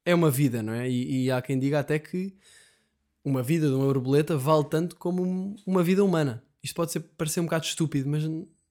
é 0.06 0.14
uma 0.14 0.30
vida, 0.30 0.62
não 0.62 0.74
é? 0.74 0.90
E, 0.90 1.26
e 1.26 1.32
há 1.32 1.42
quem 1.42 1.58
diga 1.60 1.80
até 1.80 1.98
que 2.00 2.34
uma 3.24 3.42
vida 3.42 3.68
de 3.68 3.74
uma 3.74 3.86
borboleta 3.86 4.38
vale 4.38 4.66
tanto 4.66 4.96
como 4.98 5.24
um- 5.24 5.56
uma 5.66 5.84
vida 5.84 6.04
humana. 6.04 6.44
Isto 6.62 6.76
pode 6.76 6.92
ser, 6.92 7.00
parecer 7.18 7.40
um 7.40 7.46
bocado 7.46 7.66
estúpido, 7.66 8.10
mas 8.10 8.24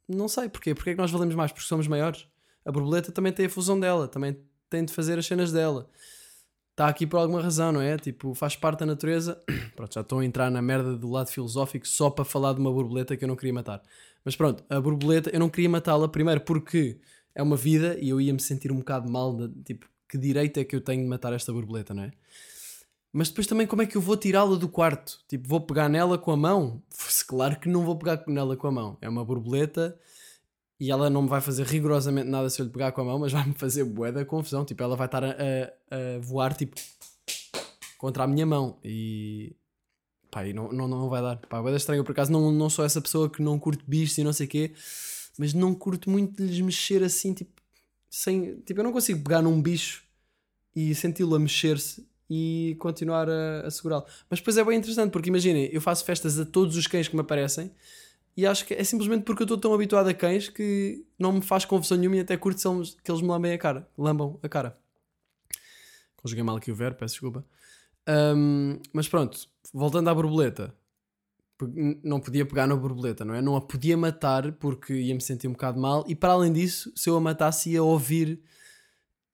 não 0.09 0.29
sei 0.29 0.49
porquê. 0.49 0.75
Porquê 0.75 0.90
é 0.90 0.95
que 0.95 1.01
nós 1.01 1.11
valemos 1.11 1.35
mais? 1.35 1.53
Porque 1.53 1.66
somos 1.66 1.87
maiores. 1.88 2.27
A 2.64 2.71
borboleta 2.73 3.11
também 3.12 3.33
tem 3.33 3.47
a 3.47 3.51
fusão 3.51 3.79
dela, 3.79 4.07
também 4.09 4.37
tem 4.68 4.85
de 4.85 4.92
fazer 4.92 5.18
as 5.18 5.27
cenas 5.27 5.53
dela. 5.53 5.88
Está 6.71 6.88
aqui 6.88 7.07
por 7.07 7.18
alguma 7.18 7.42
razão, 7.42 7.71
não 7.71 7.83
é? 7.83 7.99
Tipo, 7.99 8.35
faz 8.35 8.57
parte 8.57 8.81
da 8.81 8.87
natureza. 8.87 9.42
Pronto, 9.77 9.92
já 9.95 10.01
estou 10.01 10.21
a 10.21 10.25
entrar 10.25 10.51
na 10.51 10.62
merda 10.62 10.97
do 10.97 11.11
lado 11.11 11.29
filosófico 11.31 11.87
só 11.87 12.09
para 12.09 12.25
falar 12.25 12.55
de 12.55 12.61
uma 12.61 12.73
borboleta 12.73 13.16
que 13.16 13.25
eu 13.25 13.29
não 13.29 13.37
queria 13.37 13.53
matar. 13.53 13.83
Mas 14.25 14.37
pronto, 14.37 14.62
a 14.71 14.81
borboleta 14.81 15.31
eu 15.31 15.40
não 15.40 15.49
queria 15.51 15.68
matá-la 15.68 16.09
primeiro 16.09 16.40
porque 16.42 16.99
é 17.35 17.42
uma 17.42 17.57
vida 17.57 17.99
e 18.01 18.09
eu 18.09 18.21
ia 18.21 18.33
me 18.33 18.40
sentir 18.40 18.71
um 18.71 18.77
bocado 18.77 19.11
mal, 19.11 19.35
de, 19.37 19.49
tipo, 19.64 19.87
que 20.12 20.18
direito 20.18 20.61
é 20.61 20.64
que 20.64 20.77
eu 20.77 20.81
tenho 20.83 21.03
de 21.03 21.09
matar 21.09 21.33
esta 21.33 21.51
borboleta, 21.53 21.94
não 21.94 22.03
é? 22.03 22.12
Mas 23.11 23.29
depois 23.31 23.46
também 23.46 23.66
como 23.66 23.81
é 23.81 23.87
que 23.87 23.96
eu 23.96 24.01
vou 24.01 24.14
tirá-la 24.16 24.57
do 24.57 24.68
quarto? 24.68 25.18
Tipo, 25.27 25.48
vou 25.48 25.61
pegar 25.62 25.88
nela 25.88 26.18
com 26.18 26.31
a 26.31 26.37
mão? 26.37 26.83
Claro 27.27 27.59
que 27.59 27.66
não 27.68 27.83
vou 27.85 27.96
pegar 27.96 28.22
nela 28.27 28.57
com 28.59 28.66
a 28.66 28.70
mão. 28.70 28.98
É 29.01 29.09
uma 29.09 29.25
borboleta 29.25 29.98
e 30.79 30.90
ela 30.90 31.09
não 31.09 31.22
me 31.22 31.29
vai 31.29 31.40
fazer 31.40 31.64
rigorosamente 31.64 32.29
nada 32.29 32.51
se 32.51 32.61
eu 32.61 32.66
lhe 32.66 32.72
pegar 32.72 32.92
com 32.92 33.01
a 33.01 33.05
mão, 33.05 33.18
mas 33.18 33.33
vai-me 33.33 33.55
fazer 33.55 33.85
bué 33.85 34.12
da 34.12 34.22
confusão. 34.25 34.64
Tipo, 34.66 34.83
ela 34.83 34.96
vai 34.96 35.07
estar 35.07 35.25
a, 35.25 35.31
a- 35.31 36.16
a 36.16 36.18
voar 36.20 36.55
tipo 36.55 36.77
contra 37.96 38.25
a 38.25 38.27
minha 38.27 38.44
mão 38.44 38.79
e 38.85 39.55
pá, 40.31 40.46
e 40.46 40.53
não, 40.53 40.70
não, 40.72 40.87
não 40.88 41.09
vai 41.09 41.22
dar. 41.22 41.37
Pá, 41.37 41.62
bué 41.62 41.70
da 41.70 41.77
estranho. 41.79 42.01
Eu, 42.01 42.05
por 42.05 42.12
acaso 42.12 42.31
não, 42.33 42.53
não 42.53 42.68
sou 42.68 42.85
essa 42.85 43.01
pessoa 43.01 43.31
que 43.31 43.40
não 43.42 43.59
curte 43.59 43.83
bichos 43.87 44.18
e 44.18 44.25
não 44.25 44.33
sei 44.33 44.46
o 44.46 44.51
quê, 44.51 44.75
mas 45.38 45.55
não 45.55 45.75
curto 45.75 46.11
muito 46.11 46.37
de 46.42 46.48
lhes 46.48 46.61
mexer 46.61 47.03
assim, 47.03 47.33
tipo, 47.33 47.62
sem. 48.12 48.57
Tipo, 48.61 48.81
eu 48.81 48.85
não 48.85 48.92
consigo 48.92 49.22
pegar 49.25 49.40
num 49.40 49.61
bicho 49.61 50.05
e 50.77 50.94
senti-lo 50.94 51.35
a 51.35 51.38
mexer-se 51.38 52.07
e 52.29 52.77
continuar 52.79 53.29
a, 53.29 53.66
a 53.66 53.70
segurá-lo. 53.70 54.05
Mas 54.29 54.38
depois 54.38 54.57
é 54.59 54.64
bem 54.64 54.79
interessante, 54.79 55.11
porque 55.11 55.31
imaginem, 55.31 55.70
eu 55.72 55.81
faço 55.81 56.05
festas 56.05 56.38
a 56.38 56.44
todos 56.44 56.77
os 56.77 56.87
cães 56.87 57.09
que 57.09 57.14
me 57.16 57.22
aparecem 57.22 57.70
e 58.37 58.46
acho 58.46 58.66
que 58.66 58.75
é 58.75 58.85
simplesmente 58.85 59.25
porque 59.25 59.42
eu 59.42 59.44
estou 59.44 59.59
tão 59.59 59.72
habituado 59.72 60.09
a 60.09 60.14
cães 60.14 60.48
que 60.48 61.05
não 61.18 61.33
me 61.33 61.42
faz 61.42 61.64
confusão 61.64 61.96
nenhuma 61.96 62.16
e 62.16 62.20
até 62.20 62.37
curto 62.37 62.61
se 62.61 62.68
eles, 62.68 62.96
que 63.03 63.11
eles 63.11 63.22
me 63.22 63.29
lambem 63.29 63.53
a 63.53 63.59
cara. 63.59 63.88
Lambam 63.96 64.38
a 64.42 64.48
cara. 64.48 64.79
Conjuguei 66.16 66.44
mal 66.44 66.57
aqui 66.57 66.70
o 66.70 66.75
verbo, 66.75 66.98
peço 66.98 67.14
desculpa. 67.14 67.44
Ahm, 68.07 68.79
mas 68.92 69.09
pronto, 69.09 69.38
voltando 69.72 70.09
à 70.09 70.14
borboleta. 70.14 70.75
Não 72.03 72.20
podia 72.20 72.44
pegar 72.46 72.66
na 72.66 72.77
borboleta, 72.77 73.25
não 73.25 73.35
é? 73.35 73.42
Não 73.42 73.57
a 73.57 73.61
podia 73.61 73.96
matar 73.96 74.53
porque 74.53 74.92
ia 74.94 75.14
me 75.14 75.20
sentir 75.20 75.48
um 75.48 75.53
bocado 75.53 75.81
mal. 75.81 76.05
E 76.09 76.14
para 76.14 76.33
além 76.33 76.53
disso, 76.53 76.92
se 76.96 77.09
eu 77.11 77.16
a 77.16 77.20
matasse, 77.20 77.70
ia 77.70 77.83
ouvir. 77.83 78.40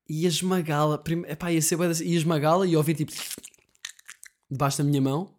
ia 0.08 0.28
esmagá-la. 0.28 0.98
Prime- 0.98 1.28
Epá, 1.28 1.52
ia 1.52 1.60
ser 1.62 1.78
ia 2.02 2.16
esmagá-la 2.16 2.66
e 2.66 2.76
ouvir 2.76 2.94
tipo. 2.94 3.12
debaixo 4.50 4.78
da 4.78 4.84
minha 4.84 5.00
mão. 5.00 5.34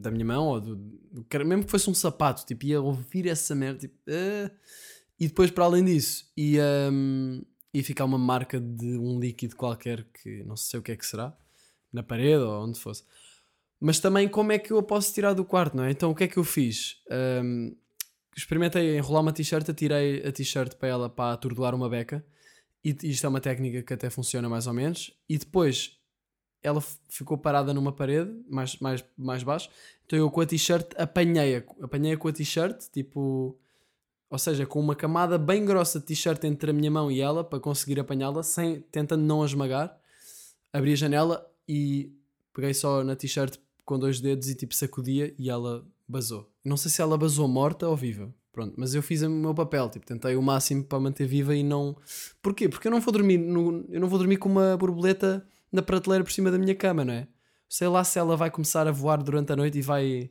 Da 0.00 0.10
minha 0.10 0.24
mão, 0.24 0.48
ou 0.48 0.60
do, 0.60 0.76
do 0.76 1.26
mesmo 1.46 1.64
que 1.64 1.70
fosse 1.70 1.88
um 1.88 1.94
sapato, 1.94 2.44
tipo, 2.44 2.66
ia 2.66 2.80
ouvir 2.80 3.26
essa 3.26 3.54
merda. 3.54 3.80
Tipo, 3.80 3.94
ah. 4.08 4.50
E 5.18 5.28
depois, 5.28 5.50
para 5.50 5.64
além 5.64 5.84
disso, 5.84 6.26
ia, 6.36 6.90
hum, 6.92 7.42
ia 7.72 7.84
ficar 7.84 8.04
uma 8.04 8.18
marca 8.18 8.60
de 8.60 8.98
um 8.98 9.18
líquido 9.20 9.54
qualquer 9.56 10.04
que 10.12 10.42
não 10.44 10.56
sei 10.56 10.80
o 10.80 10.82
que 10.82 10.92
é 10.92 10.96
que 10.96 11.06
será, 11.06 11.34
na 11.92 12.02
parede 12.02 12.42
ou 12.42 12.64
onde 12.64 12.78
fosse. 12.80 13.04
Mas 13.84 13.98
também, 13.98 14.28
como 14.28 14.52
é 14.52 14.60
que 14.60 14.72
eu 14.72 14.78
a 14.78 14.82
posso 14.82 15.12
tirar 15.12 15.34
do 15.34 15.44
quarto, 15.44 15.76
não 15.76 15.82
é? 15.82 15.90
Então, 15.90 16.12
o 16.12 16.14
que 16.14 16.22
é 16.22 16.28
que 16.28 16.36
eu 16.36 16.44
fiz? 16.44 16.98
Hum, 17.42 17.74
experimentei 18.36 18.96
enrolar 18.96 19.22
uma 19.22 19.32
t-shirt, 19.32 19.68
atirei 19.68 20.24
a 20.24 20.30
t-shirt 20.30 20.76
para 20.76 20.88
ela 20.88 21.10
para 21.10 21.32
atordoar 21.32 21.74
uma 21.74 21.88
beca. 21.88 22.24
E 22.84 22.96
isto 23.02 23.26
é 23.26 23.28
uma 23.28 23.40
técnica 23.40 23.82
que 23.82 23.92
até 23.92 24.08
funciona 24.08 24.48
mais 24.48 24.68
ou 24.68 24.72
menos. 24.72 25.12
E 25.28 25.36
depois 25.36 25.98
ela 26.62 26.80
ficou 27.08 27.36
parada 27.36 27.74
numa 27.74 27.90
parede, 27.90 28.30
mais, 28.48 28.76
mais, 28.76 29.04
mais 29.18 29.42
baixo. 29.42 29.68
Então 30.06 30.16
eu 30.16 30.30
com 30.30 30.40
a 30.40 30.46
t-shirt 30.46 30.92
apanhei-a. 30.96 31.64
Apanhei-a 31.82 32.16
com 32.16 32.28
a 32.28 32.32
t-shirt, 32.32 32.84
tipo. 32.92 33.58
Ou 34.30 34.38
seja, 34.38 34.64
com 34.64 34.78
uma 34.78 34.94
camada 34.94 35.36
bem 35.36 35.64
grossa 35.64 35.98
de 35.98 36.06
t-shirt 36.06 36.44
entre 36.44 36.70
a 36.70 36.72
minha 36.72 36.90
mão 36.90 37.10
e 37.10 37.20
ela 37.20 37.42
para 37.42 37.58
conseguir 37.58 37.98
apanhá-la, 37.98 38.44
sem, 38.44 38.80
tentando 38.92 39.24
não 39.24 39.42
a 39.42 39.46
esmagar. 39.46 39.98
Abri 40.72 40.92
a 40.92 40.96
janela 40.96 41.52
e 41.68 42.12
peguei 42.54 42.72
só 42.74 43.02
na 43.02 43.16
t-shirt 43.16 43.58
com 43.84 43.98
dois 43.98 44.20
dedos 44.20 44.48
e 44.48 44.54
tipo 44.54 44.74
sacudia 44.74 45.34
e 45.38 45.50
ela 45.50 45.86
basou. 46.06 46.50
Não 46.64 46.76
sei 46.76 46.90
se 46.90 47.02
ela 47.02 47.16
basou 47.16 47.48
morta 47.48 47.88
ou 47.88 47.96
viva. 47.96 48.32
Pronto, 48.52 48.74
mas 48.76 48.94
eu 48.94 49.02
fiz 49.02 49.22
o 49.22 49.30
meu 49.30 49.54
papel, 49.54 49.88
tipo, 49.88 50.04
tentei 50.04 50.36
o 50.36 50.42
máximo 50.42 50.84
para 50.84 51.00
manter 51.00 51.26
viva 51.26 51.54
e 51.56 51.62
não. 51.62 51.96
Porquê? 52.42 52.68
Porque 52.68 52.86
eu 52.86 52.92
não 52.92 53.00
vou 53.00 53.12
dormir, 53.12 53.38
no... 53.38 53.86
eu 53.88 53.98
não 53.98 54.08
vou 54.08 54.18
dormir 54.18 54.36
com 54.36 54.48
uma 54.48 54.76
borboleta 54.76 55.46
na 55.72 55.80
prateleira 55.80 56.22
por 56.22 56.30
cima 56.30 56.50
da 56.50 56.58
minha 56.58 56.74
cama, 56.74 57.02
não 57.02 57.14
é? 57.14 57.28
Sei 57.66 57.88
lá 57.88 58.04
se 58.04 58.18
ela 58.18 58.36
vai 58.36 58.50
começar 58.50 58.86
a 58.86 58.92
voar 58.92 59.22
durante 59.22 59.52
a 59.52 59.56
noite 59.56 59.78
e 59.78 59.82
vai 59.82 60.30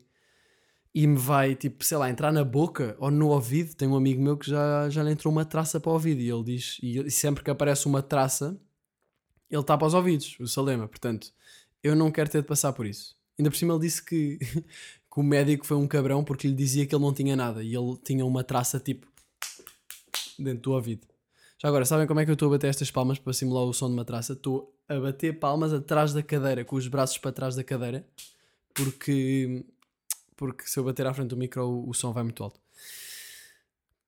e 0.93 1.07
me 1.07 1.17
vai, 1.17 1.55
tipo, 1.55 1.83
sei 1.85 1.97
lá, 1.97 2.09
entrar 2.09 2.31
na 2.31 2.43
boca 2.43 2.95
ou 2.99 3.09
no 3.09 3.29
ouvido. 3.29 3.75
Tem 3.75 3.87
um 3.87 3.95
amigo 3.95 4.21
meu 4.21 4.37
que 4.37 4.49
já, 4.49 4.89
já 4.89 5.01
lhe 5.01 5.11
entrou 5.11 5.31
uma 5.31 5.45
traça 5.45 5.79
para 5.79 5.89
o 5.89 5.93
ouvido 5.93 6.21
e 6.21 6.29
ele 6.29 6.43
diz, 6.43 6.77
e, 6.83 7.09
sempre 7.09 7.43
que 7.43 7.49
aparece 7.49 7.87
uma 7.87 8.01
traça, 8.03 8.59
ele 9.49 9.63
tapa 9.63 9.85
os 9.85 9.93
ouvidos, 9.93 10.37
o 10.39 10.47
Salema. 10.47 10.87
Portanto, 10.87 11.33
eu 11.81 11.95
não 11.95 12.11
quero 12.11 12.29
ter 12.29 12.41
de 12.41 12.47
passar 12.47 12.73
por 12.73 12.85
isso. 12.85 13.15
Ainda 13.41 13.49
por 13.49 13.57
cima 13.57 13.73
ele 13.73 13.81
disse 13.81 14.05
que, 14.05 14.37
que 15.09 15.19
o 15.19 15.23
médico 15.23 15.65
foi 15.65 15.75
um 15.75 15.87
cabrão 15.87 16.23
porque 16.23 16.47
lhe 16.47 16.53
dizia 16.53 16.85
que 16.85 16.93
ele 16.93 17.03
não 17.03 17.11
tinha 17.11 17.35
nada 17.35 17.63
e 17.63 17.75
ele 17.75 17.97
tinha 18.03 18.23
uma 18.23 18.43
traça 18.43 18.79
tipo 18.79 19.07
dentro 20.37 20.61
do 20.61 20.73
ouvido. 20.73 21.07
Já 21.57 21.67
agora, 21.67 21.85
sabem 21.85 22.05
como 22.05 22.19
é 22.19 22.25
que 22.25 22.29
eu 22.29 22.33
estou 22.33 22.49
a 22.49 22.51
bater 22.51 22.67
estas 22.67 22.91
palmas 22.91 23.17
para 23.17 23.33
simular 23.33 23.63
o 23.63 23.73
som 23.73 23.87
de 23.87 23.93
uma 23.93 24.05
traça? 24.05 24.33
Estou 24.33 24.75
a 24.87 24.99
bater 24.99 25.39
palmas 25.39 25.73
atrás 25.73 26.13
da 26.13 26.21
cadeira, 26.21 26.63
com 26.63 26.75
os 26.75 26.87
braços 26.87 27.17
para 27.17 27.31
trás 27.31 27.55
da 27.55 27.63
cadeira, 27.63 28.05
porque, 28.75 29.65
porque 30.35 30.67
se 30.67 30.79
eu 30.79 30.83
bater 30.83 31.07
à 31.07 31.13
frente 31.13 31.29
do 31.29 31.37
micro 31.37 31.63
o, 31.63 31.89
o 31.89 31.93
som 31.95 32.13
vai 32.13 32.21
muito 32.21 32.43
alto. 32.43 32.59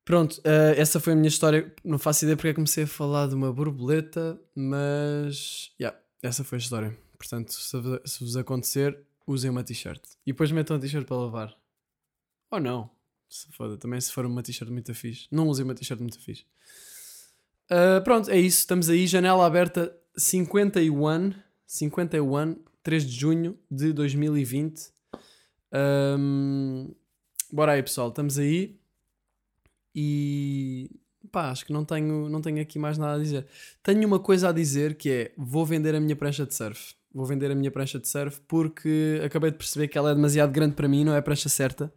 Pronto, 0.06 0.39
eh, 0.43 0.76
essa 0.78 1.00
foi 1.00 1.13
a 1.13 1.15
minha 1.15 1.28
história. 1.28 1.74
Não 1.84 1.98
faço 1.98 2.24
ideia 2.24 2.36
porque 2.36 2.50
é 2.50 2.54
comecei 2.54 2.84
a 2.84 2.88
falar 2.88 3.28
de 3.28 3.34
uma 3.34 3.52
borboleta, 3.52 4.39
mas 4.56 5.72
yeah, 5.80 5.98
essa 6.22 6.43
foi 6.43 6.58
a 6.58 6.62
história. 6.62 6.98
Portanto, 7.17 7.52
se, 7.52 7.78
se 8.06 8.24
vos 8.24 8.36
acontecer, 8.38 9.00
usem 9.25 9.49
uma 9.49 9.63
t-shirt 9.63 10.03
e 10.25 10.31
depois 10.31 10.51
metam 10.51 10.75
a 10.75 10.79
t-shirt 10.79 11.05
para 11.05 11.17
lavar. 11.17 11.57
Ou 12.51 12.59
não, 12.59 12.89
se 13.29 13.51
foda, 13.51 13.77
também 13.77 13.99
se 13.99 14.12
for 14.12 14.25
uma 14.25 14.43
t-shirt 14.43 14.69
muito 14.69 14.93
fixe, 14.93 15.27
não 15.31 15.47
usem 15.47 15.63
uma 15.63 15.73
t-shirt 15.73 15.99
muito 15.99 16.19
fixe. 16.19 16.45
Uh, 17.71 18.03
pronto, 18.03 18.29
é 18.29 18.39
isso. 18.39 18.59
Estamos 18.59 18.89
aí. 18.89 19.07
Janela 19.07 19.45
aberta 19.45 19.95
51, 20.15 21.33
51, 21.65 22.55
3 22.83 23.05
de 23.05 23.12
junho 23.12 23.59
de 23.69 23.93
2020. 23.93 24.91
Um, 26.19 26.93
bora 27.51 27.73
aí, 27.73 27.83
pessoal. 27.83 28.09
Estamos 28.09 28.38
aí. 28.38 28.79
E 29.95 30.89
pá, 31.31 31.49
acho 31.49 31.65
que 31.65 31.73
não 31.73 31.86
tenho, 31.86 32.29
não 32.29 32.41
tenho 32.41 32.62
aqui 32.62 32.77
mais 32.77 32.97
nada 32.97 33.15
a 33.15 33.23
dizer. 33.23 33.47
Tenho 33.81 34.05
uma 34.05 34.19
coisa 34.19 34.49
a 34.49 34.51
dizer 34.51 34.95
que 34.95 35.09
é: 35.09 35.33
vou 35.38 35.65
vender 35.65 35.95
a 35.95 35.99
minha 35.99 36.15
prancha 36.15 36.45
de 36.45 36.53
surf. 36.53 36.95
Vou 37.13 37.26
vender 37.26 37.52
a 37.52 37.56
minha 37.56 37.69
prancha 37.69 37.99
de 37.99 38.08
surf 38.08 38.41
porque 38.47 39.21
acabei 39.23 39.52
de 39.52 39.58
perceber 39.58 39.88
que 39.88 39.97
ela 39.97 40.12
é 40.12 40.15
demasiado 40.15 40.52
grande 40.52 40.76
para 40.76 40.88
mim, 40.88 41.04
não 41.04 41.13
é 41.13 41.19
a 41.19 41.21
prancha 41.21 41.47
certa. 41.47 41.93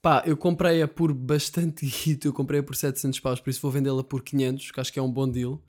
Pá, 0.00 0.22
eu 0.26 0.36
comprei-a 0.36 0.86
por 0.86 1.12
bastante 1.12 1.84
guito, 2.04 2.28
eu 2.28 2.32
comprei-a 2.32 2.62
por 2.62 2.76
700 2.76 3.20
paus, 3.20 3.40
por 3.40 3.50
isso 3.50 3.60
vou 3.60 3.70
vendê-la 3.70 4.04
por 4.04 4.22
500, 4.22 4.70
que 4.70 4.80
acho 4.80 4.92
que 4.92 4.98
é 4.98 5.02
um 5.02 5.10
bom 5.10 5.28
deal, 5.28 5.62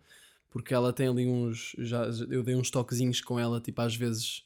porque 0.50 0.74
ela 0.74 0.92
tem 0.92 1.08
ali 1.08 1.28
uns, 1.28 1.76
já, 1.80 2.06
eu 2.30 2.44
dei 2.44 2.56
uns 2.56 2.70
toquezinhos 2.70 3.22
com 3.22 3.40
ela, 3.40 3.62
tipo 3.62 3.82
às 3.82 3.96
vezes 3.96 4.44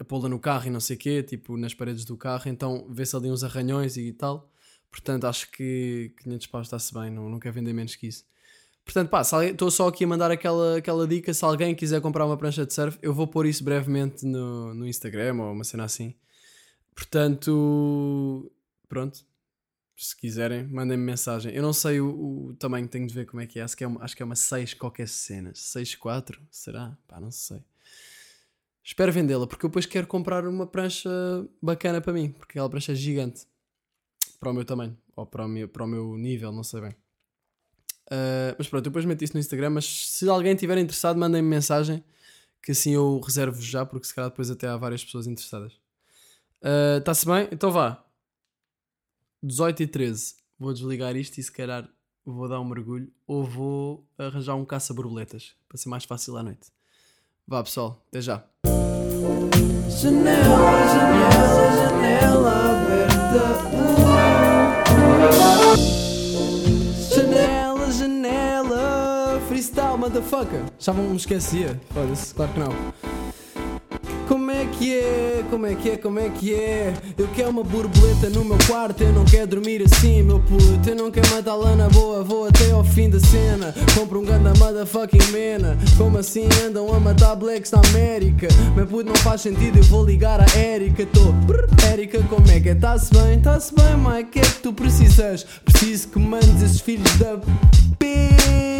a 0.00 0.04
pô-la 0.04 0.28
no 0.28 0.38
carro 0.38 0.66
e 0.66 0.70
não 0.70 0.80
sei 0.80 0.96
o 0.96 0.98
quê, 0.98 1.22
tipo 1.22 1.56
nas 1.56 1.74
paredes 1.74 2.04
do 2.04 2.16
carro, 2.16 2.48
então 2.48 2.86
vê-se 2.90 3.14
ali 3.14 3.30
uns 3.30 3.44
arranhões 3.44 3.96
e 3.96 4.12
tal, 4.12 4.50
portanto 4.90 5.26
acho 5.26 5.50
que 5.50 6.12
500 6.22 6.46
paus 6.46 6.66
está-se 6.66 6.92
bem, 6.92 7.10
não, 7.10 7.28
não 7.28 7.38
quero 7.38 7.54
vender 7.54 7.72
menos 7.72 7.94
que 7.94 8.06
isso. 8.06 8.24
Portanto, 8.88 9.10
pá, 9.10 9.20
estou 9.20 9.70
só 9.70 9.88
aqui 9.88 10.04
a 10.04 10.06
mandar 10.06 10.30
aquela, 10.30 10.78
aquela 10.78 11.06
dica. 11.06 11.34
Se 11.34 11.44
alguém 11.44 11.74
quiser 11.74 12.00
comprar 12.00 12.24
uma 12.24 12.38
prancha 12.38 12.64
de 12.64 12.72
surf, 12.72 12.98
eu 13.02 13.12
vou 13.12 13.26
pôr 13.26 13.44
isso 13.44 13.62
brevemente 13.62 14.24
no, 14.24 14.72
no 14.72 14.88
Instagram 14.88 15.42
ou 15.42 15.52
uma 15.52 15.62
cena 15.62 15.84
assim. 15.84 16.14
Portanto, 16.94 18.50
pronto. 18.88 19.22
Se 19.94 20.16
quiserem, 20.16 20.66
mandem-me 20.66 21.04
mensagem. 21.04 21.52
Eu 21.54 21.62
não 21.62 21.74
sei 21.74 22.00
o, 22.00 22.46
o 22.48 22.56
tamanho, 22.58 22.88
tenho 22.88 23.06
de 23.06 23.12
ver 23.12 23.26
como 23.26 23.42
é 23.42 23.46
que 23.46 23.60
é. 23.60 23.62
Acho 23.62 23.76
que 23.76 23.84
é 23.84 23.86
uma, 23.86 24.02
acho 24.02 24.16
que 24.16 24.22
é 24.22 24.24
uma 24.24 24.34
6 24.34 24.72
qualquer 24.72 25.06
cena. 25.06 25.52
6.4? 25.52 26.38
Será? 26.50 26.96
Pá, 27.06 27.20
não 27.20 27.30
sei. 27.30 27.60
Espero 28.82 29.12
vendê-la, 29.12 29.46
porque 29.46 29.66
eu 29.66 29.68
depois 29.68 29.84
quero 29.84 30.06
comprar 30.06 30.46
uma 30.46 30.66
prancha 30.66 31.10
bacana 31.60 32.00
para 32.00 32.14
mim, 32.14 32.30
porque 32.30 32.52
aquela 32.52 32.70
prancha 32.70 32.92
é 32.92 32.94
gigante 32.94 33.46
para 34.40 34.50
o 34.50 34.54
meu 34.54 34.64
tamanho, 34.64 34.96
ou 35.14 35.26
para 35.26 35.44
o 35.44 35.48
meu, 35.48 35.68
para 35.68 35.84
o 35.84 35.86
meu 35.86 36.16
nível, 36.16 36.50
não 36.50 36.64
sei 36.64 36.80
bem. 36.80 37.07
Uh, 38.08 38.56
mas 38.56 38.66
pronto, 38.66 38.86
eu 38.86 38.90
depois 38.90 39.04
meto 39.04 39.22
isso 39.22 39.34
no 39.34 39.40
Instagram. 39.40 39.70
Mas 39.70 40.08
se 40.08 40.28
alguém 40.28 40.54
estiver 40.54 40.78
interessado, 40.78 41.18
mandem-me 41.18 41.48
mensagem 41.48 42.02
que 42.62 42.72
assim 42.72 42.94
eu 42.94 43.20
reservo 43.20 43.60
já, 43.62 43.86
porque 43.86 44.06
se 44.06 44.14
calhar 44.14 44.30
depois 44.30 44.50
até 44.50 44.66
há 44.66 44.76
várias 44.76 45.04
pessoas 45.04 45.26
interessadas. 45.26 45.72
Está-se 46.98 47.24
bem? 47.24 47.48
Então 47.52 47.70
vá. 47.70 48.04
18 49.42 49.82
e 49.84 49.86
13. 49.86 50.34
Vou 50.58 50.72
desligar 50.72 51.14
isto 51.16 51.38
e 51.38 51.42
se 51.42 51.52
calhar 51.52 51.88
vou 52.24 52.48
dar 52.48 52.60
um 52.60 52.64
mergulho 52.64 53.10
ou 53.26 53.44
vou 53.44 54.06
arranjar 54.18 54.54
um 54.56 54.64
caça-borboletas 54.64 55.54
para 55.68 55.78
ser 55.78 55.88
mais 55.88 56.04
fácil 56.04 56.36
à 56.36 56.42
noite. 56.42 56.68
Vá 57.46 57.62
pessoal, 57.62 58.04
até 58.08 58.20
já. 58.20 58.44
Janela, 59.88 60.86
janela, 60.92 61.07
motherfucker. 70.28 70.62
Já 70.78 70.92
me 70.92 71.16
esquecia. 71.16 71.80
Foda-se, 71.90 72.34
claro 72.34 72.52
que 72.52 72.60
não. 72.60 72.74
Como 74.28 74.50
é 74.50 74.66
que 74.66 74.94
é? 74.94 75.44
Como 75.48 75.66
é 75.66 75.74
que 75.74 75.90
é? 75.90 75.96
Como 75.96 76.18
é 76.18 76.28
que 76.28 76.54
é? 76.54 76.92
Eu 77.16 77.28
quero 77.28 77.48
uma 77.48 77.64
borboleta 77.64 78.28
no 78.28 78.44
meu 78.44 78.58
quarto, 78.66 79.02
eu 79.02 79.12
não 79.12 79.24
quero 79.24 79.46
dormir 79.46 79.82
assim, 79.82 80.22
meu 80.22 80.38
puto. 80.38 80.86
Eu 80.86 80.96
não 80.96 81.10
quero 81.10 81.28
matá-la 81.30 81.74
na 81.74 81.88
boa, 81.88 82.22
vou 82.22 82.46
até 82.46 82.70
ao 82.70 82.84
fim 82.84 83.08
da 83.08 83.18
cena. 83.18 83.74
Compro 83.94 84.20
um 84.20 84.24
ganda 84.24 84.52
motherfucking 84.58 85.32
mena. 85.32 85.78
Como 85.96 86.18
assim 86.18 86.46
andam 86.62 86.92
a 86.92 87.00
matar 87.00 87.36
blacks 87.36 87.72
na 87.72 87.80
América? 87.88 88.48
Meu 88.76 88.86
puto 88.86 89.04
não 89.04 89.16
faz 89.16 89.40
sentido, 89.40 89.78
eu 89.78 89.84
vou 89.84 90.04
ligar 90.04 90.40
a 90.40 90.58
Erika. 90.58 91.06
Tô, 91.06 91.32
Erika, 91.90 92.22
como 92.24 92.50
é 92.50 92.60
que 92.60 92.68
é? 92.70 92.74
Tá-se 92.74 93.12
bem? 93.14 93.40
Tá-se 93.40 93.74
bem, 93.74 93.96
Mike? 93.96 94.28
O 94.28 94.32
que 94.32 94.38
é 94.40 94.42
que 94.42 94.60
tu 94.62 94.74
precisas? 94.74 95.46
Preciso 95.64 96.08
que 96.08 96.18
mandes 96.18 96.62
esses 96.62 96.80
filhos 96.82 97.10
da 97.16 97.38
P 97.98 98.77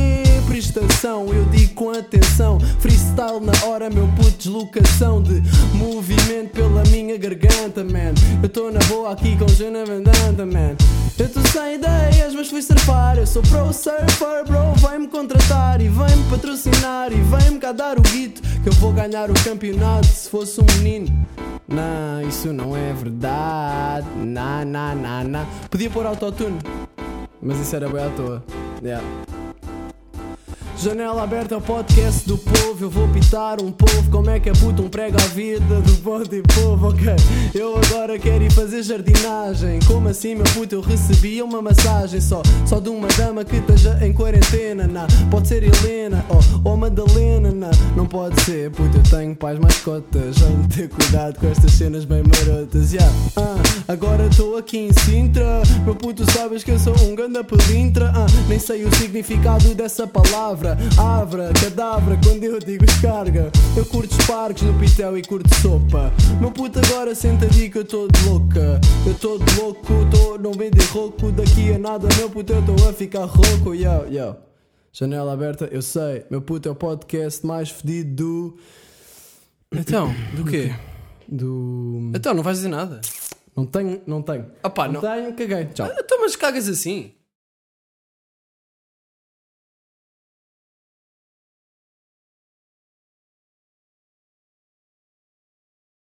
eu 0.59 1.45
digo 1.53 1.75
com 1.75 1.91
atenção. 1.91 2.59
Freestyle 2.81 3.41
na 3.41 3.53
hora, 3.65 3.89
meu 3.89 4.09
puto, 4.17 4.39
deslocação 4.39 5.23
de 5.23 5.41
movimento 5.75 6.51
pela 6.51 6.83
minha 6.91 7.17
garganta, 7.17 7.85
man. 7.85 8.13
Eu 8.43 8.49
tô 8.49 8.69
na 8.69 8.81
boa 8.87 9.13
aqui 9.13 9.37
com 9.37 9.47
Jana 9.47 9.85
Vendanta, 9.85 10.45
man. 10.45 10.75
Eu 11.17 11.29
tô 11.29 11.41
sem 11.49 11.77
ideias, 11.77 12.35
mas 12.35 12.51
fui 12.51 12.61
surfar. 12.61 13.19
Eu 13.19 13.27
sou 13.27 13.41
pro 13.43 13.73
surfer, 13.73 14.45
bro. 14.47 14.75
Vem-me 14.89 15.07
contratar 15.07 15.81
e 15.81 15.89
vem-me 15.89 16.25
patrocinar 16.29 17.13
e 17.13 17.21
vem-me 17.21 17.61
cá 17.61 17.71
dar 17.71 17.97
o 17.97 18.03
guito. 18.03 18.43
Que 18.63 18.69
eu 18.69 18.73
vou 18.75 18.93
ganhar 18.93 19.31
o 19.31 19.35
campeonato 19.45 20.07
se 20.07 20.29
fosse 20.29 20.61
um 20.61 20.67
menino. 20.79 21.27
Não, 21.69 22.21
isso 22.29 22.53
não 22.53 22.77
é 22.77 22.93
verdade. 22.93 24.09
Não, 24.17 24.65
não, 24.65 24.95
não, 24.97 25.23
não. 25.23 25.47
Podia 25.71 25.89
pôr 25.89 26.05
autotune, 26.05 26.59
mas 27.41 27.61
isso 27.61 27.77
era 27.77 27.89
bem 27.89 28.05
à 28.05 28.11
toa. 28.11 28.43
Yeah. 28.83 29.05
Janela 30.81 31.25
aberta 31.25 31.57
ao 31.57 31.61
podcast 31.61 32.27
do 32.29 32.39
povo. 32.39 32.85
Eu 32.85 32.91
vou 32.91 33.09
pitar 33.09 33.61
um 33.61 33.73
povo. 33.73 34.09
Como 34.13 34.31
é 34.31 34.39
que 34.39 34.49
é 34.49 34.53
puto 34.53 34.81
um 34.83 34.89
prega 34.89 35.17
a 35.21 35.27
vida 35.27 35.81
do 35.81 35.93
ponto 36.03 36.33
e 36.33 36.41
povo? 36.43 36.89
Ok, 36.89 37.05
eu 37.53 37.77
agora 37.77 38.17
quero 38.17 38.45
ir 38.45 38.53
fazer 38.53 38.85
jardinagem. 38.85 39.81
Como 39.89 40.09
assim, 40.09 40.37
meu 40.37 40.45
puto? 40.55 40.77
Eu 40.77 40.81
recebi 40.81 41.43
uma 41.43 41.61
massagem 41.61 42.21
só, 42.21 42.43
só 42.65 42.79
de 42.79 42.89
uma 42.91 43.09
dama 43.09 43.45
que 43.45 43.57
esteja 43.57 43.99
em 44.03 44.13
quarentena. 44.13 44.87
Nah. 44.87 45.09
Pode 45.33 45.49
ser 45.49 45.65
Helena 45.65 46.25
oh, 46.29 46.69
ou 46.69 46.77
Madalena. 46.77 47.51
Nah. 47.51 47.71
Não 47.97 48.07
pode 48.07 48.41
ser, 48.43 48.71
puto. 48.71 48.99
Eu 48.99 49.03
tenho 49.03 49.35
pais 49.35 49.59
mascotas. 49.59 50.39
Vamos 50.39 50.75
ter 50.77 50.89
cuidado 50.89 51.41
com 51.41 51.49
estas 51.49 51.73
cenas 51.73 52.05
bem 52.05 52.23
marotas. 52.23 52.93
Yeah. 52.93 53.13
Ah, 53.37 53.57
agora 53.89 54.27
estou 54.27 54.57
aqui 54.57 54.79
em 54.79 54.93
Sintra. 54.93 55.61
Meu 55.85 55.97
puto, 55.97 56.25
sabes 56.31 56.63
que 56.63 56.71
eu 56.71 56.79
sou 56.79 56.95
um 57.01 57.17
ganda 57.17 57.43
pelintra. 57.43 58.13
Ah, 58.15 58.27
nem 58.49 58.61
sei 58.61 58.85
o 58.85 58.95
significado 58.95 59.75
dessa 59.75 60.07
palavra. 60.07 60.68
Avra, 60.99 61.51
cadavra, 61.61 62.19
quando 62.23 62.43
eu 62.45 62.59
digo 62.59 62.85
descarga. 62.85 63.51
Eu 63.77 63.85
curto 63.87 64.11
os 64.19 64.27
parques 64.27 64.63
no 64.63 64.79
pitel 64.79 65.17
e 65.17 65.23
curto 65.23 65.49
sopa. 65.57 66.13
Meu 66.41 66.51
puto, 66.51 66.79
agora 66.79 67.15
senta 67.15 67.47
aí 67.47 67.71
que 67.71 67.79
eu 67.79 67.85
tô 67.85 68.09
de 68.09 68.25
louca. 68.29 68.81
Eu 69.07 69.15
tô 69.15 69.39
de 69.39 69.55
louco, 69.61 69.93
tô 70.11 70.39
não 70.39 70.53
vender 70.53 70.85
rouco. 70.87 71.31
Daqui 71.33 71.73
a 71.73 71.79
nada, 71.79 72.09
meu 72.17 72.29
puto, 72.29 72.53
eu 72.53 72.63
tô 72.65 72.89
a 72.89 72.93
ficar 72.93 73.25
rouco. 73.25 73.75
Yo, 73.75 74.07
yo. 74.11 74.37
Janela 74.93 75.33
aberta, 75.33 75.69
eu 75.71 75.83
sei. 75.83 76.25
Meu 76.31 76.41
puto 76.43 76.69
é 76.69 76.73
o 76.73 76.75
podcast 76.75 77.47
mais 77.47 77.71
fedido 77.71 78.57
Então, 79.73 80.13
do 80.35 80.45
quê? 80.45 80.75
do. 81.29 82.01
do. 82.11 82.13
Então, 82.17 82.35
não 82.35 82.43
vais 82.43 82.57
dizer 82.59 82.69
nada. 82.69 83.01
Não 83.57 83.67
tenho, 83.67 84.01
não 84.07 84.23
tenho. 84.23 84.47
Ah 84.63 84.71
pá, 84.71 84.87
não 84.87 84.95
não. 84.95 85.01
tenho, 85.01 85.35
caguei. 85.35 85.67
Tchau. 85.67 85.89
Então, 85.99 86.21
mas 86.21 86.37
cagas 86.37 86.69
assim. 86.69 87.13